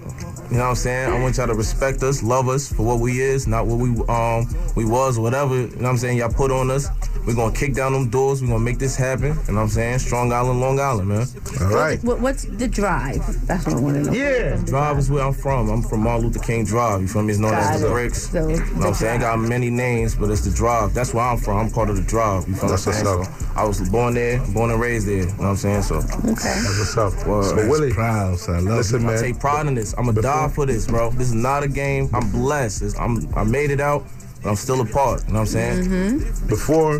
You 0.51 0.57
know 0.57 0.63
what 0.63 0.69
I'm 0.69 0.75
saying? 0.75 1.11
I 1.11 1.19
want 1.19 1.37
y'all 1.37 1.47
to 1.47 1.55
respect 1.55 2.03
us, 2.03 2.21
love 2.21 2.47
us 2.47 2.71
for 2.71 2.83
what 2.83 2.99
we 2.99 3.19
is, 3.19 3.47
not 3.47 3.65
what 3.65 3.79
we 3.79 3.89
um 4.07 4.47
we 4.75 4.85
was, 4.85 5.17
whatever. 5.17 5.55
You 5.55 5.67
know 5.67 5.75
what 5.83 5.89
I'm 5.89 5.97
saying? 5.97 6.17
Y'all 6.19 6.31
put 6.31 6.51
on 6.51 6.69
us. 6.69 6.87
We're 7.25 7.33
gonna 7.33 7.55
kick 7.55 7.73
down 7.73 7.93
them 7.93 8.09
doors. 8.09 8.43
We're 8.43 8.49
gonna 8.49 8.59
make 8.59 8.77
this 8.77 8.95
happen. 8.95 9.29
You 9.29 9.33
know 9.33 9.53
what 9.55 9.61
I'm 9.61 9.69
saying? 9.69 9.99
Strong 9.99 10.31
Island, 10.31 10.61
Long 10.61 10.79
Island, 10.79 11.09
man. 11.09 11.27
All 11.61 11.67
right. 11.69 12.01
What, 12.03 12.21
what's 12.21 12.43
the 12.45 12.67
drive? 12.67 13.25
That's 13.47 13.65
what 13.65 13.77
I 13.77 13.79
want 13.79 13.95
to 13.95 14.03
know. 14.03 14.11
Yeah, 14.11 14.57
Drive 14.65 14.99
is 14.99 15.09
where 15.09 15.23
I'm 15.23 15.33
from. 15.33 15.69
I'm 15.69 15.81
from 15.81 16.01
Martin 16.01 16.27
Luther 16.27 16.39
King 16.39 16.65
Drive. 16.65 17.01
You 17.01 17.07
feel 17.07 17.23
me? 17.23 17.31
It's 17.31 17.39
known 17.39 17.51
Got 17.51 17.73
as 17.73 17.81
the. 17.81 17.89
Bricks. 17.89 18.29
So, 18.29 18.47
you 18.47 18.57
know 18.57 18.63
what 18.75 18.87
I'm 18.89 18.93
saying? 18.93 19.21
Got 19.21 19.39
many 19.39 19.71
names, 19.71 20.13
but 20.13 20.29
it's 20.29 20.41
the 20.45 20.51
Drive. 20.51 20.93
That's 20.93 21.15
where 21.15 21.25
I'm 21.25 21.37
from. 21.39 21.57
I'm 21.57 21.71
part 21.71 21.89
of 21.89 21.95
the 21.95 22.03
Drive. 22.03 22.47
You 22.47 22.53
feel 22.53 22.69
That's 22.69 22.85
what 22.85 22.95
I'm 22.95 23.03
saying? 23.05 23.23
So 23.25 23.49
I 23.55 23.65
was 23.65 23.89
born 23.89 24.13
there, 24.13 24.45
born 24.53 24.69
and 24.69 24.79
raised 24.79 25.07
there. 25.07 25.17
You 25.17 25.25
know 25.25 25.33
what 25.33 25.45
I'm 25.45 25.55
saying? 25.55 25.81
So 25.81 25.94
Okay. 26.03 26.33
That's 26.33 26.79
what's 26.79 26.97
up. 26.97 27.27
Word. 27.27 27.43
So, 27.45 27.55
Willie, 27.69 27.91
proud, 27.93 28.37
so 28.39 28.53
I 28.53 28.59
love 28.59 28.77
listen, 28.77 29.03
I 29.05 29.13
man. 29.13 29.21
take 29.21 29.39
pride 29.39 29.67
in 29.67 29.75
this. 29.75 29.93
I'm 29.97 30.05
gonna 30.05 30.21
die 30.21 30.49
for 30.49 30.65
this, 30.65 30.87
bro. 30.87 31.11
This 31.11 31.27
is 31.27 31.33
not 31.33 31.63
a 31.63 31.67
game. 31.67 32.09
I'm 32.13 32.29
blessed. 32.31 32.81
It's- 32.83 32.99
I'm 32.99 33.27
I 33.35 33.43
made 33.43 33.71
it 33.71 33.79
out. 33.79 34.03
but 34.43 34.49
I'm 34.49 34.55
still 34.55 34.81
a 34.81 34.85
part. 34.85 35.21
You 35.27 35.33
know 35.33 35.39
what 35.39 35.39
I'm 35.41 35.45
saying? 35.47 35.83
Mm-hmm. 35.85 36.47
Before 36.47 36.99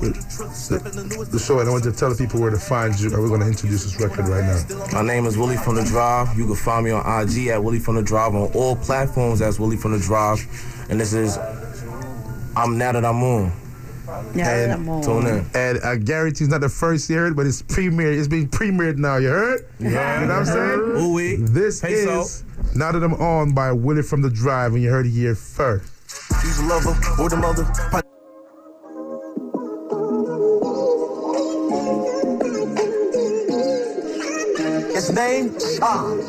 the, 0.00 1.28
the 1.32 1.38
show, 1.38 1.58
and 1.58 1.68
I 1.68 1.72
want 1.72 1.84
to 1.84 1.92
tell 1.92 2.10
the 2.10 2.16
people 2.16 2.40
where 2.40 2.50
to 2.50 2.58
find 2.58 2.98
you. 3.00 3.08
and 3.12 3.22
We're 3.22 3.28
going 3.28 3.40
to 3.40 3.46
introduce 3.46 3.84
this 3.84 3.98
record 4.00 4.28
right 4.28 4.44
now. 4.44 4.86
My 4.92 5.02
name 5.02 5.24
is 5.26 5.36
Willie 5.38 5.56
from 5.56 5.74
the 5.76 5.84
Drive. 5.84 6.36
You 6.36 6.46
can 6.46 6.54
find 6.54 6.84
me 6.84 6.90
on 6.92 7.00
IG 7.22 7.48
at 7.48 7.62
Willie 7.62 7.78
from 7.78 7.96
the 7.96 8.02
Drive 8.02 8.34
on 8.34 8.50
all 8.52 8.76
platforms. 8.76 9.38
That's 9.40 9.58
Willie 9.58 9.76
from 9.78 9.92
the 9.92 9.98
Drive, 9.98 10.40
and 10.90 11.00
this 11.00 11.12
is 11.12 11.38
I'm 12.56 12.76
now 12.78 12.92
that 12.92 13.04
I'm 13.04 13.22
on. 13.22 13.52
Now 14.06 14.22
that 14.34 14.70
I'm 14.70 14.88
on. 14.88 15.02
Tune 15.02 15.26
in. 15.26 15.46
And 15.54 15.80
I 15.80 15.96
guarantee 15.96 16.44
it's 16.44 16.50
not 16.50 16.60
the 16.60 16.68
first 16.68 17.10
year, 17.10 17.32
but 17.34 17.46
it's 17.46 17.62
premiered. 17.62 18.16
It's 18.16 18.28
being 18.28 18.48
premiered 18.48 18.96
now. 18.98 19.16
You 19.16 19.28
heard? 19.28 19.68
Yeah. 19.78 20.20
You 20.20 20.26
know 20.26 20.38
what 20.38 20.40
I'm 20.40 20.46
saying? 20.46 20.80
Ooh 20.96 21.12
wee. 21.12 21.36
This 21.36 21.80
Peso. 21.80 22.20
is 22.20 22.44
Now 22.74 22.92
That 22.92 23.02
I'm 23.02 23.14
On 23.14 23.52
by 23.52 23.72
Willie 23.72 24.02
from 24.02 24.22
the 24.22 24.30
Drive, 24.30 24.74
and 24.74 24.82
you 24.82 24.90
heard 24.90 25.06
it 25.06 25.10
here 25.10 25.34
first. 25.34 25.92
She's 26.42 26.58
a 26.60 26.64
lover 26.66 26.90
or 27.20 27.28
the 27.28 27.36
mother. 27.36 27.64
His 34.94 35.12
name, 35.12 35.58
Sean. 35.60 36.20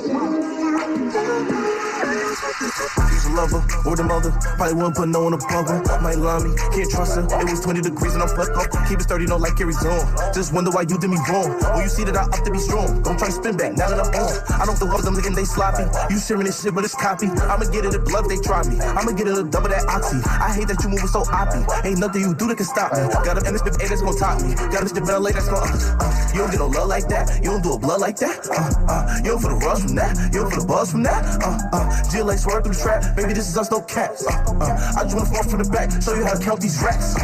She's 1.98 3.26
a 3.26 3.32
lover 3.34 3.62
or 3.86 3.96
the 3.96 4.04
mother. 4.04 4.32
Probably 4.58 4.76
wouldn't 4.76 4.96
put 4.96 5.10
no 5.10 5.26
on 5.26 5.34
a 5.34 5.38
bubble. 5.38 5.82
Might 6.02 6.18
lie 6.18 6.44
me, 6.44 6.54
can't 6.74 6.90
trust 6.90 7.16
her. 7.16 7.26
It 7.26 7.50
was 7.50 7.62
20 7.62 7.82
degrees 7.82 8.14
and 8.14 8.24
I'm 8.24 8.30
fucked 8.30 8.58
up. 8.58 8.70
Keep 8.88 9.00
it 9.00 9.10
sturdy, 9.10 9.26
no 9.26 9.38
like 9.38 9.58
carries 9.58 9.84
on. 9.86 10.06
Just 10.34 10.54
wonder 10.54 10.72
why 10.72 10.86
you 10.86 10.98
did 10.98 11.10
me 11.10 11.18
wrong. 11.30 11.54
When 11.74 11.84
you 11.84 11.90
see 11.90 12.04
that 12.06 12.18
I 12.18 12.24
up 12.30 12.44
to 12.44 12.52
be 12.52 12.60
strong, 12.60 13.02
don't 13.04 13.18
try 13.18 13.28
to 13.28 13.36
spin 13.36 13.58
back 13.58 13.78
now 13.78 13.90
that 13.90 14.00
I'm 14.00 14.12
on. 14.14 14.34
I 14.62 14.66
don't 14.66 14.78
throw 14.78 14.92
up 14.94 15.02
them 15.02 15.16
looking 15.16 15.34
they 15.34 15.46
sloppy. 15.46 15.86
You 16.14 16.20
sharing 16.20 16.46
this 16.46 16.62
shit, 16.62 16.74
but 16.74 16.84
it's 16.84 16.96
copy. 16.96 17.28
I'ma 17.28 17.66
get 17.70 17.86
it 17.86 17.94
in 17.94 18.04
blood, 18.04 18.30
they 18.30 18.38
try 18.38 18.64
me. 18.68 18.80
I'ma 18.80 19.12
get 19.12 19.28
it 19.28 19.38
a 19.38 19.44
double 19.44 19.70
that 19.70 19.86
oxy. 19.90 20.22
I 20.26 20.54
hate 20.54 20.68
that 20.70 20.84
you 20.84 20.90
moving 20.90 21.08
so 21.08 21.24
oppy. 21.30 21.62
Ain't 21.86 22.00
nothing 22.00 22.22
you 22.22 22.34
do 22.34 22.48
that 22.48 22.58
can 22.58 22.66
stop 22.66 22.94
me. 22.94 23.02
Got 23.26 23.42
a 23.42 23.48
and 23.48 23.56
A 23.56 23.60
that's 23.62 24.02
gonna 24.02 24.18
top 24.18 24.42
me. 24.42 24.54
Got 24.56 24.84
a 24.84 24.94
bitch 24.94 25.08
LA 25.08 25.32
that's 25.32 25.48
gonna. 25.48 25.66
Uh, 25.66 25.98
uh. 26.02 26.32
You 26.34 26.40
don't 26.42 26.52
get 26.52 26.60
no 26.60 26.68
love 26.68 26.88
like 26.88 27.08
that. 27.08 27.44
You 27.44 27.52
don't 27.52 27.64
do 27.64 27.74
a 27.74 27.80
blood 27.80 28.02
like 28.02 28.18
that. 28.18 28.48
Uh, 28.50 28.92
uh. 28.92 29.18
You 29.24 29.32
don't 29.32 29.42
feel 29.42 29.58
the 29.58 29.66
rush 29.66 29.82
from 29.82 29.96
that. 29.96 30.18
You 30.34 30.42
don't 30.42 30.50
feel 30.52 30.62
the 30.62 30.68
buzz 30.68 30.92
from 30.92 31.04
that. 31.04 31.24
Uh, 31.42 31.58
uh. 31.74 31.87
GLA 32.12 32.38
swerve 32.38 32.64
through 32.64 32.74
the 32.74 32.82
trap. 32.82 33.16
Baby, 33.16 33.34
this 33.34 33.48
is 33.50 33.58
us, 33.58 33.72
no 33.72 33.82
cats. 33.82 34.26
Uh, 34.26 34.34
uh. 34.60 34.94
I 34.98 35.04
just 35.04 35.16
wanna 35.16 35.30
fall 35.30 35.44
from 35.44 35.64
the 35.64 35.70
back. 35.70 35.92
Show 36.02 36.16
you 36.16 36.26
how 36.26 36.34
to 36.34 36.44
count 36.44 36.62
these 36.62 36.82
racks. 36.82 37.16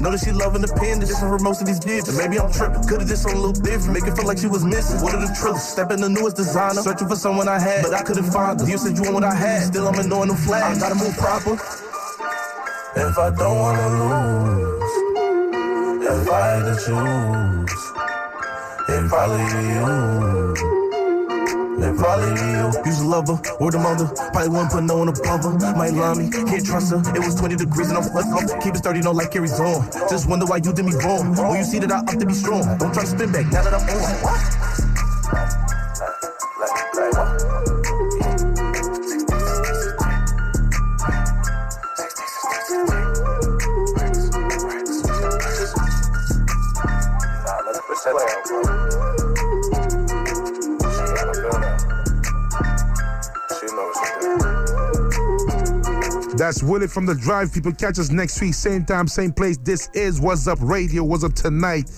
Know 0.00 0.10
that 0.10 0.20
she 0.20 0.32
loving 0.32 0.62
the 0.62 0.72
pen. 0.78 1.00
This 1.00 1.18
from 1.18 1.30
her 1.30 1.38
most 1.38 1.60
of 1.60 1.66
these 1.66 1.78
digits. 1.78 2.16
Maybe 2.16 2.38
I'm 2.38 2.50
tripping. 2.52 2.82
Could've 2.84 3.08
did 3.08 3.16
something 3.16 3.38
a 3.38 3.42
little 3.42 3.62
different. 3.62 3.94
Make 3.94 4.06
it 4.10 4.16
feel 4.16 4.26
like 4.26 4.38
she 4.38 4.48
was 4.48 4.64
missing. 4.64 5.00
What 5.00 5.14
are 5.14 5.20
the 5.20 5.32
truths? 5.38 5.68
Step 5.68 5.90
in 5.90 6.00
the 6.00 6.08
newest 6.08 6.36
designer. 6.36 6.82
Searching 6.82 7.08
for 7.08 7.16
someone 7.16 7.48
I 7.48 7.58
had, 7.58 7.82
but 7.82 7.94
I 7.94 8.02
couldn't 8.02 8.30
find 8.30 8.60
her. 8.60 8.66
You 8.66 8.78
said 8.78 8.96
you 8.96 9.02
want 9.02 9.14
what 9.14 9.24
I 9.24 9.34
had. 9.34 9.62
Still 9.70 9.88
I'm 9.88 9.98
ignoring 9.98 10.28
them 10.28 10.36
flags. 10.36 10.82
I 10.82 10.88
gotta 10.88 10.98
move 10.98 11.16
proper. 11.16 11.54
If 12.94 13.18
I 13.18 13.30
don't 13.30 13.58
wanna 13.58 13.88
lose, 14.00 14.92
if 16.04 16.28
I 16.28 16.40
had 16.46 16.64
to 16.68 16.74
choose, 16.84 17.92
it 18.88 19.08
probably 19.08 19.44
be 19.54 19.68
you. 19.74 20.51
It 21.82 21.96
probably 21.98 22.30
you. 22.40 22.70
You's 22.86 23.00
a 23.00 23.06
lover 23.06 23.40
or 23.58 23.70
the 23.70 23.78
mother. 23.78 24.06
Probably 24.30 24.48
wouldn't 24.48 24.70
put 24.70 24.84
no 24.84 25.00
on 25.00 25.08
a 25.08 25.12
bumper. 25.12 25.50
Might 25.76 25.94
lie 25.94 26.14
me, 26.14 26.30
can't 26.30 26.64
trust 26.64 26.92
her. 26.92 27.02
It 27.14 27.18
was 27.18 27.34
20 27.34 27.56
degrees 27.56 27.88
and 27.90 27.98
I'm 27.98 28.06
up. 28.06 28.62
Keep 28.62 28.74
it 28.74 28.78
sturdy, 28.78 29.00
no 29.00 29.10
like 29.12 29.32
carries 29.32 29.58
on. 29.58 29.90
Just 30.08 30.28
wonder 30.28 30.46
why 30.46 30.56
you 30.56 30.72
did 30.72 30.84
me 30.84 30.94
wrong. 31.02 31.34
When 31.34 31.58
you 31.58 31.64
see 31.64 31.80
that 31.80 31.90
I 31.90 31.98
up 31.98 32.18
to 32.18 32.26
be 32.26 32.34
strong. 32.34 32.62
Don't 32.78 32.94
try 32.94 33.02
to 33.02 33.08
spin 33.08 33.32
back 33.32 33.46
now 33.50 33.62
that 33.62 33.74
I'm 33.74 33.82
on. 33.82 34.81
That's 56.52 56.62
Willie 56.62 56.86
from 56.86 57.06
the 57.06 57.14
Drive. 57.14 57.50
People 57.50 57.72
catch 57.72 57.98
us 57.98 58.10
next 58.10 58.38
week, 58.42 58.52
same 58.52 58.84
time, 58.84 59.08
same 59.08 59.32
place. 59.32 59.56
This 59.56 59.88
is 59.94 60.20
What's 60.20 60.46
Up 60.46 60.58
Radio. 60.60 61.02
What's 61.02 61.24
Up 61.24 61.32
Tonight. 61.32 61.88